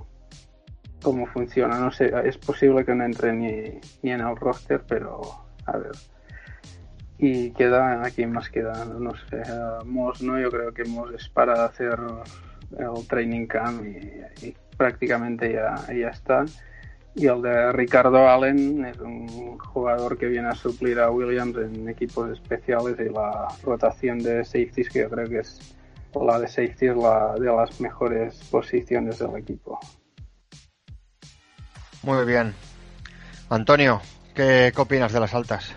cómo 1.01 1.25
funciona. 1.27 1.79
No 1.79 1.91
sé, 1.91 2.13
es 2.25 2.37
posible 2.37 2.85
que 2.85 2.93
no 2.93 3.05
entre 3.05 3.33
ni, 3.33 3.79
ni 4.03 4.11
en 4.11 4.21
el 4.21 4.35
roster, 4.35 4.83
pero 4.87 5.21
a 5.65 5.77
ver. 5.77 5.93
Y 7.17 7.51
queda, 7.51 8.03
aquí 8.03 8.25
más 8.25 8.49
queda, 8.49 8.83
no 8.85 9.13
sé, 9.29 9.41
Moss, 9.85 10.21
¿no? 10.21 10.39
Yo 10.39 10.49
creo 10.51 10.73
que 10.73 10.83
Moss 10.83 11.13
es 11.13 11.29
para 11.29 11.65
hacer 11.65 11.97
el 12.77 13.07
training 13.07 13.47
camp 13.47 13.83
y, 13.85 14.55
prácticamente 14.77 15.53
ya, 15.53 15.75
ya 15.93 16.09
está. 16.09 16.45
Y 17.15 17.27
el 17.27 17.41
de 17.41 17.71
Ricardo 17.71 18.27
Allen 18.27 18.83
es 18.83 18.99
un 18.99 19.57
jugador 19.57 20.17
que 20.17 20.25
viene 20.25 20.49
a 20.49 20.55
suplir 20.55 20.99
a 20.99 21.09
Williams 21.09 21.55
en 21.57 21.87
equipos 21.87 22.29
especiales 22.31 22.97
y 22.99 23.09
la 23.09 23.47
rotación 23.63 24.19
de 24.19 24.43
safeties, 24.43 24.89
que 24.89 24.99
yo 24.99 25.09
creo 25.09 25.29
que 25.29 25.39
es 25.39 25.75
la 26.13 26.39
de 26.39 26.47
safety 26.47 26.87
es 26.87 26.95
la 26.95 27.35
de 27.39 27.45
las 27.45 27.79
mejores 27.79 28.35
posiciones 28.49 29.19
del 29.19 29.35
equipo. 29.37 29.79
Muy 32.03 32.25
bien. 32.25 32.53
Antonio, 33.49 34.01
¿qué, 34.33 34.71
qué 34.75 34.81
opinas 34.81 35.11
de 35.11 35.19
las 35.19 35.33
altas? 35.33 35.73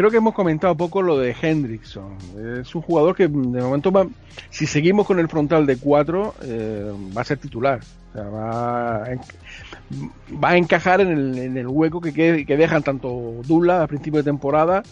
Creo 0.00 0.10
que 0.10 0.16
hemos 0.16 0.32
comentado 0.32 0.74
poco 0.74 1.02
lo 1.02 1.18
de 1.18 1.36
Hendrickson. 1.38 2.16
Es 2.58 2.74
un 2.74 2.80
jugador 2.80 3.14
que 3.14 3.24
de 3.28 3.60
momento 3.60 3.92
va, 3.92 4.06
si 4.48 4.64
seguimos 4.64 5.06
con 5.06 5.18
el 5.18 5.28
frontal 5.28 5.66
de 5.66 5.76
4, 5.76 6.36
eh, 6.40 6.90
va 7.14 7.20
a 7.20 7.24
ser 7.24 7.36
titular. 7.36 7.80
O 8.08 8.12
sea, 8.14 8.22
va, 8.30 9.04
a, 9.04 10.56
encajar 10.56 11.02
en 11.02 11.08
el, 11.08 11.38
en 11.38 11.58
el 11.58 11.68
hueco 11.68 12.00
que, 12.00 12.14
que, 12.14 12.56
dejan 12.56 12.82
tanto 12.82 13.42
Dula 13.46 13.82
al 13.82 13.88
principio 13.88 14.20
de 14.20 14.24
temporada 14.24 14.82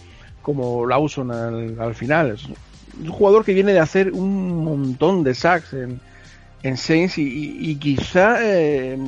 como 0.42 0.84
Lawson 0.84 1.30
al, 1.30 1.80
al, 1.80 1.94
final. 1.94 2.32
Es 2.32 2.44
un 2.44 3.08
jugador 3.08 3.46
que 3.46 3.54
viene 3.54 3.72
de 3.72 3.80
hacer 3.80 4.12
un 4.12 4.62
montón 4.62 5.24
de 5.24 5.34
sacks 5.34 5.72
en, 5.72 6.00
en 6.62 6.76
Saints 6.76 7.16
y, 7.16 7.74
quizá 7.76 8.36
eh, 8.42 8.98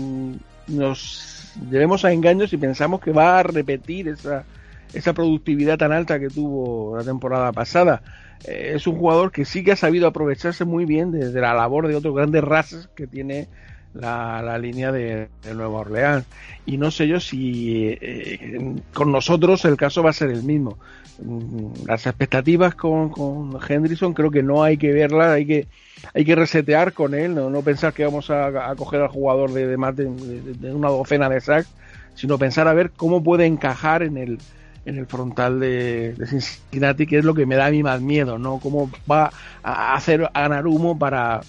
nos 0.66 1.52
llevemos 1.70 2.06
a 2.06 2.12
engaños 2.12 2.54
y 2.54 2.56
pensamos 2.56 3.02
que 3.02 3.12
va 3.12 3.40
a 3.40 3.42
repetir 3.42 4.08
esa 4.08 4.46
esa 4.92 5.12
productividad 5.12 5.78
tan 5.78 5.92
alta 5.92 6.18
que 6.18 6.28
tuvo 6.28 6.96
la 6.96 7.04
temporada 7.04 7.52
pasada. 7.52 8.02
Eh, 8.44 8.72
es 8.74 8.86
un 8.86 8.96
jugador 8.96 9.32
que 9.32 9.44
sí 9.44 9.62
que 9.62 9.72
ha 9.72 9.76
sabido 9.76 10.06
aprovecharse 10.06 10.64
muy 10.64 10.84
bien 10.84 11.12
de, 11.12 11.30
de 11.30 11.40
la 11.40 11.54
labor 11.54 11.88
de 11.88 11.96
otros 11.96 12.14
grandes 12.14 12.42
razas 12.42 12.88
que 12.94 13.06
tiene 13.06 13.48
la, 13.94 14.42
la 14.42 14.58
línea 14.58 14.92
de, 14.92 15.28
de, 15.42 15.54
Nueva 15.54 15.80
Orleans. 15.80 16.26
Y 16.66 16.76
no 16.76 16.90
sé 16.90 17.08
yo 17.08 17.20
si 17.20 17.88
eh, 18.00 18.76
con 18.92 19.12
nosotros 19.12 19.64
el 19.64 19.76
caso 19.76 20.02
va 20.02 20.10
a 20.10 20.14
ser 20.14 20.30
el 20.30 20.42
mismo. 20.42 20.78
Mm, 21.22 21.86
las 21.86 22.06
expectativas 22.06 22.74
con, 22.74 23.10
con 23.10 23.58
Henderson 23.68 24.14
creo 24.14 24.30
que 24.30 24.42
no 24.42 24.62
hay 24.62 24.76
que 24.76 24.92
verlas, 24.92 25.28
hay 25.28 25.46
que, 25.46 25.68
hay 26.14 26.24
que 26.24 26.34
resetear 26.34 26.92
con 26.92 27.14
él, 27.14 27.34
no, 27.34 27.50
no 27.50 27.62
pensar 27.62 27.92
que 27.92 28.04
vamos 28.04 28.30
a, 28.30 28.70
a 28.70 28.76
coger 28.76 29.02
al 29.02 29.08
jugador 29.08 29.52
de, 29.52 29.66
de 29.66 29.76
más 29.76 29.96
de, 29.96 30.04
de, 30.04 30.72
una 30.72 30.88
docena 30.88 31.28
de 31.28 31.40
sacks, 31.40 31.68
sino 32.14 32.38
pensar 32.38 32.68
a 32.68 32.74
ver 32.74 32.90
cómo 32.90 33.22
puede 33.22 33.46
encajar 33.46 34.02
en 34.02 34.16
el, 34.16 34.38
en 34.84 34.98
el 34.98 35.06
frontal 35.06 35.60
de, 35.60 36.14
de, 36.14 36.26
Cincinnati, 36.26 37.06
que 37.06 37.18
es 37.18 37.24
lo 37.24 37.34
que 37.34 37.46
me 37.46 37.56
da 37.56 37.66
a 37.66 37.70
mí 37.70 37.82
más 37.82 38.00
miedo, 38.00 38.38
¿no? 38.38 38.58
Cómo 38.58 38.90
va 39.10 39.30
a 39.62 39.94
hacer 39.94 40.30
a 40.32 40.48
Narumo 40.48 40.98
para, 40.98 41.40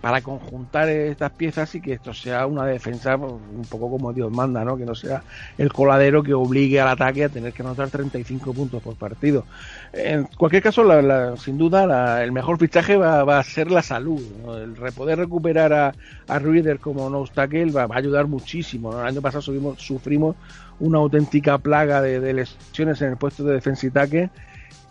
para 0.00 0.22
conjuntar 0.22 0.88
estas 0.88 1.30
piezas 1.32 1.74
y 1.74 1.80
que 1.80 1.92
esto 1.92 2.14
sea 2.14 2.46
una 2.46 2.64
defensa 2.64 3.18
pues, 3.18 3.32
un 3.32 3.64
poco 3.68 3.90
como 3.90 4.12
Dios 4.12 4.32
manda, 4.32 4.64
¿no? 4.64 4.76
Que 4.76 4.86
no 4.86 4.94
sea 4.94 5.22
el 5.58 5.72
coladero 5.72 6.22
que 6.22 6.32
obligue 6.32 6.80
al 6.80 6.88
ataque 6.88 7.24
a 7.24 7.28
tener 7.28 7.52
que 7.52 7.62
anotar 7.62 7.90
35 7.90 8.54
puntos 8.54 8.82
por 8.82 8.96
partido. 8.96 9.44
En 9.92 10.24
cualquier 10.24 10.62
caso, 10.62 10.82
la, 10.84 11.02
la, 11.02 11.36
sin 11.36 11.58
duda, 11.58 11.86
la, 11.86 12.24
el 12.24 12.32
mejor 12.32 12.58
fichaje 12.58 12.96
va, 12.96 13.24
va, 13.24 13.38
a 13.38 13.44
ser 13.44 13.70
la 13.70 13.82
salud. 13.82 14.22
¿no? 14.44 14.56
El 14.56 14.74
poder 14.92 15.18
recuperar 15.18 15.72
a, 15.72 15.94
a 16.28 16.38
Ruider 16.38 16.78
como 16.78 17.10
no 17.10 17.24
tackle 17.26 17.70
va, 17.70 17.86
va, 17.86 17.96
a 17.96 17.98
ayudar 17.98 18.26
muchísimo. 18.26 18.92
El 18.98 19.06
año 19.06 19.20
pasado 19.20 19.42
subimos, 19.42 19.80
sufrimos 19.80 20.36
una 20.78 20.98
auténtica 20.98 21.58
plaga 21.58 22.00
de, 22.00 22.20
de, 22.20 22.32
lesiones 22.32 23.02
en 23.02 23.10
el 23.10 23.16
puesto 23.16 23.44
de 23.44 23.54
defensa 23.54 23.86
y 23.86 23.90
tackle 23.90 24.30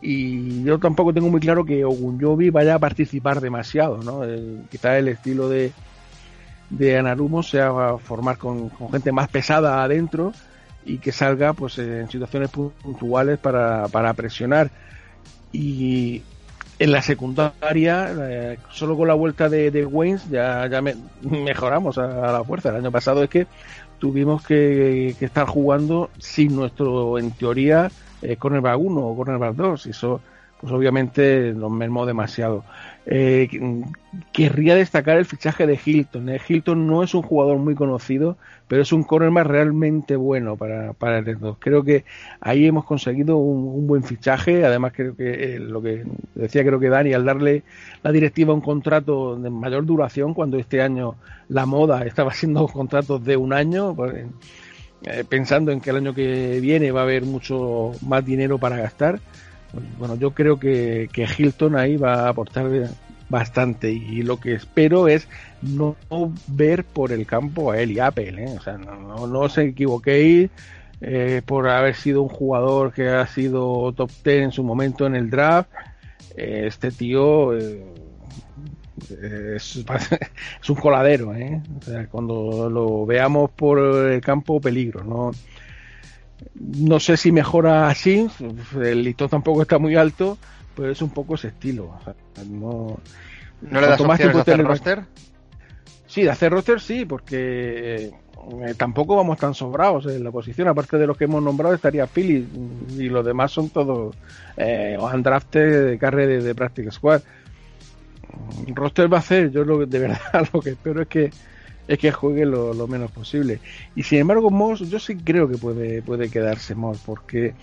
y 0.02 0.64
yo 0.64 0.80
tampoco 0.80 1.14
tengo 1.14 1.30
muy 1.30 1.42
claro 1.42 1.66
que 1.66 1.84
Ogunjobi 1.84 2.50
vaya 2.50 2.76
a 2.76 2.80
participar 2.80 3.42
demasiado, 3.42 3.98
¿no? 4.02 4.24
El, 4.24 4.62
el 4.82 5.08
estilo 5.10 5.50
de, 5.50 5.74
de 6.70 6.98
Anarumo 6.98 7.44
sea 7.44 7.98
formar 7.98 8.38
con, 8.38 8.72
gente 8.92 9.12
más 9.12 9.28
pesada 9.28 9.84
adentro 9.84 10.32
y 10.86 11.00
que 11.00 11.12
salga 11.12 11.54
pues 11.54 11.78
en 11.80 12.10
situaciones 12.10 12.50
puntuales 12.50 13.40
para, 13.40 13.88
para 13.90 14.14
presionar 14.14 14.72
y 15.52 16.22
en 16.78 16.92
la 16.94 17.02
secundaria 17.02 18.10
eh, 18.18 18.60
solo 18.72 18.96
con 18.96 19.10
la 19.10 19.14
vuelta 19.14 19.50
de, 19.50 19.70
de 19.70 19.86
Waynes 19.86 20.30
ya, 20.30 20.70
me, 20.82 20.96
mejoramos 21.22 21.98
a, 21.98 22.32
la 22.32 22.44
fuerza 22.46 22.70
el 22.70 22.78
año 22.78 22.92
pasado 22.92 23.22
es 23.22 23.30
que 23.30 23.48
tuvimos 24.00 24.46
que 24.46 25.10
estar 25.20 25.46
jugando 25.46 26.10
sin 26.20 26.56
nuestro 26.56 27.20
en 27.20 27.32
teoría 27.32 27.92
eh, 28.22 28.36
cornerback 28.36 28.80
1 28.80 29.02
o 29.02 29.16
cornerback 29.16 29.56
2 29.56 29.86
y 29.88 29.90
eso 29.92 30.22
pues 30.60 30.74
obviamente 30.74 31.54
nos 31.54 31.72
mermó 31.72 32.06
demasiado. 32.06 32.66
Eh, 33.06 33.50
querría 34.34 34.76
destacar 34.76 35.18
el 35.18 35.26
fichaje 35.26 35.66
de 35.66 35.80
Hilton. 35.84 36.30
Eh. 36.30 36.42
Hilton 36.46 36.86
no 36.86 37.02
es 37.02 37.14
un 37.14 37.22
jugador 37.22 37.58
muy 37.58 37.76
conocido, 37.76 38.38
pero 38.68 38.82
es 38.82 38.92
un 38.92 39.04
cornerback 39.04 39.48
realmente 39.48 40.18
bueno 40.18 40.58
para, 40.58 40.92
para 40.94 41.20
el 41.20 41.40
2. 41.40 41.58
Creo 41.60 41.84
que 41.84 42.04
ahí 42.42 42.66
hemos 42.66 42.84
conseguido 42.84 43.38
un, 43.38 43.88
buen 43.88 44.04
fichaje. 44.04 44.66
Además, 44.66 44.92
creo 44.94 45.16
que 45.16 45.56
eh, 45.56 45.60
lo 45.60 45.82
que 45.82 46.04
decía, 46.36 46.66
creo 46.66 46.80
que 46.80 46.90
Dani, 46.90 47.14
al 47.14 47.24
darle 47.24 47.64
la 48.04 48.12
directiva 48.12 48.54
un 48.54 48.62
contrato 48.62 49.38
de 49.38 49.50
mayor 49.50 49.86
duración, 49.86 50.34
cuando 50.34 50.58
este 50.58 50.82
año 50.82 51.16
la 51.48 51.66
moda 51.66 52.06
estaba 52.06 52.34
siendo 52.34 52.68
contratos 52.68 53.24
de 53.24 53.38
un 53.38 53.54
año, 53.54 53.96
pues, 53.96 54.26
eh, 55.04 55.24
pensando 55.28 55.72
en 55.72 55.82
que 55.82 55.90
el 55.90 55.98
año 55.98 56.14
que 56.14 56.60
viene 56.60 56.92
va 56.92 57.02
a 57.02 57.04
haber 57.04 57.24
mucho 57.24 57.92
más 58.02 58.26
dinero 58.26 58.58
para 58.58 58.78
gastar, 58.78 59.20
bueno, 59.98 60.16
yo 60.16 60.32
creo 60.32 60.60
que, 60.60 61.10
que 61.14 61.28
Hilton 61.38 61.76
ahí 61.76 61.96
va 61.96 62.26
a 62.26 62.30
aportar 62.30 62.66
bastante 63.30 63.92
y 63.92 64.24
lo 64.24 64.40
que 64.40 64.56
espero 64.56 65.08
es 65.08 65.28
no 65.62 65.96
ver 66.48 66.84
por 66.84 67.12
el 67.12 67.26
campo 67.26 67.72
a 67.72 67.80
él 67.80 67.92
y 67.92 68.00
Apple, 68.00 68.44
¿eh? 68.44 68.56
o 68.58 68.62
sea, 68.62 68.78
no, 68.78 69.28
no, 69.28 69.40
os 69.40 69.58
equivoquéis 69.58 70.50
eh, 71.02 71.42
por 71.46 71.70
haber 71.70 71.96
sido 71.96 72.24
un 72.24 72.30
jugador 72.30 72.92
que 72.92 73.08
ha 73.08 73.26
sido 73.28 73.94
top 73.94 74.10
10 74.24 74.44
en 74.44 74.52
su 74.52 74.64
momento 74.64 75.06
en 75.06 75.16
el 75.16 75.30
draft. 75.30 75.70
Eh, 76.36 76.64
este 76.68 76.92
tío 76.92 77.54
es, 79.56 79.86
es, 80.62 80.70
un 80.70 80.76
coladero, 80.76 81.34
¿eh? 81.36 81.62
o 81.80 81.84
sea, 81.84 82.08
cuando 82.08 82.70
lo 82.70 83.06
veamos 83.06 83.52
por 83.52 83.80
el 83.80 84.22
campo 84.22 84.60
peligro, 84.62 85.04
no 85.04 85.32
no 86.56 87.00
sé 87.00 87.18
si 87.18 87.32
mejora 87.32 87.90
así, 87.90 88.28
el 88.82 89.04
listón 89.04 89.30
tampoco 89.30 89.62
está 89.62 89.78
muy 89.78 89.96
alto, 89.96 90.38
pero 90.76 90.92
es 90.92 91.02
un 91.02 91.10
poco 91.10 91.36
ese 91.36 91.50
estilo. 91.50 92.00
no, 92.50 92.98
¿No 93.62 93.82
le 93.82 93.88
das 93.88 94.00
opciones 94.00 94.36
de 94.36 94.42
hacer 94.42 94.64
roster? 94.64 95.04
Sí, 96.08 96.24
de 96.24 96.30
hacer 96.32 96.52
roster 96.52 96.80
sí, 96.80 97.06
porque 97.06 98.12
eh, 98.62 98.74
tampoco 98.78 99.16
vamos 99.16 99.38
tan 99.38 99.54
sobrados 99.54 100.06
en 100.08 100.24
la 100.24 100.32
posición. 100.32 100.68
Aparte 100.68 100.98
de 100.98 101.08
los 101.08 101.18
que 101.18 101.26
hemos 101.26 101.44
nombrado 101.44 101.76
estaría 101.76 102.08
Philly 102.08 102.48
y 102.98 103.10
los 103.10 103.26
demás 103.26 103.52
son 103.52 103.70
todos 103.70 104.16
eh, 104.58 104.98
de 105.52 105.98
carre 106.00 106.28
de, 106.28 106.42
de 106.42 106.56
Practice 106.56 106.92
Squad. 106.92 107.22
Roster 108.74 109.12
va 109.12 109.18
a 109.18 109.22
hacer, 109.22 109.52
yo 109.52 109.64
lo, 109.64 109.86
de 109.86 110.00
verdad 110.00 110.20
lo 110.54 110.62
que 110.62 110.72
espero 110.72 111.02
es 111.02 111.08
que 111.08 111.32
es 111.90 111.98
que 111.98 112.12
juegue 112.12 112.46
lo, 112.46 112.88
menos 112.88 113.10
posible. 113.10 113.60
Y 113.96 114.04
sin 114.04 114.20
embargo, 114.20 114.52
Moss, 114.52 114.88
yo 114.88 115.00
sí 115.00 115.18
creo 115.18 115.50
que 115.50 115.58
puede, 115.58 116.04
puede 116.04 116.30
quedarse 116.30 116.76
Moss, 116.76 117.00
porque 117.04 117.56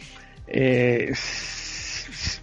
eh, 0.49 1.15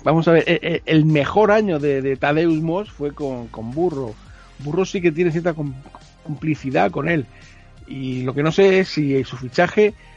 vamos 0.02 0.26
a 0.30 0.32
ver, 0.32 0.46
eh, 0.48 0.60
eh, 0.62 0.82
el 0.86 1.04
mejor 1.04 1.52
año 1.52 1.80
de, 1.80 2.02
de 2.02 2.48
Moss 2.62 2.90
fue 2.90 3.12
con, 3.14 3.50
con, 3.50 3.72
Burro. 3.72 4.16
Burro 4.60 4.86
sí 4.86 5.02
que 5.02 5.12
tiene 5.12 5.32
cierta 5.32 5.54
complicidad 6.24 6.90
con 6.90 7.10
él. 7.10 7.26
Y 7.86 8.22
lo 8.22 8.34
que 8.34 8.44
no 8.44 8.54
sé 8.54 8.80
es 8.80 8.88
si 8.88 9.22
su 9.26 9.36
fichaje 9.36 9.90
mm, 9.92 10.13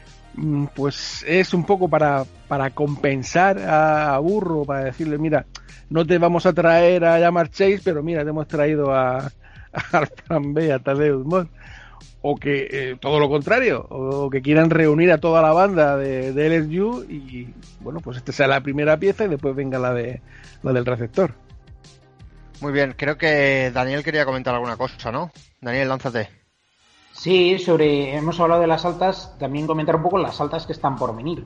pues 0.75 1.25
es 1.27 1.53
un 1.53 1.65
poco 1.65 1.89
para, 1.89 2.25
para 2.47 2.69
compensar 2.71 3.59
a, 3.59 4.17
Burro, 4.19 4.63
para 4.65 4.85
decirle, 4.85 5.17
mira, 5.17 5.45
no 5.89 6.05
te 6.05 6.17
vamos 6.17 6.45
a 6.45 6.53
traer 6.53 7.05
a 7.05 7.19
llamar 7.19 7.49
Chase, 7.49 7.81
pero 7.83 8.03
mira, 8.03 8.23
te 8.23 8.29
hemos 8.29 8.47
traído 8.47 8.93
a, 8.93 9.31
al 9.91 10.07
plan 10.07 10.53
B, 10.53 10.71
a 10.71 10.79
Tadeusz 10.79 11.25
Moss 11.25 11.47
o 12.21 12.35
que 12.35 12.67
eh, 12.69 12.97
todo 12.99 13.19
lo 13.19 13.29
contrario, 13.29 13.85
o 13.89 14.29
que 14.29 14.41
quieran 14.41 14.69
reunir 14.69 15.11
a 15.11 15.19
toda 15.19 15.41
la 15.41 15.53
banda 15.53 15.95
de, 15.95 16.33
de, 16.33 16.59
LSU 16.59 17.05
y 17.07 17.47
bueno, 17.79 18.01
pues 18.01 18.17
esta 18.17 18.31
sea 18.31 18.47
la 18.47 18.61
primera 18.61 18.97
pieza 18.97 19.25
y 19.25 19.29
después 19.29 19.55
venga 19.55 19.79
la 19.79 19.93
de 19.93 20.21
la 20.63 20.73
del 20.73 20.85
receptor. 20.85 21.35
Muy 22.59 22.73
bien, 22.73 22.95
creo 22.97 23.17
que 23.17 23.71
Daniel 23.71 24.03
quería 24.03 24.25
comentar 24.25 24.53
alguna 24.53 24.77
cosa, 24.77 25.11
¿no? 25.11 25.31
Daniel, 25.61 25.89
lánzate. 25.89 26.46
Sí, 27.17 27.57
sobre 27.59 28.15
hemos 28.15 28.39
hablado 28.39 28.61
de 28.61 28.67
las 28.67 28.85
altas, 28.85 29.35
también 29.39 29.67
comentar 29.67 29.95
un 29.95 30.03
poco 30.03 30.17
las 30.17 30.39
altas 30.39 30.65
que 30.65 30.73
están 30.73 30.95
por 30.95 31.15
venir, 31.15 31.45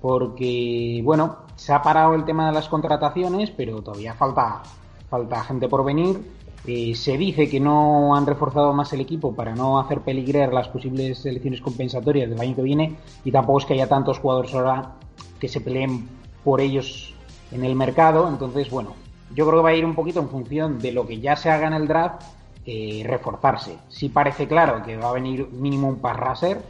porque 0.00 1.00
bueno, 1.04 1.38
se 1.56 1.72
ha 1.72 1.80
parado 1.80 2.14
el 2.14 2.24
tema 2.24 2.48
de 2.48 2.52
las 2.52 2.68
contrataciones, 2.68 3.50
pero 3.50 3.80
todavía 3.82 4.14
falta 4.14 4.62
falta 5.08 5.44
gente 5.44 5.68
por 5.68 5.84
venir 5.84 6.20
eh, 6.64 6.94
se 6.94 7.18
dice 7.18 7.48
que 7.48 7.58
no 7.58 8.14
han 8.14 8.24
reforzado 8.24 8.72
más 8.72 8.92
el 8.92 9.00
equipo 9.00 9.34
para 9.34 9.52
no 9.52 9.80
hacer 9.80 10.00
peligrar 10.02 10.52
las 10.52 10.68
posibles 10.68 11.26
elecciones 11.26 11.60
compensatorias 11.60 12.30
del 12.30 12.40
año 12.40 12.54
que 12.54 12.62
viene 12.62 12.96
y 13.24 13.32
tampoco 13.32 13.58
es 13.58 13.64
que 13.64 13.74
haya 13.74 13.88
tantos 13.88 14.20
jugadores 14.20 14.54
ahora 14.54 14.92
que 15.40 15.48
se 15.48 15.60
peleen 15.60 16.08
por 16.44 16.60
ellos 16.60 17.14
en 17.50 17.64
el 17.64 17.74
mercado. 17.74 18.28
Entonces, 18.28 18.70
bueno, 18.70 18.94
yo 19.34 19.44
creo 19.44 19.58
que 19.58 19.64
va 19.64 19.70
a 19.70 19.74
ir 19.74 19.84
un 19.84 19.96
poquito 19.96 20.20
en 20.20 20.28
función 20.28 20.78
de 20.78 20.92
lo 20.92 21.04
que 21.04 21.18
ya 21.18 21.34
se 21.34 21.50
haga 21.50 21.66
en 21.66 21.72
el 21.72 21.88
draft, 21.88 22.22
eh, 22.66 23.02
reforzarse. 23.06 23.78
Si 23.88 24.08
parece 24.08 24.46
claro 24.46 24.82
que 24.82 24.96
va 24.96 25.10
a 25.10 25.12
venir 25.12 25.48
mínimo 25.52 25.88
un 25.88 25.96
parraser, 25.96 26.62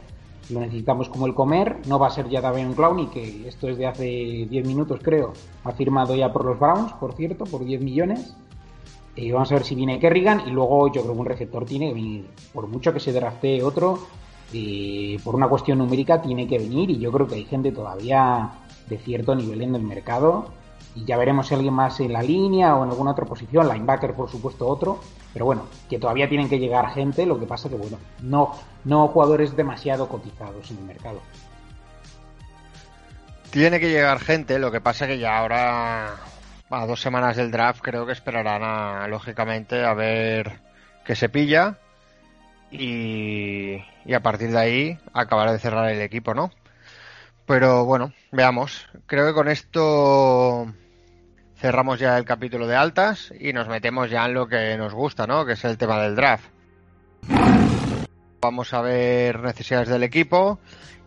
lo 0.49 0.59
necesitamos 0.59 1.09
como 1.09 1.25
el 1.25 1.33
comer, 1.33 1.77
no 1.87 1.99
va 1.99 2.07
a 2.07 2.11
ser 2.11 2.27
ya 2.29 2.41
Davion 2.41 2.73
Clowney, 2.73 3.07
que 3.07 3.47
esto 3.47 3.69
es 3.69 3.77
de 3.77 3.87
hace 3.87 4.03
10 4.49 4.67
minutos 4.67 4.99
creo, 5.01 5.33
ha 5.63 5.71
firmado 5.71 6.15
ya 6.15 6.33
por 6.33 6.45
los 6.45 6.59
Browns, 6.59 6.93
por 6.93 7.13
cierto, 7.13 7.45
por 7.45 7.63
10 7.63 7.81
millones. 7.81 8.35
Y 9.15 9.31
vamos 9.31 9.51
a 9.51 9.55
ver 9.55 9.63
si 9.63 9.75
viene 9.75 9.99
Kerrigan 9.99 10.41
y 10.47 10.49
luego 10.49 10.87
yo 10.87 11.03
creo 11.03 11.13
que 11.13 11.19
un 11.19 11.25
receptor 11.27 11.65
tiene 11.65 11.89
que 11.89 11.93
venir. 11.93 12.27
Por 12.51 12.67
mucho 12.67 12.91
que 12.91 12.99
se 12.99 13.13
draftee 13.13 13.61
otro, 13.61 13.99
y 14.53 15.17
por 15.19 15.35
una 15.35 15.47
cuestión 15.47 15.79
numérica 15.79 16.21
tiene 16.21 16.47
que 16.47 16.59
venir 16.59 16.89
y 16.91 16.99
yo 16.99 17.11
creo 17.11 17.27
que 17.27 17.35
hay 17.35 17.45
gente 17.45 17.71
todavía 17.71 18.51
de 18.87 18.97
cierto 18.97 19.35
nivel 19.35 19.61
en 19.61 19.75
el 19.75 19.81
mercado 19.81 20.45
y 20.95 21.05
ya 21.05 21.17
veremos 21.17 21.47
si 21.47 21.55
alguien 21.55 21.73
más 21.73 21.99
en 21.99 22.13
la 22.13 22.21
línea 22.21 22.75
o 22.75 22.83
en 22.83 22.91
alguna 22.91 23.11
otra 23.11 23.25
posición, 23.25 23.67
linebacker 23.67 24.13
por 24.13 24.29
supuesto 24.29 24.67
otro, 24.67 24.99
pero 25.33 25.45
bueno, 25.45 25.67
que 25.89 25.97
todavía 25.97 26.29
tienen 26.29 26.49
que 26.49 26.59
llegar 26.59 26.91
gente, 26.93 27.25
lo 27.25 27.39
que 27.39 27.45
pasa 27.45 27.69
que 27.69 27.75
bueno, 27.75 27.97
no, 28.21 28.51
no 28.85 29.07
jugadores 29.07 29.55
demasiado 29.55 30.07
cotizados 30.07 30.69
en 30.71 30.77
el 30.77 30.83
mercado. 30.83 31.21
Tiene 33.49 33.79
que 33.79 33.89
llegar 33.89 34.19
gente, 34.19 34.59
lo 34.59 34.71
que 34.71 34.81
pasa 34.81 35.07
que 35.07 35.19
ya 35.19 35.37
ahora 35.37 36.15
a 36.69 36.85
dos 36.87 37.01
semanas 37.01 37.37
del 37.37 37.51
draft 37.51 37.81
creo 37.81 38.05
que 38.05 38.13
esperarán 38.13 39.09
lógicamente 39.09 39.83
a 39.83 39.93
ver 39.93 40.59
qué 41.05 41.15
se 41.15 41.29
pilla 41.29 41.77
y, 42.71 43.75
y, 44.05 44.13
a 44.13 44.21
partir 44.21 44.49
de 44.49 44.57
ahí 44.57 44.99
acabar 45.13 45.51
de 45.51 45.59
cerrar 45.59 45.91
el 45.91 46.01
equipo, 46.01 46.33
¿no? 46.33 46.51
Pero 47.45 47.85
bueno, 47.85 48.13
veamos. 48.31 48.87
Creo 49.05 49.27
que 49.27 49.33
con 49.33 49.47
esto 49.47 50.73
cerramos 51.63 51.97
ya 51.97 52.17
el 52.17 52.25
capítulo 52.25 52.67
de 52.67 52.75
altas 52.75 53.33
y 53.39 53.53
nos 53.53 53.69
metemos 53.69 54.09
ya 54.09 54.25
en 54.25 54.33
lo 54.33 54.49
que 54.49 54.75
nos 54.75 54.93
gusta, 54.93 55.25
¿no? 55.27 55.45
Que 55.45 55.53
es 55.53 55.63
el 55.63 55.77
tema 55.77 55.97
del 56.01 56.13
draft. 56.13 56.43
Vamos 58.41 58.73
a 58.73 58.81
ver 58.81 59.39
necesidades 59.39 59.87
del 59.87 60.03
equipo 60.03 60.59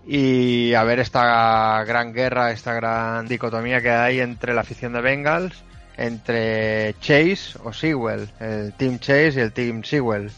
y 0.06 0.72
a 0.72 0.82
ver 0.84 1.00
esta 1.00 1.84
gran 1.84 2.14
guerra, 2.14 2.52
esta 2.52 2.72
gran 2.72 3.28
dicotomía 3.28 3.82
que 3.82 3.90
hay 3.90 4.20
entre 4.20 4.54
la 4.54 4.62
afición 4.62 4.94
de 4.94 5.02
Bengals, 5.02 5.62
entre 5.98 6.94
Chase 7.00 7.58
o 7.62 7.74
Sewell, 7.74 8.26
el 8.40 8.72
Team 8.72 8.98
Chase 8.98 9.34
y 9.34 9.40
el 9.40 9.52
Team 9.52 9.84
Sewell, 9.84 10.30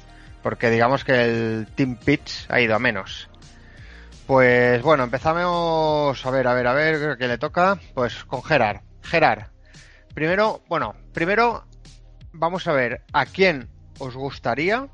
porque 0.43 0.69
digamos 0.69 1.05
que 1.05 1.13
el 1.13 1.69
Team 1.77 1.95
Pitch 1.95 2.47
ha 2.49 2.61
ido 2.61 2.75
a 2.75 2.81
menos. 2.81 3.29
Pues 4.27 4.83
bueno, 4.83 5.05
empezamos 5.05 6.27
a 6.27 6.31
ver, 6.33 6.49
a 6.49 6.55
ver, 6.55 6.67
a 6.67 6.73
ver, 6.73 7.17
¿qué 7.19 7.29
le 7.29 7.39
toca? 7.39 7.79
Pues 7.95 8.25
con 8.25 8.43
Gerard. 8.43 8.81
Gerard, 9.01 9.45
primero, 10.19 10.63
bueno, 10.69 10.97
primero 11.13 11.65
vamos 12.33 12.67
a 12.67 12.73
ver 12.73 13.03
a 13.13 13.25
quién 13.25 13.69
os 14.01 14.17
gustaría 14.17 14.89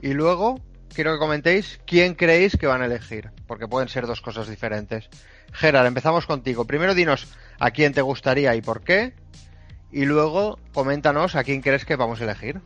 y 0.00 0.14
luego 0.14 0.58
quiero 0.88 1.12
que 1.12 1.18
comentéis 1.18 1.80
quién 1.86 2.14
creéis 2.14 2.56
que 2.56 2.66
van 2.66 2.80
a 2.80 2.86
elegir, 2.86 3.30
porque 3.46 3.68
pueden 3.68 3.90
ser 3.90 4.06
dos 4.06 4.22
cosas 4.22 4.48
diferentes. 4.48 5.10
Gerard, 5.52 5.86
empezamos 5.86 6.24
contigo. 6.24 6.64
Primero 6.64 6.94
dinos 6.94 7.28
a 7.58 7.72
quién 7.72 7.92
te 7.92 8.00
gustaría 8.00 8.56
y 8.56 8.62
por 8.62 8.82
qué, 8.82 9.12
y 9.90 10.06
luego 10.06 10.58
coméntanos 10.72 11.34
a 11.34 11.44
quién 11.44 11.60
crees 11.60 11.84
que 11.84 11.96
vamos 11.96 12.22
a 12.22 12.24
elegir. 12.24 12.62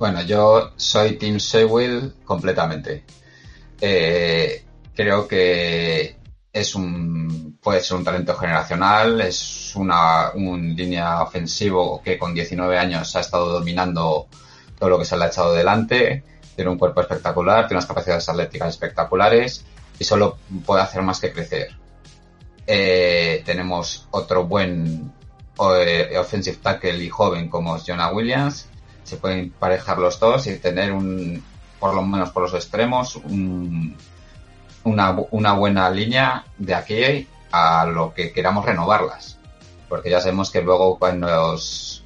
Bueno, 0.00 0.20
yo 0.22 0.72
soy 0.74 1.16
Team 1.16 1.38
Sewell 1.38 2.12
completamente. 2.24 3.04
Eh, 3.80 4.64
creo 4.96 5.28
que 5.28 6.16
es 6.54 6.74
un 6.74 7.58
puede 7.62 7.80
ser 7.80 7.98
un 7.98 8.04
talento 8.04 8.34
generacional, 8.34 9.20
es 9.20 9.76
una 9.76 10.30
un 10.34 10.74
línea 10.74 11.20
ofensivo 11.20 12.00
que 12.02 12.18
con 12.18 12.32
19 12.32 12.78
años 12.78 13.14
ha 13.16 13.20
estado 13.20 13.50
dominando 13.50 14.28
todo 14.78 14.88
lo 14.88 14.98
que 14.98 15.04
se 15.04 15.18
le 15.18 15.24
ha 15.24 15.28
echado 15.28 15.52
delante 15.52 16.24
tiene 16.54 16.70
un 16.70 16.78
cuerpo 16.78 17.00
espectacular, 17.00 17.66
tiene 17.66 17.78
unas 17.78 17.86
capacidades 17.86 18.28
atléticas 18.28 18.70
espectaculares 18.70 19.64
y 19.98 20.04
solo 20.04 20.38
puede 20.64 20.82
hacer 20.82 21.02
más 21.02 21.20
que 21.20 21.32
crecer. 21.32 21.76
Eh, 22.66 23.42
tenemos 23.44 24.06
otro 24.10 24.44
buen 24.44 25.12
eh, 25.58 26.16
offensive 26.18 26.56
tackle 26.56 27.04
y 27.04 27.08
joven 27.08 27.48
como 27.48 27.76
es 27.76 27.84
Jonah 27.86 28.12
Williams. 28.12 28.68
Se 29.02 29.16
pueden 29.16 29.40
emparejar 29.40 29.98
los 29.98 30.18
dos 30.18 30.46
y 30.46 30.58
tener 30.58 30.92
un, 30.92 31.42
por 31.78 31.94
lo 31.94 32.02
menos 32.02 32.30
por 32.30 32.44
los 32.44 32.54
extremos, 32.54 33.16
una, 34.84 35.16
una 35.30 35.52
buena 35.54 35.90
línea 35.90 36.44
de 36.58 36.74
aquí 36.74 37.28
a 37.50 37.86
lo 37.86 38.14
que 38.14 38.32
queramos 38.32 38.64
renovarlas. 38.64 39.38
Porque 39.88 40.10
ya 40.10 40.20
sabemos 40.20 40.50
que 40.50 40.62
luego 40.62 40.98
los 41.14 42.04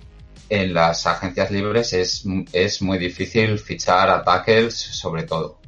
en 0.51 0.73
las 0.73 1.07
agencias 1.07 1.51
libres 1.51 1.93
es, 1.93 2.25
es 2.53 2.81
muy 2.81 2.99
difícil 2.99 3.59
fichar 3.59 4.09
a 4.09 4.25
tackles, 4.25 4.75
sobre 4.75 5.25
todo. 5.25 5.59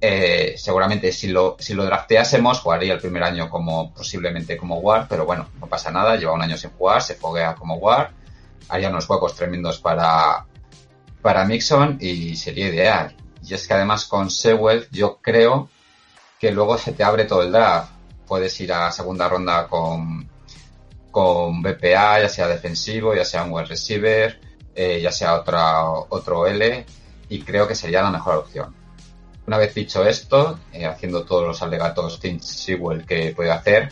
Eh, 0.00 0.54
seguramente 0.56 1.10
si 1.10 1.28
lo, 1.28 1.56
si 1.58 1.74
lo 1.74 1.84
drafteásemos, 1.84 2.60
jugaría 2.60 2.94
el 2.94 3.00
primer 3.00 3.24
año 3.24 3.50
como 3.50 3.92
posiblemente 3.92 4.56
como 4.56 4.78
War, 4.78 5.06
pero 5.08 5.26
bueno, 5.26 5.48
no 5.58 5.66
pasa 5.66 5.90
nada, 5.90 6.16
lleva 6.16 6.34
un 6.34 6.42
año 6.42 6.56
sin 6.56 6.70
jugar, 6.70 7.02
se 7.02 7.16
foguea 7.16 7.56
como 7.56 7.76
War, 7.76 8.12
haría 8.68 8.90
unos 8.90 9.10
huecos 9.10 9.34
tremendos 9.34 9.78
para, 9.78 10.46
para 11.20 11.44
Mixon 11.44 11.98
y 12.00 12.36
sería 12.36 12.68
ideal. 12.68 13.16
Y 13.44 13.54
es 13.54 13.66
que 13.66 13.74
además 13.74 14.04
con 14.04 14.30
Sewell 14.30 14.86
yo 14.92 15.18
creo 15.20 15.68
que 16.38 16.50
luego 16.52 16.78
se 16.78 16.92
te 16.92 17.04
abre 17.04 17.24
todo 17.24 17.42
el 17.42 17.52
draft. 17.52 17.92
Puedes 18.26 18.60
ir 18.60 18.72
a 18.72 18.92
segunda 18.92 19.28
ronda 19.28 19.66
con 19.66 20.28
con 21.10 21.62
BPA, 21.62 22.20
ya 22.22 22.28
sea 22.28 22.46
defensivo, 22.46 23.14
ya 23.14 23.24
sea 23.24 23.44
un 23.44 23.52
wide 23.52 23.66
receiver, 23.66 24.40
eh, 24.74 25.00
ya 25.02 25.10
sea 25.10 25.34
otra, 25.34 25.88
otro 25.90 26.46
L, 26.46 26.86
y 27.28 27.42
creo 27.42 27.66
que 27.66 27.74
sería 27.74 28.02
la 28.02 28.10
mejor 28.10 28.36
opción. 28.36 28.74
Una 29.46 29.58
vez 29.58 29.74
dicho 29.74 30.04
esto, 30.04 30.60
eh, 30.72 30.86
haciendo 30.86 31.24
todos 31.24 31.46
los 31.46 31.62
alegatos 31.62 32.20
Tim 32.20 32.38
Sewell 32.38 33.06
que 33.06 33.32
puede 33.34 33.50
hacer, 33.50 33.90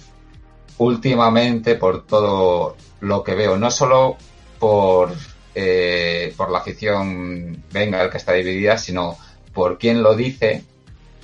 últimamente 0.78 1.76
por 1.76 2.06
todo 2.06 2.76
lo 3.00 3.24
que 3.24 3.34
veo, 3.34 3.56
no 3.56 3.70
solo 3.70 4.16
por, 4.58 5.12
eh, 5.54 6.34
por 6.36 6.50
la 6.50 6.58
afición 6.58 7.64
Bengal 7.72 8.10
que 8.10 8.18
está 8.18 8.32
dividida, 8.34 8.76
sino 8.76 9.16
por 9.54 9.78
quien 9.78 10.02
lo 10.02 10.14
dice, 10.14 10.62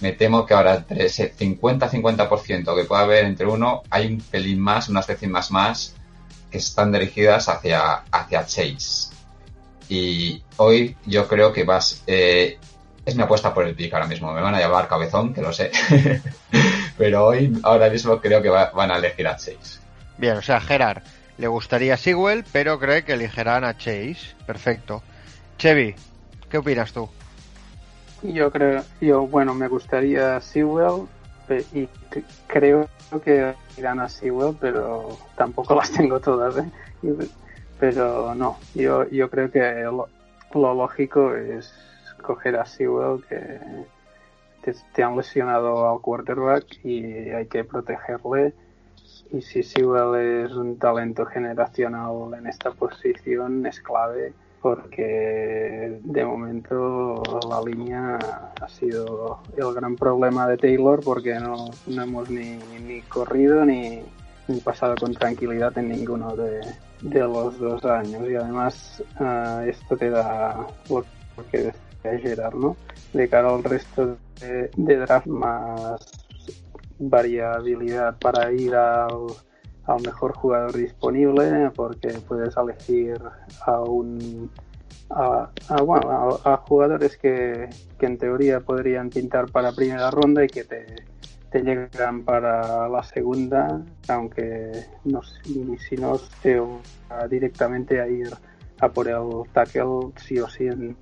me 0.03 0.13
temo 0.13 0.45
que 0.45 0.53
ahora 0.53 0.75
entre 0.75 1.07
ese 1.07 1.35
50-50% 1.35 2.77
que 2.77 2.85
puede 2.85 3.03
haber 3.03 3.25
entre 3.25 3.47
uno, 3.47 3.83
hay 3.89 4.07
un 4.09 4.21
pelín 4.21 4.59
más, 4.59 4.89
unas 4.89 5.07
décimas 5.07 5.51
más 5.53 5.95
que 6.51 6.59
están 6.59 6.93
dirigidas 6.93 7.49
hacia, 7.49 8.03
hacia 8.11 8.45
Chase. 8.45 9.15
Y 9.89 10.43
hoy 10.57 10.97
yo 11.07 11.29
creo 11.29 11.53
que 11.53 11.65
vas, 11.65 12.03
eh, 12.07 12.59
es 13.07 13.15
mi 13.15 13.23
apuesta 13.23 13.55
por 13.55 13.65
el 13.67 13.75
pick 13.75 13.95
ahora 13.95 14.07
mismo. 14.07 14.33
Me 14.33 14.41
van 14.41 14.55
a 14.55 14.61
llamar 14.61 14.89
cabezón, 14.89 15.33
que 15.33 15.41
lo 15.41 15.53
sé. 15.53 15.71
Pero 16.99 17.27
hoy, 17.27 17.59
ahora 17.63 17.89
mismo, 17.89 18.21
creo 18.21 18.43
que 18.43 18.49
van 18.49 18.91
a 18.91 18.97
elegir 18.97 19.29
a 19.29 19.37
Chase. 19.37 19.79
Bien, 20.19 20.37
o 20.37 20.43
sea, 20.43 20.61
Gerard 20.61 21.03
le 21.39 21.47
gustaría 21.47 21.97
Sewell, 21.97 22.45
pero 22.53 22.79
cree 22.79 23.05
que 23.05 23.15
elegirán 23.15 23.65
a 23.65 23.77
Chase. 23.77 24.35
Perfecto. 24.47 25.03
Chevy, 25.59 25.95
¿qué 26.51 26.59
opinas 26.59 26.93
tú? 26.93 27.09
Yo 28.23 28.51
creo, 28.51 28.83
yo, 29.01 29.27
bueno, 29.27 29.55
me 29.55 29.69
gustaría 29.69 30.41
Sewell 30.41 31.07
y 31.73 31.89
creo 32.47 32.89
que 33.25 33.55
irán 33.77 34.01
a 34.01 34.09
Sewell, 34.09 34.57
pero 34.61 35.19
tampoco 35.37 35.75
las 35.77 35.91
tengo 35.91 36.21
todas. 36.21 36.57
¿eh? 36.59 36.71
Pero 37.81 38.35
no, 38.35 38.59
yo, 38.75 39.09
yo 39.09 39.29
creo 39.29 39.51
que 39.51 39.83
lo, 39.83 40.09
lo 40.55 40.75
lógico 40.75 41.35
es 41.35 41.75
coger 42.23 42.57
a 42.57 42.65
Sewell 42.65 43.25
que 43.29 43.59
te, 44.95 45.03
han 45.03 45.17
lesionado 45.17 45.91
al 45.91 46.01
quarterback 46.01 46.85
y 46.85 47.31
hay 47.31 47.47
que 47.47 47.65
protegerle. 47.65 48.55
Y 49.33 49.43
si 49.43 49.63
Sewell 49.63 50.47
es 50.47 50.53
un 50.53 50.79
talento 50.79 51.27
generacional 51.27 52.35
en 52.39 52.47
esta 52.47 52.71
posición, 52.71 53.67
es 53.67 53.81
clave 53.81 54.33
porque 54.63 55.99
de 56.05 56.25
momento 56.25 57.23
la 57.51 57.61
línea 57.61 58.17
ha 58.61 58.69
sido 58.69 59.41
el 59.57 59.75
gran 59.75 59.97
problema 59.97 60.47
de 60.49 60.57
Taylor 60.57 61.01
porque 61.05 61.35
no, 61.35 61.71
no 61.89 62.03
hemos 62.03 62.31
ni, 62.31 62.59
ni 62.87 63.03
corrido 63.03 63.65
ni, 63.65 64.03
ni, 64.47 64.61
pasado 64.61 64.95
con 64.95 65.13
tranquilidad 65.15 65.77
en 65.79 65.89
ninguno 65.89 66.37
de, 66.37 66.61
de 67.03 67.21
los 67.21 67.59
dos 67.59 67.85
años 67.85 68.31
y 68.31 68.37
además 68.37 69.03
uh, 69.19 69.63
esto 69.69 69.97
te 69.97 70.11
da 70.11 70.67
lo 70.89 71.05
que 71.51 71.73
Gerard, 72.03 72.55
¿no? 72.55 72.77
De 73.13 73.29
cara 73.29 73.55
al 73.55 73.65
resto 73.65 74.17
de, 74.41 74.97
draft 74.97 75.27
más 75.27 76.01
variabilidad 76.99 78.19
para 78.19 78.53
ir 78.53 78.75
al, 78.75 79.27
mejor 80.05 80.35
jugador 80.35 80.77
disponible 80.77 81.71
porque 81.75 82.09
puedes 82.27 82.57
elegir 82.57 83.21
a 83.67 83.81
un 83.81 84.51
a, 85.11 85.51
a, 85.69 86.57
jugadores 86.57 87.17
que, 87.19 87.69
que, 87.99 88.07
en 88.07 88.17
teoría 88.17 88.61
podrían 88.61 89.11
pintar 89.11 89.51
para 89.51 89.73
primera 89.73 90.11
ronda 90.11 90.45
y 90.45 90.49
que 90.49 90.65
te, 90.65 90.87
te 91.51 91.61
llegan 91.61 92.25
para 92.25 92.89
la 92.89 93.03
segunda 93.03 93.83
aunque 94.09 94.87
no 95.05 95.21
si 95.23 95.97
no 95.97 96.19
directamente 97.29 98.01
a 98.01 98.09
ir 98.09 98.31
a 98.81 98.89
por 98.89 99.07
el 99.09 99.49
tackle 99.53 100.13
sí 100.17 100.39
o 100.39 100.49
sí 100.49 100.67
en, 100.67 100.97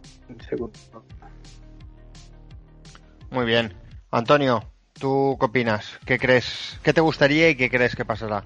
segundo. 0.49 0.79
Muy 3.31 3.47
bien. 3.47 3.73
Antonio, 4.11 4.65
¿tú 4.93 5.37
qué 5.39 5.47
opinas? 5.47 5.99
¿Qué 6.05 6.19
crees? 6.19 6.79
¿Qué 6.83 6.93
te 6.93 7.01
gustaría 7.01 7.49
y 7.49 7.55
qué 7.55 7.71
crees 7.71 7.95
que 7.95 8.05
pasará? 8.05 8.45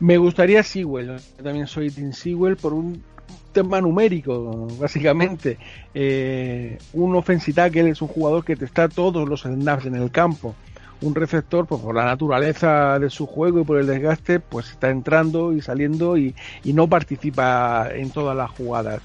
Me 0.00 0.16
gustaría 0.18 0.62
Sewell. 0.62 1.20
También 1.42 1.66
soy 1.66 1.90
Tim 1.90 2.12
Sewell 2.12 2.56
por 2.56 2.72
un 2.72 3.02
tema 3.52 3.80
numérico, 3.80 4.68
básicamente. 4.78 5.58
Eh, 5.94 6.78
un 6.92 7.14
offensive 7.14 7.54
tackle 7.54 7.90
es 7.90 8.02
un 8.02 8.08
jugador 8.08 8.44
que 8.44 8.56
te 8.56 8.64
está 8.64 8.88
todos 8.88 9.28
los 9.28 9.42
snaps 9.42 9.86
en 9.86 9.94
el 9.94 10.10
campo 10.10 10.54
un 11.02 11.14
receptor, 11.14 11.66
pues 11.66 11.80
por 11.80 11.94
la 11.94 12.04
naturaleza 12.04 12.98
de 12.98 13.10
su 13.10 13.26
juego 13.26 13.60
y 13.60 13.64
por 13.64 13.78
el 13.78 13.86
desgaste, 13.86 14.40
pues 14.40 14.70
está 14.70 14.90
entrando 14.90 15.52
y 15.52 15.60
saliendo 15.60 16.16
y, 16.16 16.34
no 16.64 16.88
participa 16.88 17.88
en 17.92 18.10
todas 18.10 18.36
las 18.36 18.50
jugadas. 18.50 19.00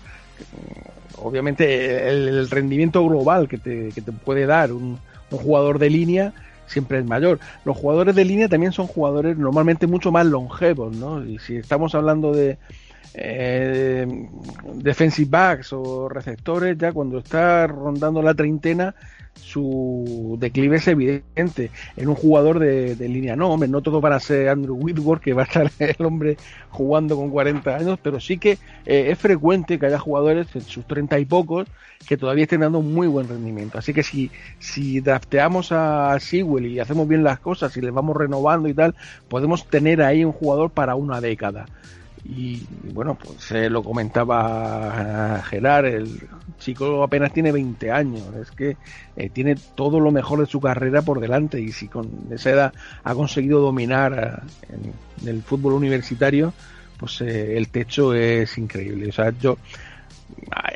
Obviamente 1.18 2.10
el, 2.10 2.50
rendimiento 2.50 3.06
global 3.08 3.48
que 3.48 3.58
te, 3.58 3.89
que 3.93 4.02
te 4.02 4.12
puede 4.12 4.46
dar 4.46 4.72
un, 4.72 5.00
jugador 5.32 5.80
de 5.80 5.89
línea 5.89 6.34
siempre 6.68 6.99
es 6.99 7.05
mayor. 7.05 7.39
Los 7.63 7.78
jugadores 7.78 8.16
de 8.16 8.26
línea 8.26 8.47
también 8.49 8.72
son 8.72 8.88
jugadores 8.88 9.38
normalmente 9.38 9.88
mucho 9.88 10.11
más 10.11 10.26
longevos, 10.26 10.95
¿no? 10.95 11.26
Y 11.26 11.39
si 11.39 11.57
estamos 11.57 11.95
hablando 11.95 12.34
de 12.34 12.57
eh, 13.18 14.28
defensive 14.74 15.30
backs 15.30 15.72
o 15.74 16.09
receptores, 16.09 16.78
ya 16.78 16.91
cuando 16.91 17.20
está 17.20 17.66
rondando 17.68 18.22
la 18.22 18.34
treintena, 18.34 18.93
su 19.34 20.38
declive 20.39 20.78
es 20.78 20.88
evidente 20.88 21.72
en 21.95 22.09
un 22.09 22.16
jugador 22.16 22.59
de, 22.59 22.95
línea. 23.07 23.36
No, 23.36 23.49
hombre, 23.49 23.70
no 23.70 23.82
todo 23.82 24.01
para 24.01 24.20
ser 24.20 24.49
Andrew 24.49 24.76
Whitworth, 24.76 25.22
que 25.22 25.34
va 25.34 25.43
a 25.43 25.45
estar 25.45 25.72
el 25.80 26.05
hombre 26.05 26.38
jugando 26.70 27.16
con 27.16 27.30
40 27.30 27.76
años, 27.76 27.99
pero 28.01 28.20
sí 28.20 28.38
que 28.38 28.57
eh, 28.86 29.07
es 29.09 29.20
frecuente 29.20 29.80
que 29.80 29.86
haya 29.86 29.99
jugadores 29.99 30.47
en 30.53 30.61
sus 30.61 30.86
30 30.86 31.20
y 31.20 31.26
pocos 31.26 31.68
que 32.07 32.18
todavía 32.18 32.43
estén 32.43 32.61
dando 32.61 32.82
muy 32.82 33.07
buen 33.07 33.28
rendimiento. 33.28 33.78
Así 33.78 33.93
que 33.93 34.03
si, 34.03 34.32
si 34.59 34.99
drafteamos 34.99 35.72
a 35.72 36.18
Sewell 36.20 36.68
y 36.68 36.80
hacemos 36.80 37.07
bien 37.07 37.24
las 37.24 37.39
cosas 37.39 37.76
y 37.78 37.82
les 37.82 37.93
vamos 37.93 38.18
renovando 38.18 38.68
y 38.68 38.74
tal, 38.74 38.95
podemos 39.30 39.68
tener 39.68 40.01
ahí 40.01 40.26
un 40.26 40.34
jugador 40.34 40.72
para 40.72 40.95
una 40.95 41.22
década. 41.22 41.66
Y 42.28 42.64
bueno, 42.92 43.16
pues 43.16 43.52
eh, 43.52 43.70
lo 43.70 43.84
comentaba 43.84 45.44
Gerard, 45.48 45.86
el 45.86 46.28
chico 46.58 47.04
apenas 47.04 47.32
tiene 47.32 47.52
20 47.52 47.92
años, 47.92 48.24
es 48.42 48.50
que 48.50 48.78
eh, 49.16 49.30
tiene 49.30 49.56
todo 49.76 50.00
lo 50.00 50.12
mejor 50.12 50.40
de 50.40 50.48
su 50.48 50.60
carrera 50.60 51.04
por 51.04 51.20
delante 51.20 51.62
y 51.62 51.72
si 51.72 51.88
con 51.88 52.10
esa 52.32 52.50
edad 52.50 52.74
ha 53.04 53.14
conseguido 53.14 53.62
dominar 53.62 54.44
eh, 54.70 54.76
en, 55.22 55.30
el 55.30 55.44
fútbol 55.44 55.74
universitario, 55.74 56.52
pues 56.98 57.22
el 57.22 57.68
techo 57.70 58.14
es 58.16 58.58
increíble. 58.58 59.10
O 59.10 59.12
sea, 59.12 59.32
yo, 59.40 59.58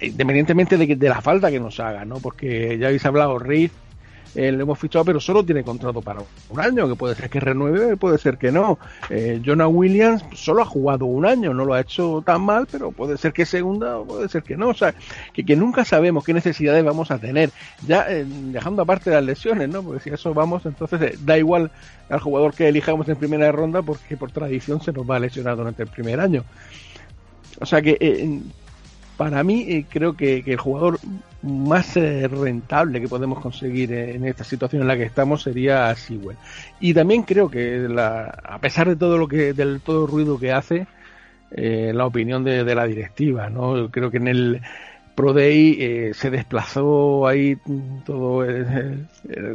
independientemente 0.02 0.78
de, 0.78 0.96
de 0.96 1.10
la 1.10 1.22
falta 1.22 1.50
que 1.50 1.60
nos 1.60 1.80
haga, 1.80 2.06
¿no? 2.06 2.20
Porque 2.20 2.78
ya 2.78 2.88
habéis 2.88 3.06
hablado, 3.06 3.40
Riz 3.40 3.72
eh, 4.36 4.52
lo 4.52 4.64
hemos 4.64 4.78
fichado, 4.78 5.06
pero 5.06 5.20
solo 5.20 5.44
tiene 5.44 5.64
contrato 5.64 6.02
para 6.02 6.22
un 6.50 6.60
año, 6.60 6.88
que 6.88 6.96
puede 6.96 7.16
ser 7.16 7.30
que 7.30 7.40
renueve, 7.40 7.98
puede 7.98 8.18
ser 8.18 8.38
que 8.38 8.52
no. 8.52 8.78
Eh, 9.10 9.42
Jonah 9.44 9.68
Williams 9.68 10.24
solo 10.34 10.62
ha 10.62 10.66
jugado 10.66 11.06
un 11.06 11.26
año, 11.26 11.54
no 11.54 11.66
lo 11.66 11.74
ha 11.74 11.82
hecho 11.82 12.22
tan 12.26 12.42
mal, 12.42 12.68
pero 12.72 12.92
puede 12.92 13.18
ser 13.18 13.34
que 13.34 13.46
segunda 13.46 13.98
o 13.98 14.06
puede 14.06 14.30
ser 14.30 14.44
que 14.44 14.56
no. 14.56 14.70
O 14.70 14.74
sea, 14.74 14.94
que, 15.34 15.44
que 15.44 15.56
nunca 15.56 15.84
sabemos 15.84 16.24
qué 16.24 16.34
necesidades 16.34 16.84
vamos 16.84 17.12
a 17.12 17.18
tener. 17.18 17.50
Ya 17.88 18.06
eh, 18.10 18.26
dejando 18.28 18.84
aparte 18.84 19.10
las 19.10 19.24
lesiones, 19.24 19.70
¿no? 19.70 19.82
Porque 19.82 20.02
si 20.02 20.10
eso 20.10 20.34
vamos, 20.34 20.66
entonces 20.66 21.02
eh, 21.02 21.18
da 21.22 21.38
igual 21.38 21.72
al 22.10 22.20
jugador 22.20 22.54
que 22.54 22.68
elijamos 22.68 23.08
en 23.10 23.16
primera 23.16 23.52
ronda, 23.52 23.82
porque 23.82 24.16
por 24.18 24.32
tradición 24.32 24.82
se 24.82 24.92
nos 24.92 25.10
va 25.10 25.16
a 25.16 25.20
lesionar 25.20 25.56
durante 25.58 25.84
el 25.84 25.90
primer 25.90 26.20
año. 26.20 26.44
O 27.60 27.66
sea 27.66 27.82
que 27.82 28.42
para 29.18 29.44
mí 29.44 29.84
creo 29.90 30.16
que, 30.16 30.44
el 30.46 30.58
jugador 30.58 30.98
más 31.42 31.96
eh, 31.98 32.28
rentable 32.28 33.00
que 33.00 33.08
podemos 33.08 33.40
conseguir 33.40 33.94
en 33.94 34.26
esta 34.26 34.44
situación 34.44 34.82
en 34.82 34.88
la 34.88 34.98
que 34.98 35.04
estamos 35.04 35.44
sería 35.44 35.94
Sewell. 35.96 36.38
Y 36.80 36.94
también 36.94 37.24
creo 37.24 37.50
que 37.50 37.88
a 37.98 38.60
pesar 38.60 38.90
de 38.90 38.96
todo 38.96 39.18
lo 39.18 39.28
que, 39.28 39.54
del 39.54 39.82
todo 39.82 40.06
el 40.06 40.12
ruido 40.12 40.40
que 40.40 40.52
hace, 40.52 40.88
eh, 41.52 41.92
la 41.94 42.06
opinión 42.06 42.44
de, 42.44 42.64
la 42.76 42.86
directiva, 42.86 43.50
¿no? 43.50 43.90
Creo 43.90 44.12
que 44.12 44.18
en 44.18 44.28
el 44.28 44.62
Pro 45.16 45.34
Day 45.34 46.14
se 46.14 46.30
desplazó 46.30 47.28
ahí 47.28 47.58
todo 48.06 48.44
el, 48.44 49.08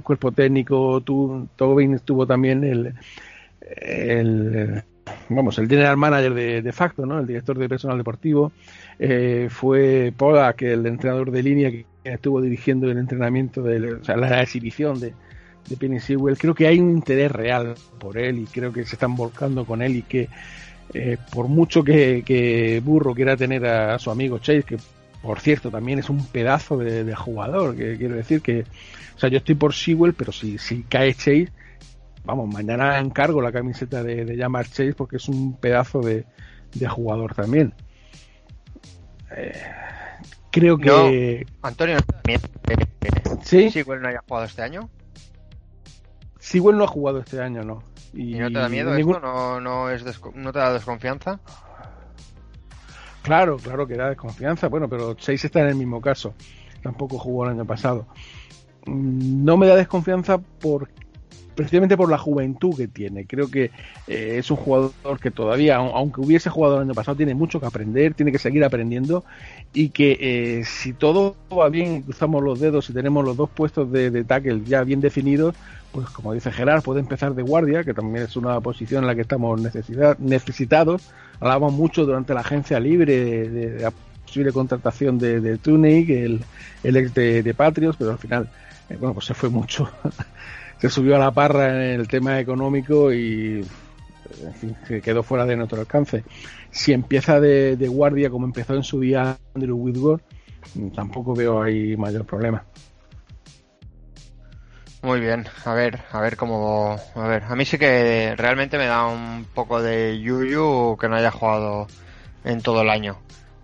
cuerpo 0.03 0.33
técnico, 0.33 1.01
todo 1.03 1.75
bien 1.77 1.95
estuvo 1.95 2.27
también 2.27 2.65
el, 2.65 2.95
el 3.61 4.83
vamos, 5.29 5.59
el 5.59 5.69
general 5.69 5.97
manager 5.97 6.35
de, 6.35 6.63
de 6.63 6.73
facto, 6.73 7.07
¿no? 7.07 7.19
El 7.21 7.27
director 7.27 7.57
de 7.59 7.69
personal 7.69 7.99
deportivo 7.99 8.53
eh, 8.99 9.49
fue 9.51 10.13
Polak, 10.17 10.63
el 10.63 10.87
entrenador 10.87 11.31
de 11.31 11.43
línea 11.43 11.71
que 11.71 11.87
estuvo 12.05 12.41
dirigiendo 12.41 12.91
el 12.91 12.99
entrenamiento, 12.99 13.63
de, 13.63 13.95
o 13.95 14.05
sea, 14.05 14.17
la 14.17 14.43
exhibición 14.43 15.01
de, 15.01 15.15
de 15.69 15.77
Penny 15.77 16.01
Sewell. 16.01 16.39
Creo 16.39 16.55
que 16.55 16.67
hay 16.67 16.79
un 16.79 16.91
interés 16.91 17.33
real 17.33 17.75
por 17.99 18.19
él 18.19 18.41
y 18.41 18.45
creo 18.45 18.73
que 18.73 18.85
se 18.85 18.97
están 18.97 19.17
volcando 19.17 19.65
con 19.65 19.83
él 19.83 19.97
y 19.97 20.03
que 20.03 20.29
eh, 20.93 21.17
por 21.33 21.49
mucho 21.49 21.83
que, 21.83 22.81
Burro 22.85 23.15
quiera 23.15 23.37
tener 23.37 23.65
a, 23.67 23.99
su 23.99 24.11
amigo 24.11 24.39
Chase, 24.39 24.63
que 24.63 24.77
por 25.23 25.41
cierto 25.41 25.71
también 25.71 25.99
es 25.99 26.11
un 26.11 26.27
pedazo 26.27 26.77
de, 26.77 27.15
jugador, 27.15 27.75
que 27.75 27.97
quiero 27.97 28.15
decir 28.15 28.43
que, 28.43 28.65
o 29.17 29.19
sea, 29.19 29.31
yo 29.31 29.39
estoy 29.39 29.55
por 29.55 29.73
Sewell, 29.73 30.13
pero 30.13 30.33
si, 30.33 30.59
cae 30.89 31.15
Chase, 31.15 31.51
vamos, 32.25 32.53
mañana 32.53 32.99
encargo 32.99 33.41
la 33.41 33.53
camiseta 33.53 34.03
de, 34.03 34.25
de 34.25 34.37
Jamar 34.37 34.67
Chase 34.67 34.95
porque 34.95 35.17
es 35.17 35.29
un 35.29 35.57
pedazo 35.57 36.01
de 36.01 36.25
jugador 36.87 37.35
también. 37.35 37.73
Eh, 39.31 39.63
creo 40.51 40.79
que. 40.79 41.47
Antonio, 41.63 41.97
¿Sí? 43.43 43.71
Sigüel 43.71 44.01
no 44.01 44.09
haya 44.09 44.23
jugado 44.27 44.47
este 44.47 44.63
año? 44.63 44.89
Sigüel 46.39 46.77
no 46.77 46.85
ha 46.85 46.89
jugado 46.89 47.21
este 47.21 47.41
año, 47.41 47.63
no. 47.63 47.83
¿Y, 48.13 48.39
no 48.39 48.49
te 48.49 48.59
da 48.59 48.69
miedo 48.69 48.95
esto? 48.95 49.21
¿No, 49.21 49.61
no, 49.61 49.91
es 49.91 50.05
¿No 50.35 50.53
te 50.53 50.59
da 50.59 50.73
desconfianza? 50.73 51.41
Claro, 53.23 53.57
claro 53.57 53.87
que 53.87 53.97
da 53.97 54.11
desconfianza. 54.11 54.69
Bueno, 54.69 54.89
pero 54.89 55.15
Chase 55.15 55.47
está 55.47 55.61
en 55.61 55.69
el 55.69 55.77
mismo 55.77 56.01
caso. 56.01 56.35
Tampoco 56.83 57.19
jugó 57.19 57.45
el 57.45 57.53
año 57.53 57.65
pasado. 57.65 58.07
Mm, 58.87 59.45
no 59.45 59.57
me 59.57 59.67
da 59.67 59.77
desconfianza 59.77 60.39
por 60.39 60.89
precisamente 61.55 61.97
por 61.97 62.11
la 62.11 62.19
juventud 62.19 62.77
que 62.77 62.89
tiene. 62.89 63.27
Creo 63.27 63.51
que 63.51 63.71
eh, 64.07 64.37
es 64.39 64.51
un 64.51 64.57
jugador 64.57 65.19
que 65.21 65.31
todavía, 65.31 65.77
aunque 65.77 66.21
hubiese 66.21 66.51
jugado 66.51 66.77
el 66.77 66.83
año 66.83 66.95
pasado, 66.95 67.17
tiene 67.17 67.35
mucho 67.35 67.61
que 67.61 67.67
aprender, 67.67 68.15
tiene 68.15 68.33
que 68.33 68.39
seguir 68.39 68.65
aprendiendo 68.65 69.25
y 69.73 69.91
que 69.91 70.19
eh, 70.21 70.65
si 70.65 70.93
todo 70.93 71.37
va 71.57 71.69
bien, 71.69 72.03
cruzamos 72.03 72.43
los 72.43 72.61
dedos 72.61 72.91
y 72.91 72.93
tenemos 72.93 73.25
los 73.25 73.37
dos 73.37 73.51
puestos 73.51 73.91
de, 73.91 74.25
tackle 74.25 74.63
ya 74.65 74.83
bien 74.85 75.01
definidos, 75.01 75.55
pues 75.93 76.09
como 76.11 76.33
dice 76.33 76.51
Gerard, 76.51 76.83
puede 76.83 77.01
empezar 77.01 77.35
de 77.35 77.43
guardia, 77.43 77.85
que 77.85 77.95
también 77.95 78.25
es 78.25 78.37
una 78.37 78.61
posición 78.61 79.05
en 79.05 79.07
la 79.07 79.15
que 79.15 79.23
estamos 79.23 79.61
necesitados. 80.19 81.03
Hablamos 81.41 81.73
mucho 81.73 82.05
durante 82.05 82.35
la 82.35 82.41
agencia 82.41 82.81
libre 82.81 83.49
de, 83.49 83.81
la 83.81 83.93
posible 84.25 84.53
contratación 84.53 85.19
de, 85.19 85.41
de 85.41 85.59
Tunic, 85.59 86.11
el, 86.11 86.45
el 86.83 86.97
ex 86.97 87.15
de, 87.15 87.43
de 87.45 87.55
Patriots, 87.55 87.97
pero 87.97 88.11
al 88.13 88.19
final, 88.19 88.49
eh, 88.89 88.97
bueno, 88.99 89.15
pues 89.15 89.27
se 89.27 89.35
fue 89.35 89.51
mucho. 89.51 89.89
subió 90.91 91.17
a 91.17 91.19
la 91.19 91.31
parra 91.31 91.69
en 91.69 92.01
el 92.01 92.09
tema 92.09 92.39
económico 92.41 93.13
y 93.13 93.65
en 94.43 94.55
fin, 94.55 94.77
se 94.87 95.01
quedó 95.01 95.23
fuera 95.23 95.47
de 95.47 95.57
nuestro 95.57 95.81
alcance. 95.81 96.25
Si 96.71 96.93
empieza 96.93 97.41
de, 97.41 97.77
guardia 97.89 98.31
como 98.31 98.47
empezó 98.47 98.75
en 98.75 98.83
su 98.83 99.01
día 99.01 99.39
Andrew 99.55 99.77
Whitworth, 99.77 100.23
tampoco 100.95 101.35
veo 101.35 101.63
ahí 101.63 101.97
mayor 101.97 102.25
problema. 102.25 102.65
Muy 105.03 105.21
bien, 105.21 105.45
a 105.67 105.75
ver, 105.75 106.01
a 106.13 106.21
ver 106.21 106.39
cómo, 106.39 106.97
a 107.15 107.29
ver, 107.29 107.45
a 107.45 107.55
mí 107.55 107.67
sí 107.67 107.77
que 107.77 108.35
realmente 108.37 108.79
me 108.79 108.87
da 108.87 109.07
un 109.07 109.45
poco 109.55 109.83
de 109.83 110.19
yuyu 110.19 110.97
que 110.99 111.11
no 111.11 111.17
haya 111.17 111.31
jugado 111.31 111.87
en 112.43 112.63
todo 112.63 112.81
el 112.81 112.89
año, 112.89 113.19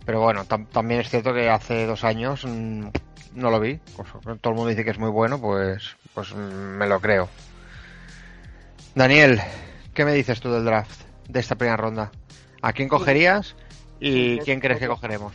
pero 0.04 0.20
bueno, 0.20 0.44
tam 0.44 0.66
también 0.66 1.00
es 1.00 1.08
cierto 1.08 1.32
que 1.32 1.48
hace 1.48 1.86
dos 1.86 2.04
años 2.04 2.44
mmm, 2.44 2.88
no 3.34 3.50
lo 3.50 3.58
vi, 3.58 3.80
todo 4.42 4.52
el 4.52 4.54
mundo 4.54 4.66
dice 4.66 4.84
que 4.84 4.90
es 4.90 4.98
muy 4.98 5.08
bueno, 5.08 5.40
pues, 5.40 5.96
pues 6.20 6.34
me 6.34 6.86
lo 6.86 7.00
creo. 7.00 7.30
Daniel, 8.94 9.40
¿qué 9.94 10.04
me 10.04 10.12
dices 10.12 10.38
tú 10.38 10.50
del 10.50 10.66
draft 10.66 11.00
de 11.26 11.40
esta 11.40 11.54
primera 11.54 11.78
ronda? 11.78 12.10
¿A 12.60 12.74
quién 12.74 12.90
cogerías 12.90 13.56
y 14.00 14.38
quién 14.40 14.60
crees 14.60 14.80
que 14.80 14.86
cogeremos? 14.86 15.32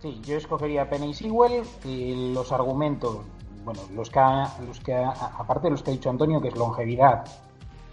Sí, 0.00 0.18
yo 0.24 0.38
escogería 0.38 0.82
a 0.82 0.88
Penny 0.88 1.12
Sewell 1.12 1.62
y 1.84 2.32
los 2.32 2.52
argumentos 2.52 3.18
bueno, 3.66 3.80
los 3.94 4.08
que, 4.08 4.20
los 4.66 4.80
que 4.80 4.94
aparte 4.94 5.66
de 5.66 5.72
los 5.72 5.82
que 5.82 5.90
ha 5.90 5.92
dicho 5.92 6.08
Antonio, 6.08 6.40
que 6.40 6.48
es 6.48 6.56
longevidad, 6.56 7.26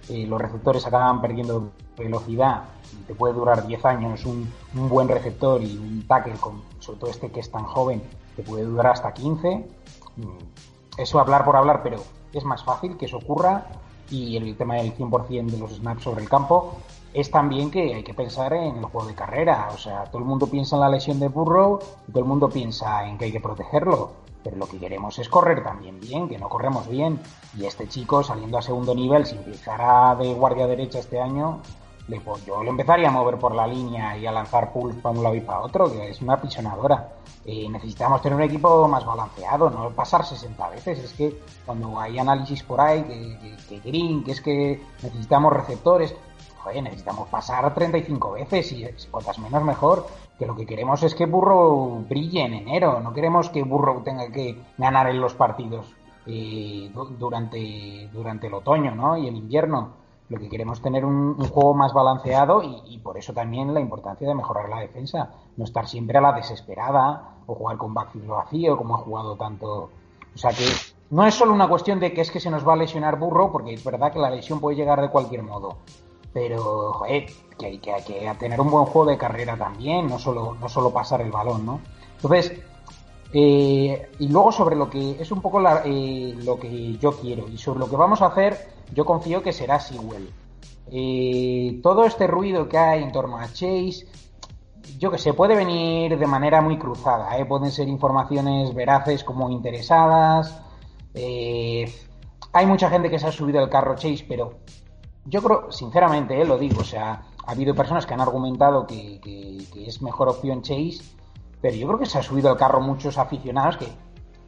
eh, 0.07 0.25
los 0.25 0.39
receptores 0.41 0.87
acaban 0.87 1.19
perdiendo 1.19 1.69
velocidad, 1.97 2.63
te 3.07 3.13
puede 3.13 3.33
durar 3.33 3.67
10 3.67 3.85
años 3.85 4.25
un, 4.25 4.49
un, 4.73 4.87
buen 4.87 5.09
receptor 5.09 5.61
y 5.61 5.77
un 5.77 6.07
tackle, 6.07 6.35
con, 6.39 6.63
sobre 6.79 6.99
todo 6.99 7.09
este 7.11 7.29
que 7.29 7.41
es 7.41 7.51
tan 7.51 7.65
joven, 7.65 8.01
te 8.37 8.41
puede 8.41 8.63
durar 8.63 8.93
hasta 8.93 9.13
15. 9.13 9.65
Eso 10.97 11.19
hablar 11.19 11.45
por 11.45 11.55
hablar, 11.55 11.81
pero 11.83 11.97
es 12.33 12.43
más 12.43 12.63
fácil 12.63 12.97
que 12.97 13.05
eso 13.05 13.17
ocurra 13.17 13.65
y 14.09 14.37
el 14.37 14.57
tema 14.57 14.75
del 14.75 14.95
100% 14.95 15.51
de 15.51 15.57
los 15.57 15.71
snaps 15.75 16.03
sobre 16.03 16.21
el 16.21 16.29
campo 16.29 16.77
es 17.13 17.31
también 17.31 17.71
que 17.71 17.95
hay 17.95 18.03
que 18.03 18.13
pensar 18.13 18.53
en 18.53 18.77
el 18.77 18.85
juego 18.85 19.07
de 19.07 19.15
carrera. 19.15 19.69
O 19.73 19.77
sea, 19.77 20.03
todo 20.05 20.19
el 20.19 20.25
mundo 20.25 20.47
piensa 20.47 20.75
en 20.75 20.81
la 20.81 20.89
lesión 20.89 21.19
de 21.19 21.27
Burrow 21.27 21.79
todo 21.79 22.19
el 22.19 22.25
mundo 22.25 22.49
piensa 22.49 23.07
en 23.07 23.17
que 23.17 23.25
hay 23.25 23.31
que 23.31 23.39
protegerlo 23.39 24.29
pero 24.43 24.57
lo 24.57 24.67
que 24.67 24.79
queremos 24.79 25.19
es 25.19 25.29
correr 25.29 25.63
también 25.63 25.99
bien, 25.99 26.27
que 26.29 26.37
no 26.37 26.49
corremos 26.49 26.87
bien. 26.87 27.19
Y 27.57 27.65
este 27.65 27.87
chico 27.87 28.23
saliendo 28.23 28.57
a 28.57 28.61
segundo 28.61 28.95
nivel, 28.95 29.25
si 29.25 29.35
empezara 29.35 30.15
de 30.15 30.33
guardia 30.33 30.67
derecha 30.67 30.99
este 30.99 31.19
año, 31.19 31.59
yo 32.45 32.63
le 32.63 32.69
empezaría 32.69 33.09
a 33.09 33.11
mover 33.11 33.37
por 33.37 33.53
la 33.53 33.67
línea 33.67 34.17
y 34.17 34.25
a 34.25 34.31
lanzar 34.31 34.71
pulls 34.71 34.95
para 34.97 35.15
un 35.15 35.23
lado 35.23 35.35
y 35.35 35.41
para 35.41 35.61
otro, 35.61 35.91
que 35.91 36.09
es 36.09 36.21
una 36.21 36.39
pisonadora. 36.39 37.13
Eh, 37.45 37.67
necesitamos 37.69 38.21
tener 38.21 38.35
un 38.35 38.43
equipo 38.43 38.87
más 38.87 39.05
balanceado, 39.05 39.69
no 39.69 39.89
pasar 39.91 40.25
60 40.25 40.69
veces. 40.69 40.99
Es 40.99 41.13
que 41.13 41.39
cuando 41.65 41.99
hay 41.99 42.19
análisis 42.19 42.63
por 42.63 42.81
ahí, 42.81 43.03
que, 43.03 43.37
que, 43.67 43.79
que 43.81 43.89
Green, 43.89 44.23
que 44.23 44.31
es 44.31 44.41
que 44.41 44.81
necesitamos 45.01 45.53
receptores, 45.53 46.15
joder, 46.63 46.83
necesitamos 46.83 47.29
pasar 47.29 47.73
35 47.73 48.31
veces 48.33 48.71
y 48.71 48.87
cuantas 49.09 49.39
menos 49.39 49.63
mejor 49.63 50.05
que 50.37 50.45
lo 50.45 50.55
que 50.55 50.65
queremos 50.65 51.03
es 51.03 51.13
que 51.13 51.25
Burro 51.25 52.01
brille 52.07 52.45
en 52.45 52.53
enero, 52.53 53.01
no 53.01 53.13
queremos 53.13 53.49
que 53.49 53.61
Burro 53.63 54.01
tenga 54.05 54.31
que 54.31 54.57
ganar 54.77 55.09
en 55.09 55.19
los 55.19 55.33
partidos 55.33 55.93
eh, 56.25 56.91
durante, 57.17 58.09
durante 58.13 58.47
el 58.47 58.53
otoño 58.53 58.95
¿no? 58.95 59.17
y 59.17 59.27
el 59.27 59.35
invierno. 59.35 59.98
Lo 60.29 60.39
que 60.39 60.47
queremos 60.47 60.77
es 60.77 60.83
tener 60.83 61.05
un, 61.05 61.35
juego 61.49 61.73
más 61.73 61.91
balanceado 61.91 62.61
y, 62.63 62.97
por 62.99 63.17
eso 63.17 63.33
también 63.33 63.73
la 63.73 63.79
importancia 63.79 64.27
de 64.27 64.35
mejorar 64.35 64.69
la 64.69 64.79
defensa, 64.79 65.31
no 65.57 65.63
estar 65.63 65.87
siempre 65.87 66.17
a 66.19 66.21
la 66.21 66.33
desesperada 66.33 67.37
o 67.47 67.55
jugar 67.55 67.77
con 67.77 67.93
backfield 67.93 68.27
vacío 68.27 68.77
como 68.77 68.95
ha 68.95 68.99
jugado 68.99 69.35
tanto. 69.35 69.89
O 70.35 70.37
sea 70.37 70.51
que 70.51 70.65
no 71.09 71.25
es 71.25 71.33
solo 71.33 71.53
una 71.53 71.67
cuestión 71.67 71.99
de 71.99 72.13
que 72.13 72.21
es 72.21 72.29
que 72.29 72.39
se 72.39 72.51
nos 72.51 72.67
va 72.67 72.73
a 72.73 72.77
lesionar 72.77 73.17
Burro, 73.17 73.51
porque 73.51 73.73
es 73.73 73.83
verdad 73.83 74.13
que 74.13 74.19
la 74.19 74.29
lesión 74.29 74.59
puede 74.59 74.77
llegar 74.77 75.01
de 75.01 75.09
cualquier 75.09 75.41
modo, 75.41 75.77
pero 76.31 76.93
joder, 76.93 77.25
que 77.57 77.65
hay 77.65 77.79
que, 77.79 77.91
que 78.05 78.31
tener 78.37 78.61
un 78.61 78.69
buen 78.69 78.85
juego 78.85 79.09
de 79.09 79.17
carrera 79.17 79.57
también, 79.57 80.07
no 80.07 80.19
solo, 80.19 80.55
no 80.59 80.69
solo 80.69 80.91
pasar 80.91 81.21
el 81.21 81.31
balón, 81.31 81.65
¿no? 81.65 81.79
Entonces, 82.17 82.61
eh, 83.31 84.11
y 84.17 84.27
luego 84.27 84.51
sobre 84.51 84.75
lo 84.75 84.89
que 84.89 85.17
es 85.19 85.31
un 85.31 85.41
poco 85.41 85.61
eh, 85.85 86.35
lo 86.43 86.59
que 86.59 86.97
yo 86.97 87.11
quiero 87.19 87.47
y 87.47 87.57
sobre 87.57 87.79
lo 87.79 87.89
que 87.89 87.95
vamos 87.95 88.21
a 88.21 88.27
hacer, 88.27 88.71
yo 88.93 89.05
confío 89.05 89.43
que 89.43 89.53
será 89.53 89.79
Sewell. 89.79 90.29
Eh, 90.91 91.79
todo 91.83 92.05
este 92.05 92.25
ruido 92.25 92.67
que 92.67 92.77
hay 92.77 93.03
en 93.03 93.11
torno 93.11 93.37
a 93.37 93.47
Chase, 93.47 94.07
yo 94.97 95.11
que 95.11 95.19
sé, 95.19 95.33
puede 95.33 95.55
venir 95.55 96.17
de 96.17 96.27
manera 96.27 96.61
muy 96.61 96.79
cruzada, 96.79 97.29
pueden 97.47 97.71
ser 97.71 97.87
informaciones 97.87 98.73
veraces 98.73 99.23
como 99.23 99.49
interesadas. 99.49 100.61
Hay 102.51 102.65
mucha 102.65 102.89
gente 102.89 103.09
que 103.09 103.19
se 103.19 103.27
ha 103.27 103.31
subido 103.31 103.59
al 103.59 103.69
carro 103.69 103.95
Chase, 103.95 104.25
pero 104.27 104.57
yo 105.25 105.43
creo, 105.43 105.71
sinceramente, 105.71 106.43
lo 106.43 106.57
digo, 106.57 106.81
o 106.81 106.83
sea, 106.83 107.21
ha 107.45 107.51
habido 107.51 107.75
personas 107.75 108.05
que 108.05 108.13
han 108.13 108.21
argumentado 108.21 108.87
que, 108.87 109.19
es 109.75 110.01
mejor 110.01 110.29
opción 110.29 110.63
Chase, 110.63 111.01
pero 111.61 111.75
yo 111.75 111.87
creo 111.87 111.99
que 111.99 112.05
se 112.05 112.17
ha 112.17 112.23
subido 112.23 112.49
al 112.49 112.57
carro 112.57 112.81
muchos 112.81 113.17
aficionados 113.17 113.77
que, 113.77 113.87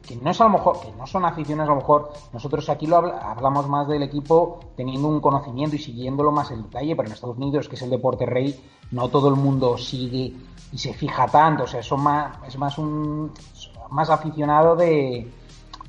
que 0.06 0.16
no 0.16 0.30
es 0.30 0.40
a 0.40 0.44
lo 0.44 0.50
mejor, 0.50 0.80
que 0.80 0.92
no 0.92 1.06
son 1.06 1.24
aficionados, 1.24 1.70
a 1.70 1.74
lo 1.74 1.80
mejor 1.80 2.12
nosotros 2.32 2.68
aquí 2.68 2.86
lo 2.86 2.96
habla, 2.96 3.18
hablamos 3.18 3.68
más 3.68 3.88
del 3.88 4.02
equipo 4.02 4.60
teniendo 4.76 5.08
un 5.08 5.20
conocimiento 5.20 5.76
y 5.76 5.78
siguiéndolo 5.78 6.32
más 6.32 6.50
en 6.50 6.62
detalle, 6.62 6.96
pero 6.96 7.08
en 7.08 7.14
Estados 7.14 7.36
Unidos, 7.36 7.68
que 7.68 7.76
es 7.76 7.82
el 7.82 7.90
deporte 7.90 8.26
rey, 8.26 8.58
no 8.90 9.08
todo 9.08 9.28
el 9.28 9.36
mundo 9.36 9.78
sigue 9.78 10.34
y 10.72 10.78
se 10.78 10.94
fija 10.94 11.26
tanto, 11.28 11.64
o 11.64 11.66
sea, 11.66 11.82
son 11.82 12.02
más, 12.02 12.38
es 12.46 12.56
más 12.58 12.78
un 12.78 13.32
más 13.90 14.08
aficionado 14.08 14.74
de 14.74 15.30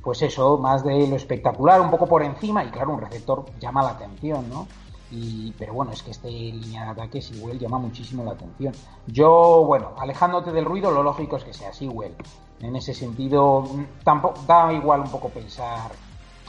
pues 0.04 0.22
eso, 0.22 0.58
más 0.58 0.84
de 0.84 1.08
lo 1.08 1.16
espectacular, 1.16 1.80
un 1.80 1.90
poco 1.90 2.06
por 2.06 2.24
encima, 2.24 2.64
y 2.66 2.70
claro, 2.70 2.92
un 2.92 3.00
receptor 3.00 3.46
llama 3.58 3.82
la 3.82 3.92
atención, 3.92 4.50
¿no? 4.50 4.68
Y, 5.16 5.54
pero 5.60 5.74
bueno, 5.74 5.92
es 5.92 6.02
que 6.02 6.10
este 6.10 6.28
línea 6.28 6.86
de 6.86 6.90
ataque 6.90 7.22
Sewell 7.22 7.60
llama 7.60 7.78
muchísimo 7.78 8.24
la 8.24 8.32
atención. 8.32 8.74
Yo, 9.06 9.64
bueno, 9.68 9.94
alejándote 10.00 10.52
del 10.52 10.66
ruido, 10.66 10.90
lo 10.90 11.04
lógico 11.04 11.38
es 11.38 11.44
que 11.44 11.54
sea 11.54 11.72
Sewell. 11.72 12.16
En 12.60 12.76
ese 12.76 12.96
sentido, 12.96 13.70
tampoco 14.04 14.42
da 14.48 14.74
igual 14.74 15.02
un 15.02 15.12
poco 15.12 15.30
pensar. 15.30 15.92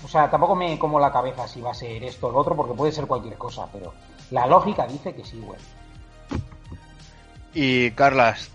O 0.02 0.08
sea, 0.08 0.30
tampoco 0.30 0.54
me 0.54 0.78
como 0.78 0.98
la 0.98 1.12
cabeza 1.12 1.46
si 1.46 1.60
va 1.60 1.72
a 1.72 1.74
ser 1.74 2.02
esto 2.04 2.28
o 2.28 2.32
lo 2.32 2.38
otro, 2.38 2.56
porque 2.56 2.72
puede 2.72 2.92
ser 2.92 3.06
cualquier 3.06 3.36
cosa, 3.36 3.68
pero 3.70 3.92
la 4.30 4.46
lógica 4.46 4.86
dice 4.86 5.14
que 5.14 5.26
Sewell. 5.26 5.60
Y 7.52 7.90
Carlas, 7.90 8.50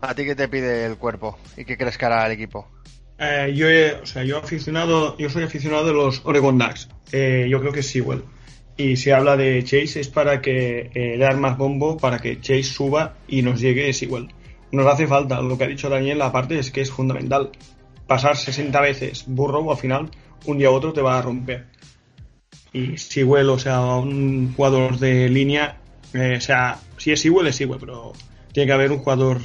¿a 0.00 0.14
ti 0.14 0.24
qué 0.24 0.36
te 0.36 0.46
pide 0.46 0.86
el 0.86 0.98
cuerpo? 0.98 1.36
¿Y 1.56 1.64
qué 1.64 1.76
crees 1.76 1.98
que 1.98 2.06
hará 2.06 2.26
el 2.26 2.32
equipo? 2.32 2.68
Eh, 3.18 3.52
yo, 3.56 3.68
he, 3.68 3.94
o 3.94 4.06
sea, 4.06 4.22
yo 4.22 4.38
aficionado, 4.38 5.16
yo 5.18 5.28
soy 5.28 5.42
aficionado 5.42 5.84
de 5.84 5.94
los 5.94 6.24
Oregon 6.24 6.56
Ducks. 6.58 6.88
Eh, 7.10 7.48
yo 7.50 7.58
creo 7.58 7.72
que 7.72 7.80
es 7.80 7.90
Sewell. 7.90 8.22
Y 8.78 8.96
se 8.96 9.12
habla 9.12 9.36
de 9.36 9.62
Chase 9.64 9.98
es 9.98 10.08
para 10.08 10.40
que 10.40 10.92
eh, 10.94 11.18
dar 11.18 11.36
más 11.36 11.58
bombo 11.58 11.96
para 11.96 12.20
que 12.20 12.40
Chase 12.40 12.62
suba 12.62 13.16
y 13.26 13.42
nos 13.42 13.60
llegue 13.60 13.92
Sewell. 13.92 14.28
Nos 14.70 14.86
hace 14.86 15.08
falta, 15.08 15.42
lo 15.42 15.58
que 15.58 15.64
ha 15.64 15.66
dicho 15.66 15.88
Daniel, 15.88 16.22
aparte 16.22 16.58
es 16.60 16.70
que 16.70 16.80
es 16.80 16.90
fundamental. 16.90 17.50
Pasar 18.06 18.36
60 18.36 18.80
veces 18.80 19.24
burro 19.26 19.68
al 19.68 19.76
final, 19.76 20.10
un 20.46 20.58
día 20.58 20.70
u 20.70 20.74
otro 20.74 20.92
te 20.92 21.02
va 21.02 21.18
a 21.18 21.22
romper. 21.22 21.66
Y 22.72 22.96
Sewell, 22.98 23.48
o 23.48 23.58
sea, 23.58 23.80
un 23.80 24.54
jugador 24.54 24.96
de 24.98 25.28
línea, 25.28 25.80
eh, 26.14 26.36
o 26.36 26.40
sea, 26.40 26.78
si 26.98 27.10
es 27.10 27.20
Sewell 27.20 27.48
es 27.48 27.56
Sewell, 27.56 27.80
pero 27.80 28.12
tiene 28.52 28.68
que 28.68 28.72
haber 28.74 28.92
un 28.92 28.98
jugador 28.98 29.40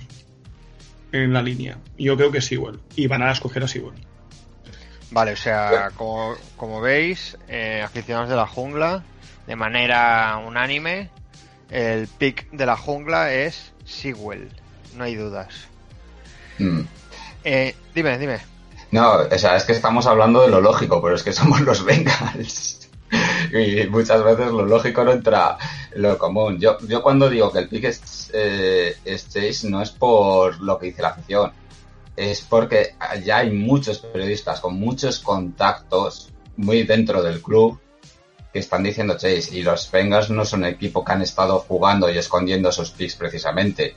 en 1.11 1.33
la 1.33 1.41
línea. 1.41 1.79
Yo 1.97 2.15
creo 2.17 2.31
que 2.31 2.37
es 2.37 2.45
Sewell. 2.45 2.79
Y 2.95 3.07
van 3.07 3.23
a 3.23 3.31
escoger 3.31 3.63
a 3.63 3.67
Sewell. 3.67 3.95
Vale, 5.09 5.33
o 5.33 5.37
sea, 5.37 5.91
como, 5.95 6.35
como 6.55 6.81
veis, 6.81 7.37
eh, 7.47 7.81
aficionados 7.83 8.29
de 8.29 8.35
la 8.35 8.47
jungla, 8.47 9.03
de 9.47 9.55
manera 9.55 10.41
unánime, 10.45 11.09
el 11.69 12.07
pick 12.07 12.49
de 12.51 12.65
la 12.65 12.77
jungla 12.77 13.33
es 13.33 13.73
Sewell, 13.85 14.49
no 14.95 15.03
hay 15.03 15.15
dudas. 15.15 15.67
Mm. 16.59 16.81
Eh, 17.43 17.75
dime, 17.93 18.17
dime. 18.17 18.39
No, 18.91 19.13
o 19.13 19.37
sea, 19.37 19.55
es 19.55 19.63
que 19.63 19.71
estamos 19.71 20.05
hablando 20.05 20.41
de 20.41 20.49
lo 20.49 20.61
lógico, 20.61 21.01
pero 21.01 21.15
es 21.15 21.23
que 21.23 21.33
somos 21.33 21.61
los 21.61 21.83
Bengals. 21.83 22.89
y 23.51 23.87
muchas 23.87 24.23
veces 24.23 24.51
lo 24.51 24.65
lógico 24.65 25.03
no 25.03 25.11
entra 25.11 25.57
en 25.93 26.01
lo 26.01 26.17
común. 26.17 26.59
Yo, 26.59 26.77
yo 26.87 27.01
cuando 27.01 27.29
digo 27.29 27.51
que 27.51 27.59
el 27.59 27.69
pick 27.69 27.85
es, 27.85 28.29
eh, 28.33 28.95
es 29.03 29.29
Chase 29.29 29.69
no 29.69 29.81
es 29.81 29.91
por 29.91 30.61
lo 30.61 30.77
que 30.77 30.87
dice 30.87 31.01
la 31.01 31.09
afición, 31.09 31.51
es 32.15 32.41
porque 32.41 32.95
ya 33.23 33.37
hay 33.37 33.51
muchos 33.51 33.99
periodistas 33.99 34.59
con 34.59 34.79
muchos 34.79 35.19
contactos 35.19 36.29
muy 36.57 36.83
dentro 36.83 37.23
del 37.23 37.41
club 37.41 37.79
que 38.53 38.59
están 38.59 38.83
diciendo 38.83 39.15
Chase 39.15 39.49
y 39.51 39.63
los 39.63 39.89
Bengals 39.89 40.29
no 40.29 40.45
son 40.45 40.61
un 40.61 40.67
equipo 40.67 41.03
que 41.03 41.11
han 41.11 41.23
estado 41.23 41.59
jugando 41.59 42.09
y 42.09 42.17
escondiendo 42.17 42.69
esos 42.69 42.91
picks 42.91 43.15
precisamente. 43.15 43.95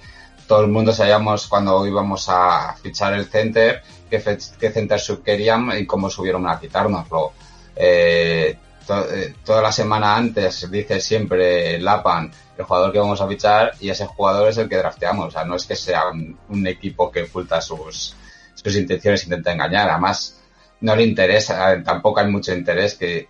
Todo 0.48 0.62
el 0.62 0.68
mundo 0.68 0.92
sabíamos 0.92 1.46
cuando 1.46 1.86
íbamos 1.86 2.26
a 2.28 2.74
fichar 2.82 3.12
el 3.12 3.26
center 3.26 3.82
qué, 4.09 4.38
qué 4.59 4.70
center 4.70 4.98
sub 4.98 5.22
querían 5.22 5.70
y 5.78 5.84
cómo 5.86 6.09
subieron 6.09 6.48
a 6.48 6.59
quitárnoslo. 6.59 7.32
Eh, 7.74 8.57
eh, 8.88 9.34
toda 9.44 9.61
la 9.61 9.72
semana 9.72 10.16
antes 10.16 10.70
dice 10.70 11.00
siempre 11.00 11.78
Lapan 11.80 12.30
el 12.57 12.64
jugador 12.64 12.92
que 12.92 12.98
vamos 12.98 13.20
a 13.20 13.28
fichar 13.28 13.72
y 13.80 13.90
ese 13.90 14.07
jugador 14.07 14.48
es 14.48 14.57
el 14.59 14.68
que 14.68 14.76
drafteamos. 14.76 15.28
O 15.28 15.30
sea, 15.30 15.44
no 15.44 15.57
es 15.57 15.66
que 15.66 15.76
sea 15.76 16.04
un, 16.09 16.66
equipo 16.66 17.11
que 17.11 17.24
oculta 17.24 17.61
sus, 17.61 18.14
sus 18.54 18.76
intenciones, 18.76 19.24
intenta 19.24 19.52
engañar. 19.52 19.90
Además, 19.90 20.40
no 20.81 20.95
le 20.95 21.05
interesa, 21.05 21.83
tampoco 21.83 22.20
hay 22.20 22.29
mucho 22.29 22.53
interés 22.53 22.95
que, 22.95 23.29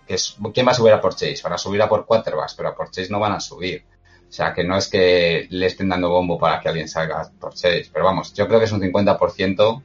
¿quién 0.53 0.67
va 0.67 0.71
a 0.71 0.75
subir 0.75 0.93
a 0.93 1.01
por 1.01 1.15
Chase? 1.15 1.41
Van 1.43 1.53
a 1.53 1.57
subir 1.57 1.81
a 1.81 1.89
por 1.89 2.05
quarterbacks, 2.05 2.55
pero 2.55 2.69
a 2.69 2.75
por 2.75 2.91
Chase 2.91 3.09
no 3.09 3.19
van 3.19 3.33
a 3.33 3.39
subir. 3.39 3.85
O 4.29 4.31
sea, 4.31 4.53
que 4.53 4.63
no 4.63 4.77
es 4.77 4.89
que 4.89 5.47
le 5.49 5.65
estén 5.67 5.87
dando 5.87 6.09
bombo 6.09 6.37
para 6.37 6.59
que 6.59 6.67
alguien 6.67 6.89
salga 6.89 7.31
por 7.39 7.53
Chase. 7.53 7.89
Pero 7.91 8.05
vamos, 8.05 8.33
yo 8.33 8.47
creo 8.47 8.59
que 8.59 8.65
es 8.65 8.71
un 8.71 8.81
50%. 8.81 9.83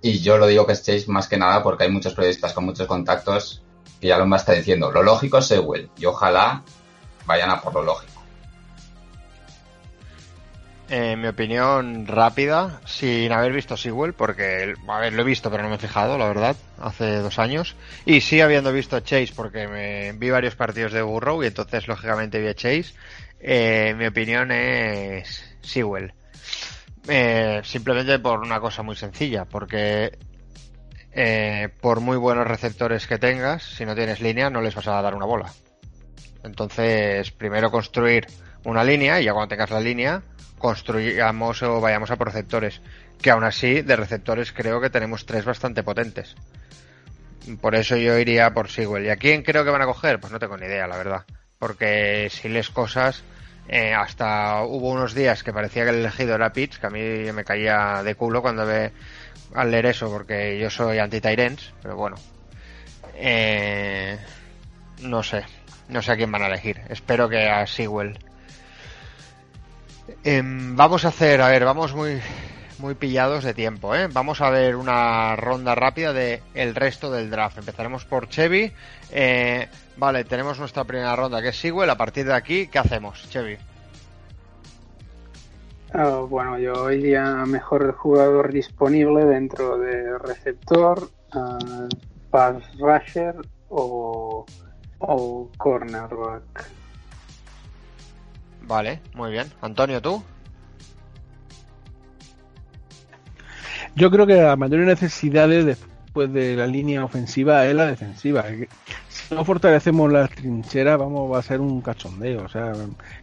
Y 0.00 0.20
yo 0.20 0.38
lo 0.38 0.46
digo 0.46 0.64
que 0.64 0.72
es 0.72 0.84
Chase 0.84 1.06
más 1.08 1.26
que 1.26 1.36
nada 1.36 1.62
porque 1.62 1.84
hay 1.84 1.90
muchos 1.90 2.14
periodistas 2.14 2.52
con 2.52 2.64
muchos 2.64 2.86
contactos 2.86 3.64
que 4.00 4.06
ya 4.06 4.18
lo 4.18 4.32
a 4.32 4.36
estar 4.36 4.54
diciendo. 4.54 4.92
Lo 4.92 5.02
lógico 5.02 5.38
es 5.38 5.46
Sewell. 5.46 5.90
Y 5.96 6.06
ojalá 6.06 6.62
vayan 7.26 7.50
a 7.50 7.60
por 7.60 7.74
lo 7.74 7.82
lógico. 7.82 8.17
En 10.90 11.20
mi 11.20 11.28
opinión 11.28 12.06
rápida, 12.06 12.80
sin 12.86 13.30
haber 13.30 13.52
visto 13.52 13.76
Sewell, 13.76 14.14
porque 14.14 14.74
a 14.88 15.00
ver, 15.00 15.12
lo 15.12 15.20
he 15.20 15.24
visto 15.24 15.50
pero 15.50 15.62
no 15.62 15.68
me 15.68 15.74
he 15.74 15.78
fijado, 15.78 16.16
la 16.16 16.26
verdad, 16.26 16.56
hace 16.80 17.16
dos 17.16 17.38
años. 17.38 17.76
Y 18.06 18.22
sí 18.22 18.40
habiendo 18.40 18.72
visto 18.72 18.98
Chase, 19.00 19.32
porque 19.36 19.68
me 19.68 20.12
vi 20.12 20.30
varios 20.30 20.54
partidos 20.54 20.92
de 20.92 21.02
Burrow 21.02 21.42
y 21.42 21.48
entonces 21.48 21.88
lógicamente 21.88 22.40
vi 22.40 22.48
a 22.48 22.54
Chase. 22.54 22.94
Eh, 23.38 23.94
mi 23.98 24.06
opinión 24.06 24.50
es 24.50 25.44
Sewell. 25.60 26.14
Eh, 27.06 27.60
simplemente 27.64 28.18
por 28.18 28.40
una 28.40 28.58
cosa 28.58 28.82
muy 28.82 28.96
sencilla, 28.96 29.44
porque 29.44 30.16
eh, 31.12 31.68
por 31.82 32.00
muy 32.00 32.16
buenos 32.16 32.46
receptores 32.46 33.06
que 33.06 33.18
tengas, 33.18 33.62
si 33.62 33.84
no 33.84 33.94
tienes 33.94 34.20
línea 34.20 34.48
no 34.48 34.62
les 34.62 34.74
vas 34.74 34.86
a 34.86 35.02
dar 35.02 35.14
una 35.14 35.26
bola. 35.26 35.52
Entonces, 36.44 37.30
primero 37.30 37.70
construir 37.70 38.26
una 38.64 38.84
línea 38.84 39.20
y 39.20 39.24
ya 39.24 39.32
cuando 39.32 39.48
tengas 39.48 39.70
la 39.70 39.80
línea, 39.80 40.22
construyamos 40.58 41.62
o 41.62 41.80
vayamos 41.80 42.10
a 42.10 42.16
por 42.16 42.28
receptores. 42.28 42.80
Que 43.20 43.30
aún 43.30 43.44
así, 43.44 43.82
de 43.82 43.96
receptores 43.96 44.52
creo 44.52 44.80
que 44.80 44.90
tenemos 44.90 45.26
tres 45.26 45.44
bastante 45.44 45.82
potentes. 45.82 46.36
Por 47.60 47.74
eso 47.74 47.96
yo 47.96 48.18
iría 48.18 48.52
por 48.52 48.68
Sewell. 48.68 49.06
¿Y 49.06 49.10
a 49.10 49.16
quién 49.16 49.42
creo 49.42 49.64
que 49.64 49.70
van 49.70 49.82
a 49.82 49.86
coger? 49.86 50.20
Pues 50.20 50.32
no 50.32 50.38
tengo 50.38 50.56
ni 50.56 50.66
idea, 50.66 50.86
la 50.86 50.96
verdad. 50.96 51.24
Porque 51.58 52.28
si 52.30 52.48
les 52.48 52.70
cosas, 52.70 53.22
eh, 53.68 53.94
hasta 53.94 54.62
hubo 54.62 54.90
unos 54.90 55.14
días 55.14 55.42
que 55.42 55.52
parecía 55.52 55.84
que 55.84 55.90
el 55.90 55.96
elegido 55.96 56.34
era 56.34 56.52
Pitts, 56.52 56.78
que 56.78 56.86
a 56.86 56.90
mí 56.90 57.32
me 57.32 57.44
caía 57.44 58.02
de 58.04 58.14
culo 58.14 58.42
cuando 58.42 58.66
ve 58.66 58.92
al 59.54 59.70
leer 59.70 59.86
eso, 59.86 60.10
porque 60.10 60.58
yo 60.58 60.70
soy 60.70 60.98
anti-Tyrants, 60.98 61.72
pero 61.82 61.96
bueno. 61.96 62.16
Eh, 63.14 64.18
no 65.02 65.22
sé, 65.22 65.44
no 65.88 66.02
sé 66.02 66.12
a 66.12 66.16
quién 66.16 66.30
van 66.30 66.42
a 66.42 66.46
elegir. 66.46 66.80
Espero 66.88 67.28
que 67.28 67.48
a 67.48 67.66
Sewell. 67.66 68.18
Em, 70.24 70.76
vamos 70.76 71.04
a 71.04 71.08
hacer, 71.08 71.40
a 71.40 71.48
ver, 71.48 71.64
vamos 71.64 71.94
muy 71.94 72.20
muy 72.78 72.94
pillados 72.94 73.44
de 73.44 73.54
tiempo, 73.54 73.94
¿eh? 73.94 74.08
Vamos 74.12 74.40
a 74.40 74.50
ver 74.50 74.76
una 74.76 75.34
ronda 75.36 75.74
rápida 75.74 76.12
de 76.12 76.42
el 76.54 76.74
resto 76.74 77.10
del 77.10 77.30
draft. 77.30 77.58
Empezaremos 77.58 78.04
por 78.04 78.28
Chevy. 78.28 78.72
Eh, 79.10 79.68
vale, 79.96 80.24
tenemos 80.24 80.58
nuestra 80.58 80.84
primera 80.84 81.16
ronda 81.16 81.42
que 81.42 81.48
es 81.48 81.60
Sewell. 81.60 81.90
A 81.90 81.96
partir 81.96 82.26
de 82.26 82.34
aquí, 82.34 82.68
¿qué 82.68 82.78
hacemos, 82.78 83.28
Chevy? 83.30 83.58
Ah, 85.92 86.22
bueno, 86.28 86.58
yo 86.58 86.90
iría 86.90 87.24
mejor 87.46 87.92
jugador 87.94 88.52
disponible 88.52 89.24
dentro 89.24 89.78
de 89.78 90.18
receptor, 90.18 91.08
uh, 91.34 91.88
pass 92.30 92.62
rusher 92.78 93.34
o 93.70 94.44
o 95.00 95.50
cornerback. 95.56 96.77
Vale, 98.68 99.00
muy 99.14 99.30
bien. 99.30 99.50
Antonio, 99.62 100.02
¿tú? 100.02 100.22
Yo 103.96 104.10
creo 104.10 104.26
que 104.26 104.34
la 104.34 104.56
mayor 104.56 104.80
necesidad 104.80 105.48
después 105.48 106.32
de 106.32 106.54
la 106.54 106.66
línea 106.66 107.02
ofensiva 107.02 107.64
es 107.66 107.74
la 107.74 107.86
defensiva. 107.86 108.44
No 109.30 109.44
fortalecemos 109.44 110.10
las 110.10 110.30
trincheras, 110.30 110.98
vamos 110.98 111.36
a 111.36 111.42
ser 111.42 111.60
un 111.60 111.82
cachondeo. 111.82 112.44
O 112.44 112.48
sea, 112.48 112.72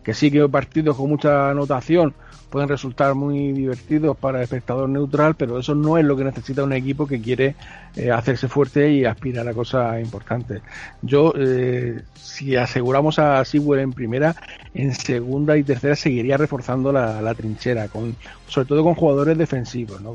que 0.03 0.13
sí 0.13 0.29
que 0.29 0.47
partidos 0.47 0.95
con 0.95 1.09
mucha 1.09 1.49
anotación 1.49 2.13
pueden 2.49 2.69
resultar 2.69 3.15
muy 3.15 3.51
divertidos 3.53 4.15
para 4.15 4.37
el 4.37 4.43
espectador 4.43 4.87
neutral, 4.87 5.35
pero 5.35 5.59
eso 5.59 5.73
no 5.73 5.97
es 5.97 6.05
lo 6.05 6.15
que 6.15 6.23
necesita 6.23 6.63
un 6.63 6.73
equipo 6.73 7.07
que 7.07 7.19
quiere 7.19 7.55
eh, 7.95 8.11
hacerse 8.11 8.47
fuerte 8.47 8.91
y 8.91 9.03
aspirar 9.03 9.47
a 9.47 9.53
cosas 9.53 9.99
importantes. 9.99 10.61
Yo, 11.01 11.33
eh, 11.35 12.01
si 12.13 12.55
aseguramos 12.55 13.17
a 13.17 13.43
Sewell 13.43 13.81
en 13.81 13.91
primera, 13.91 14.35
en 14.73 14.93
segunda 14.93 15.57
y 15.57 15.63
tercera 15.63 15.95
seguiría 15.95 16.37
reforzando 16.37 16.91
la, 16.91 17.33
trinchera, 17.33 17.87
con, 17.87 18.15
sobre 18.47 18.67
todo 18.67 18.83
con 18.83 18.93
jugadores 18.93 19.37
defensivos, 19.37 19.99
¿no? 20.01 20.13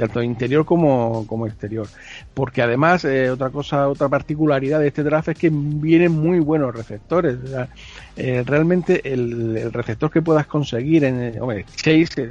Tanto 0.00 0.22
interior 0.22 0.64
como, 0.64 1.26
como 1.26 1.46
exterior. 1.46 1.86
Porque 2.32 2.62
además, 2.62 3.04
eh, 3.04 3.30
otra 3.30 3.50
cosa, 3.50 3.88
otra 3.88 4.08
particularidad 4.08 4.80
de 4.80 4.88
este 4.88 5.02
draft 5.02 5.28
es 5.28 5.38
que 5.38 5.50
vienen 5.52 6.12
muy 6.12 6.40
buenos 6.40 6.74
receptores. 6.74 7.36
Eh, 8.16 8.42
realmente 8.46 9.12
el, 9.12 9.70
receptor 9.72 10.10
que 10.10 10.22
puedas 10.22 10.46
conseguir 10.46 11.04
en 11.04 11.40
hombre, 11.40 11.66
Chase 11.76 12.30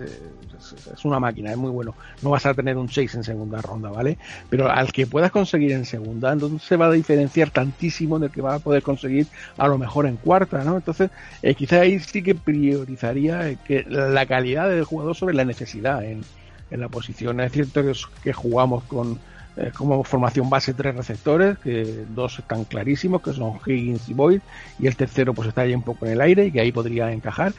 es, 0.94 1.06
una 1.06 1.20
máquina, 1.20 1.52
es 1.52 1.58
muy 1.58 1.70
bueno. 1.70 1.94
No 2.22 2.32
vas 2.32 2.46
a 2.46 2.54
tener 2.54 2.76
un 2.76 2.88
Chase 2.88 3.18
en 3.18 3.24
segunda 3.24 3.62
ronda, 3.62 3.90
¿vale? 3.90 4.18
Pero 4.50 4.70
al 4.70 4.92
que 4.92 5.06
puedas 5.06 5.32
conseguir 5.32 5.72
en 5.72 5.86
segunda, 5.86 6.34
entonces 6.34 6.64
se 6.64 6.76
va 6.76 6.88
a 6.88 6.92
diferenciar 6.92 7.52
tantísimo 7.52 8.18
del 8.18 8.32
que 8.32 8.42
va 8.42 8.56
a 8.56 8.60
poder 8.60 8.82
conseguir 8.82 9.28
a 9.58 9.68
lo 9.68 9.78
mejor 9.78 10.08
en 10.08 10.18
cuarta, 10.18 10.64
¿no? 10.64 10.78
Entonces, 10.78 11.12
eh, 11.44 11.54
quizás 11.54 11.82
ahí 11.82 12.00
sí 12.00 12.24
que 12.24 12.34
priorizaría 12.34 13.56
que 13.64 13.86
la 13.88 14.26
calidad 14.26 14.70
del 14.70 14.84
jugador 14.84 15.16
sobre 15.16 15.36
la 15.36 15.46
necesidad 15.46 16.04
en, 16.04 16.24
en 16.72 16.80
la 16.80 16.90
posición. 16.90 17.40
Es 17.40 17.52
cierto 17.52 17.82
que, 18.24 18.34
jugamos 18.34 18.84
con 18.84 19.20
eh, 19.58 19.72
como 19.76 20.04
formación 20.04 20.50
base 20.50 20.74
tres 20.74 20.96
receptores, 20.96 21.58
que 21.60 22.06
dos 22.10 22.40
están 22.40 22.66
clarísimos, 22.66 23.22
que 23.22 23.34
son 23.34 23.60
Higgins 23.66 24.10
y 24.10 24.14
Boyd, 24.14 24.42
y 24.78 24.88
el 24.88 24.96
tercero 24.96 25.34
pues 25.34 25.50
está 25.50 25.62
ahí 25.62 25.74
un 25.74 25.84
poco 25.84 26.06
en 26.06 26.14
el 26.14 26.22
aire 26.22 26.46
y 26.46 26.52
que 26.52 26.62
ahí 26.62 26.72
podría 26.72 27.12
encajar. 27.12 27.54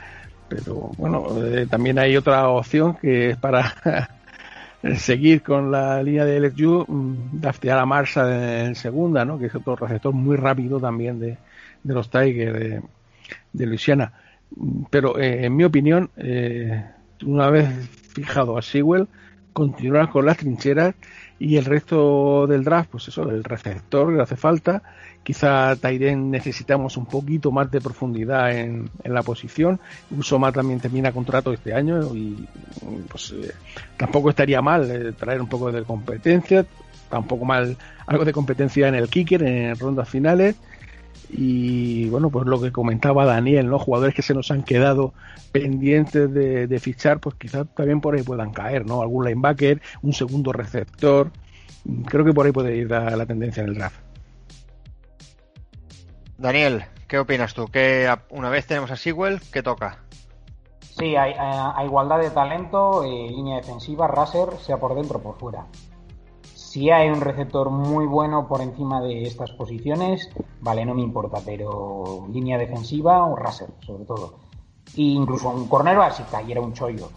Pero 0.48 0.90
bueno, 0.96 1.26
eh, 1.44 1.66
también 1.68 1.98
hay 1.98 2.16
otra 2.16 2.48
opción 2.48 2.96
que 2.96 3.30
es 3.30 3.36
para 3.36 3.74
seguir 4.96 5.42
con 5.42 5.70
la 5.70 6.02
línea 6.02 6.24
de 6.24 6.40
LSU, 6.40 6.84
mm, 6.88 7.40
draftear 7.40 7.78
a 7.78 7.86
Marsa 7.86 8.64
en 8.64 8.74
segunda, 8.74 9.24
¿no? 9.24 9.38
que 9.38 9.46
es 9.46 9.54
otro 9.54 9.76
receptor 9.76 10.12
muy 10.12 10.36
rápido 10.36 10.80
también 10.80 11.20
de, 11.20 11.38
de 11.82 11.94
los 11.94 12.10
Tigers 12.10 12.58
de, 12.58 12.82
de 13.52 13.66
Luisiana. 13.66 14.12
Pero 14.90 15.18
eh, 15.20 15.44
en 15.44 15.54
mi 15.54 15.62
opinión, 15.62 16.10
una 17.24 17.50
vez 17.50 17.68
fijado 18.10 18.58
a 18.58 18.62
Sewell, 18.62 19.08
continuar 19.52 20.10
con 20.10 20.26
las 20.26 20.36
trincheras 20.36 20.94
y 21.38 21.56
el 21.56 21.64
resto 21.64 22.46
del 22.46 22.64
draft, 22.64 22.90
pues 22.90 23.08
eso, 23.08 23.28
el 23.30 23.42
receptor 23.42 24.14
que 24.14 24.22
hace 24.22 24.36
falta. 24.36 24.82
Quizá 25.22 25.76
Tyren 25.76 26.30
necesitamos 26.30 26.96
un 26.96 27.06
poquito 27.06 27.50
más 27.50 27.70
de 27.70 27.80
profundidad 27.80 28.56
en, 28.56 28.90
la 29.04 29.22
posición. 29.22 29.80
Usoma 30.10 30.52
también 30.52 30.80
termina 30.80 31.12
contrato 31.12 31.52
este 31.52 31.74
año 31.74 32.14
y 32.14 32.46
pues 33.08 33.32
eh, 33.32 33.52
tampoco 33.96 34.30
estaría 34.30 34.62
mal 34.62 34.90
eh, 34.90 35.12
traer 35.12 35.40
un 35.40 35.48
poco 35.48 35.70
de 35.70 35.82
competencia, 35.82 36.64
tampoco 37.08 37.44
mal 37.44 37.76
algo 38.06 38.24
de 38.24 38.32
competencia 38.32 38.88
en 38.88 38.94
el 38.94 39.08
kicker 39.08 39.42
en 39.42 39.78
rondas 39.78 40.08
finales 40.08 40.56
y 41.32 42.08
bueno, 42.08 42.30
pues 42.30 42.46
lo 42.46 42.60
que 42.60 42.72
comentaba 42.72 43.24
Daniel, 43.24 43.68
¿no? 43.68 43.78
Jugadores 43.78 44.14
que 44.14 44.22
se 44.22 44.34
nos 44.34 44.50
han 44.50 44.62
quedado 44.62 45.14
pendientes 45.52 46.32
de, 46.32 46.80
fichar, 46.80 47.20
pues 47.20 47.36
quizás 47.36 47.66
también 47.74 48.00
por 48.00 48.14
ahí 48.14 48.22
puedan 48.22 48.52
caer, 48.52 48.86
¿no? 48.86 49.02
Algún 49.02 49.24
linebacker, 49.24 49.80
un 50.02 50.12
segundo 50.12 50.52
receptor, 50.52 51.30
creo 52.06 52.24
que 52.24 52.32
por 52.32 52.46
ahí 52.46 52.52
puede 52.52 52.76
ir 52.76 52.90
la, 52.90 53.16
la 53.16 53.26
tendencia 53.26 53.62
en 53.62 53.68
el 53.68 53.74
draft. 53.76 54.00
Daniel, 56.38 56.84
¿qué 57.06 57.18
opinas 57.18 57.54
tú? 57.54 57.66
¿Que 57.66 58.12
una 58.30 58.48
vez 58.48 58.66
tenemos 58.66 58.90
a 58.90 58.96
Sewell, 58.96 59.40
¿qué 59.52 59.62
toca? 59.62 59.98
Sí, 60.80 61.16
hay, 61.16 61.34
a, 61.38 61.82
igualdad 61.84 62.18
de 62.18 62.30
talento, 62.30 63.04
eh, 63.04 63.28
línea 63.30 63.56
defensiva, 63.56 64.08
Raser, 64.08 64.48
sea 64.58 64.78
por 64.78 64.94
dentro 64.94 65.18
o 65.18 65.22
por 65.22 65.38
fuera. 65.38 65.66
Si 66.70 66.88
hay 66.88 67.08
un 67.08 67.20
receptor 67.20 67.68
muy 67.68 68.06
bueno 68.06 68.46
por 68.46 68.60
encima 68.60 69.00
de 69.00 69.24
estas 69.24 69.50
posiciones, 69.50 70.30
vale, 70.60 70.86
no 70.86 70.94
me 70.94 71.02
importa, 71.02 71.42
pero 71.44 72.28
línea 72.32 72.58
defensiva 72.58 73.26
o 73.26 73.34
Raser, 73.34 73.70
sobre 73.84 74.04
todo. 74.04 74.34
E 74.96 75.02
incluso 75.02 75.48
un 75.48 75.66
corner 75.66 75.98
si 76.12 76.22
cayera 76.22 76.60
un 76.60 76.72
chollo. 76.72 77.08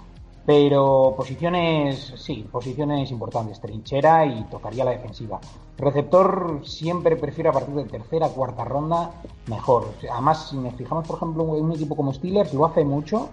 Pero 0.43 1.13
posiciones, 1.15 2.15
sí, 2.17 2.49
posiciones 2.51 3.11
importantes, 3.11 3.61
trinchera 3.61 4.25
y 4.25 4.43
tocaría 4.45 4.85
la 4.85 4.89
defensiva. 4.97 5.39
Receptor 5.77 6.61
siempre 6.63 7.15
prefiero 7.15 7.51
a 7.51 7.53
partir 7.53 7.75
de 7.75 7.85
tercera, 7.85 8.29
cuarta 8.29 8.65
ronda, 8.65 9.11
mejor. 9.45 9.85
Además, 10.11 10.49
si 10.49 10.57
nos 10.57 10.73
fijamos, 10.73 11.07
por 11.07 11.17
ejemplo, 11.17 11.55
en 11.55 11.65
un 11.65 11.73
equipo 11.73 11.95
como 11.95 12.11
Steelers, 12.11 12.55
lo 12.55 12.65
hace 12.65 12.83
mucho 12.83 13.29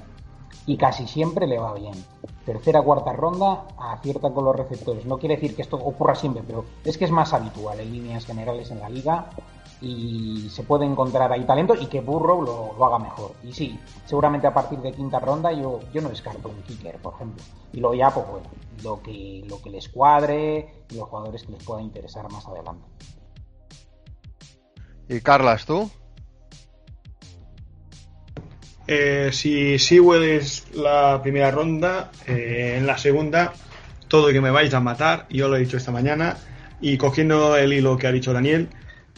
y 0.66 0.76
casi 0.76 1.06
siempre 1.06 1.46
le 1.46 1.58
va 1.58 1.72
bien. 1.72 1.94
Tercera, 2.50 2.82
cuarta 2.82 3.12
ronda, 3.12 3.64
acierta 3.78 4.32
con 4.32 4.44
los 4.44 4.56
receptores. 4.56 5.06
No 5.06 5.18
quiere 5.18 5.36
decir 5.36 5.54
que 5.54 5.62
esto 5.62 5.76
ocurra 5.76 6.16
siempre, 6.16 6.42
pero 6.44 6.64
es 6.84 6.98
que 6.98 7.04
es 7.04 7.12
más 7.12 7.32
habitual 7.32 7.78
en 7.78 7.92
líneas 7.92 8.26
generales 8.26 8.72
en 8.72 8.80
la 8.80 8.88
liga 8.88 9.30
y 9.80 10.48
se 10.50 10.64
puede 10.64 10.84
encontrar 10.84 11.30
ahí 11.30 11.44
talento 11.44 11.76
y 11.76 11.86
que 11.86 12.00
Burrow 12.00 12.42
lo, 12.42 12.84
haga 12.84 12.98
mejor. 12.98 13.34
Y 13.44 13.52
sí, 13.52 13.78
seguramente 14.04 14.48
a 14.48 14.52
partir 14.52 14.80
de 14.80 14.90
quinta 14.90 15.20
ronda 15.20 15.52
yo, 15.52 15.78
yo 15.94 16.02
no 16.02 16.08
descarto 16.08 16.48
un 16.48 16.60
kicker, 16.62 17.00
por 17.00 17.14
ejemplo. 17.14 17.44
Y 17.72 17.78
luego 17.78 17.94
ya, 17.94 18.10
pues 18.10 18.26
bueno, 18.26 18.48
lo 18.82 19.00
que, 19.00 19.44
lo 19.46 19.62
que 19.62 19.70
les 19.70 19.88
cuadre 19.88 20.86
y 20.90 20.96
los 20.96 21.08
jugadores 21.08 21.44
que 21.44 21.52
les 21.52 21.62
pueda 21.62 21.80
interesar 21.80 22.28
más 22.32 22.48
adelante. 22.48 22.84
¿Y 25.08 25.20
Carlas, 25.20 25.66
tú? 25.66 25.88
Eh, 28.92 29.30
si 29.32 29.78
Sewell 29.78 30.24
es 30.24 30.64
la 30.74 31.20
primera 31.22 31.52
ronda, 31.52 32.10
eh, 32.26 32.74
en 32.76 32.88
la 32.88 32.98
segunda, 32.98 33.52
todo 34.08 34.32
que 34.32 34.40
me 34.40 34.50
vais 34.50 34.74
a 34.74 34.80
matar, 34.80 35.28
yo 35.30 35.46
lo 35.46 35.54
he 35.54 35.60
dicho 35.60 35.76
esta 35.76 35.92
mañana, 35.92 36.36
y 36.80 36.96
cogiendo 36.96 37.56
el 37.56 37.72
hilo 37.72 37.96
que 37.96 38.08
ha 38.08 38.12
dicho 38.12 38.32
Daniel, 38.32 38.66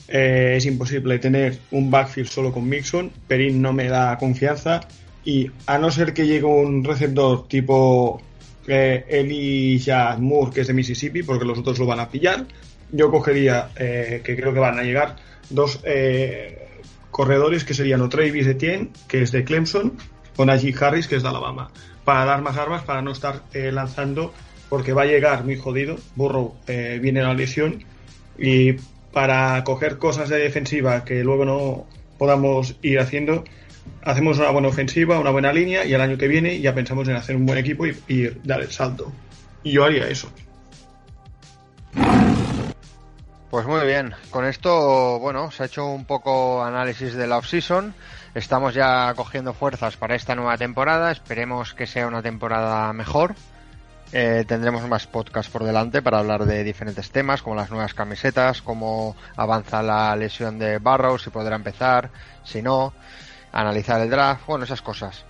eh, 0.09 0.57
es 0.59 0.67
imposible 0.67 1.19
tener 1.21 1.59
un 1.71 1.91
backfield 1.91 2.29
solo 2.29 2.53
con 2.53 2.69
Mixon. 2.69 3.11
Perin 3.27 3.63
no 3.63 3.73
me 3.73 3.89
da 3.89 4.19
confianza. 4.19 4.81
Y 5.25 5.51
a 5.65 5.79
no 5.79 5.91
ser 5.91 6.13
que 6.13 6.27
llegue 6.27 6.45
un 6.45 6.85
receptor 6.85 7.49
tipo 7.49 8.21
Elijah 8.67 10.19
Moore, 10.19 10.53
que 10.53 10.61
es 10.61 10.67
de 10.67 10.75
Mississippi, 10.75 11.23
porque 11.23 11.47
los 11.47 11.59
otros 11.59 11.79
lo 11.79 11.87
van 11.87 12.01
a 12.01 12.11
pillar, 12.11 12.45
yo 12.91 13.11
cogería, 13.11 13.71
que 13.75 14.37
creo 14.37 14.53
que 14.53 14.61
van 14.61 14.79
a 14.79 14.83
llegar, 14.83 15.17
dos 15.49 15.81
corredores 17.13 17.63
que 17.63 17.75
serían 17.75 18.01
o 18.01 18.09
Travis 18.09 18.49
Etienne, 18.49 18.91
que 19.07 19.23
es 19.23 19.31
de 19.31 19.45
Clemson, 19.45 19.93
o 20.37 20.45
Najee 20.45 20.75
Harris, 20.81 21.07
que 21.07 21.15
es 21.15 21.23
de 21.23 21.29
Alabama, 21.29 21.71
para 22.05 22.25
dar 22.25 22.43
más 22.43 22.57
armas, 22.57 22.83
para 22.83 23.03
no 23.03 23.13
estar 23.13 23.43
lanzando, 23.55 24.35
porque 24.69 24.93
va 24.93 25.03
a 25.03 25.07
llegar 25.07 25.45
muy 25.45 25.57
jodido. 25.57 25.97
Burrow 26.17 26.57
viene 26.67 27.21
a 27.21 27.29
la 27.29 27.35
lesión 27.35 27.85
y 28.37 28.73
para 29.13 29.63
coger 29.63 29.99
cosas 29.99 30.29
de 30.29 30.39
defensiva 30.39 31.05
que 31.05 31.23
luego 31.23 31.45
no 31.45 31.87
podamos 32.19 32.77
ir 32.83 32.99
haciendo, 32.99 33.45
hacemos 34.03 34.39
una 34.39 34.51
buena 34.51 34.69
ofensiva, 34.69 35.19
una 35.19 35.31
buena 35.31 35.53
línea 35.53 35.85
y 35.85 35.93
el 35.93 36.01
año 36.01 36.17
que 36.17 36.29
viene 36.29 36.61
ya 36.61 36.75
pensamos 36.75 37.09
en 37.09 37.17
hacer 37.17 37.37
un 37.37 37.47
buen 37.47 37.59
equipo 37.59 37.87
y, 37.87 38.31
dar 38.45 38.61
el 38.61 38.71
salto. 38.71 39.13
Y 39.63 39.73
yo 39.73 39.85
haría 39.85 40.09
eso. 40.09 40.29
Pues 43.53 43.67
muy 43.67 43.85
bien, 43.85 44.15
con 44.31 44.47
esto, 44.47 45.19
bueno, 45.19 45.51
se 45.51 45.63
ha 45.63 45.67
hecho 45.67 45.85
un 45.85 46.07
poco 46.07 46.65
análisis 46.65 47.13
de 47.13 47.27
la 47.27 47.37
off-season. 47.37 47.95
Estamos 48.35 48.73
ya 48.73 49.13
cogiendo 49.15 49.53
fuerzas 49.53 49.99
para 49.99 50.15
esta 50.15 50.35
nueva 50.35 50.57
temporada. 50.57 51.13
Esperemos 51.13 51.75
que 51.75 51.87
sea 51.87 52.07
una 52.07 52.23
temporada 52.23 52.91
mejor, 52.95 53.35
eh, 54.11 54.47
tendremos 54.49 54.89
más 54.89 55.07
podcasts 55.07 55.53
por 55.53 55.65
delante 55.65 56.01
para 56.01 56.21
hablar 56.21 56.47
de 56.47 56.65
diferentes 56.65 57.11
temas, 57.11 57.43
como 57.43 57.55
las 57.55 57.71
nuevas 57.71 57.93
camisetas, 57.93 58.63
cómo 58.63 59.17
avanza 59.37 59.83
la 59.83 60.17
lesión 60.17 60.59
de 60.59 60.79
Barrow, 60.79 61.19
si 61.19 61.29
podrá 61.29 61.55
empezar, 61.55 62.09
si 62.45 62.63
no, 62.63 62.95
analizar 63.53 64.01
el 64.01 64.09
draft, 64.09 64.47
bueno, 64.47 64.65
esas 64.65 64.81
cosas. 64.81 65.27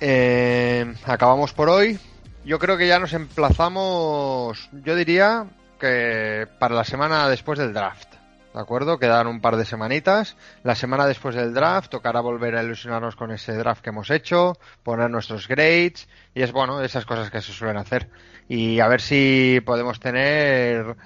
Eh, 0.00 0.96
acabamos 1.04 1.52
por 1.52 1.68
hoy. 1.68 1.96
Yo 2.44 2.58
creo 2.58 2.76
que 2.76 2.88
ya 2.88 2.98
nos 2.98 3.12
emplazamos, 3.12 4.68
yo 4.72 4.96
diría 4.96 5.46
que 5.80 6.46
para 6.58 6.74
la 6.74 6.84
semana 6.84 7.28
después 7.28 7.58
del 7.58 7.72
draft. 7.72 8.14
¿De 8.52 8.60
acuerdo? 8.60 8.98
Quedan 8.98 9.28
un 9.28 9.40
par 9.40 9.56
de 9.56 9.64
semanitas. 9.64 10.36
La 10.64 10.74
semana 10.74 11.06
después 11.06 11.34
del 11.34 11.54
draft 11.54 11.90
tocará 11.90 12.20
volver 12.20 12.56
a 12.56 12.62
ilusionarnos 12.62 13.14
con 13.14 13.30
ese 13.30 13.54
draft 13.54 13.82
que 13.82 13.90
hemos 13.90 14.10
hecho, 14.10 14.58
poner 14.82 15.08
nuestros 15.08 15.46
grades 15.46 16.08
y 16.34 16.42
es 16.42 16.50
bueno, 16.52 16.82
esas 16.82 17.04
cosas 17.04 17.30
que 17.30 17.40
se 17.40 17.52
suelen 17.52 17.76
hacer. 17.76 18.08
Y 18.48 18.80
a 18.80 18.88
ver 18.88 19.00
si 19.00 19.60
podemos 19.64 20.00
tener 20.00 20.96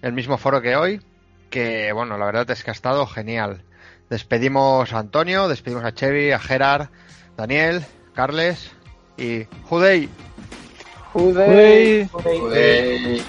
el 0.00 0.12
mismo 0.12 0.38
foro 0.38 0.62
que 0.62 0.76
hoy, 0.76 1.00
que 1.50 1.92
bueno, 1.92 2.16
la 2.18 2.26
verdad 2.26 2.48
es 2.50 2.62
que 2.62 2.70
ha 2.70 2.74
estado 2.74 3.06
genial. 3.06 3.64
Despedimos 4.08 4.92
a 4.92 4.98
Antonio, 4.98 5.48
despedimos 5.48 5.84
a 5.84 5.94
Chevy, 5.94 6.30
a 6.30 6.38
Gerard, 6.38 6.88
Daniel, 7.36 7.84
Carles 8.14 8.70
y 9.16 9.44
Judei. 9.64 10.08
Judei. 11.12 12.08
Judei. 12.08 13.22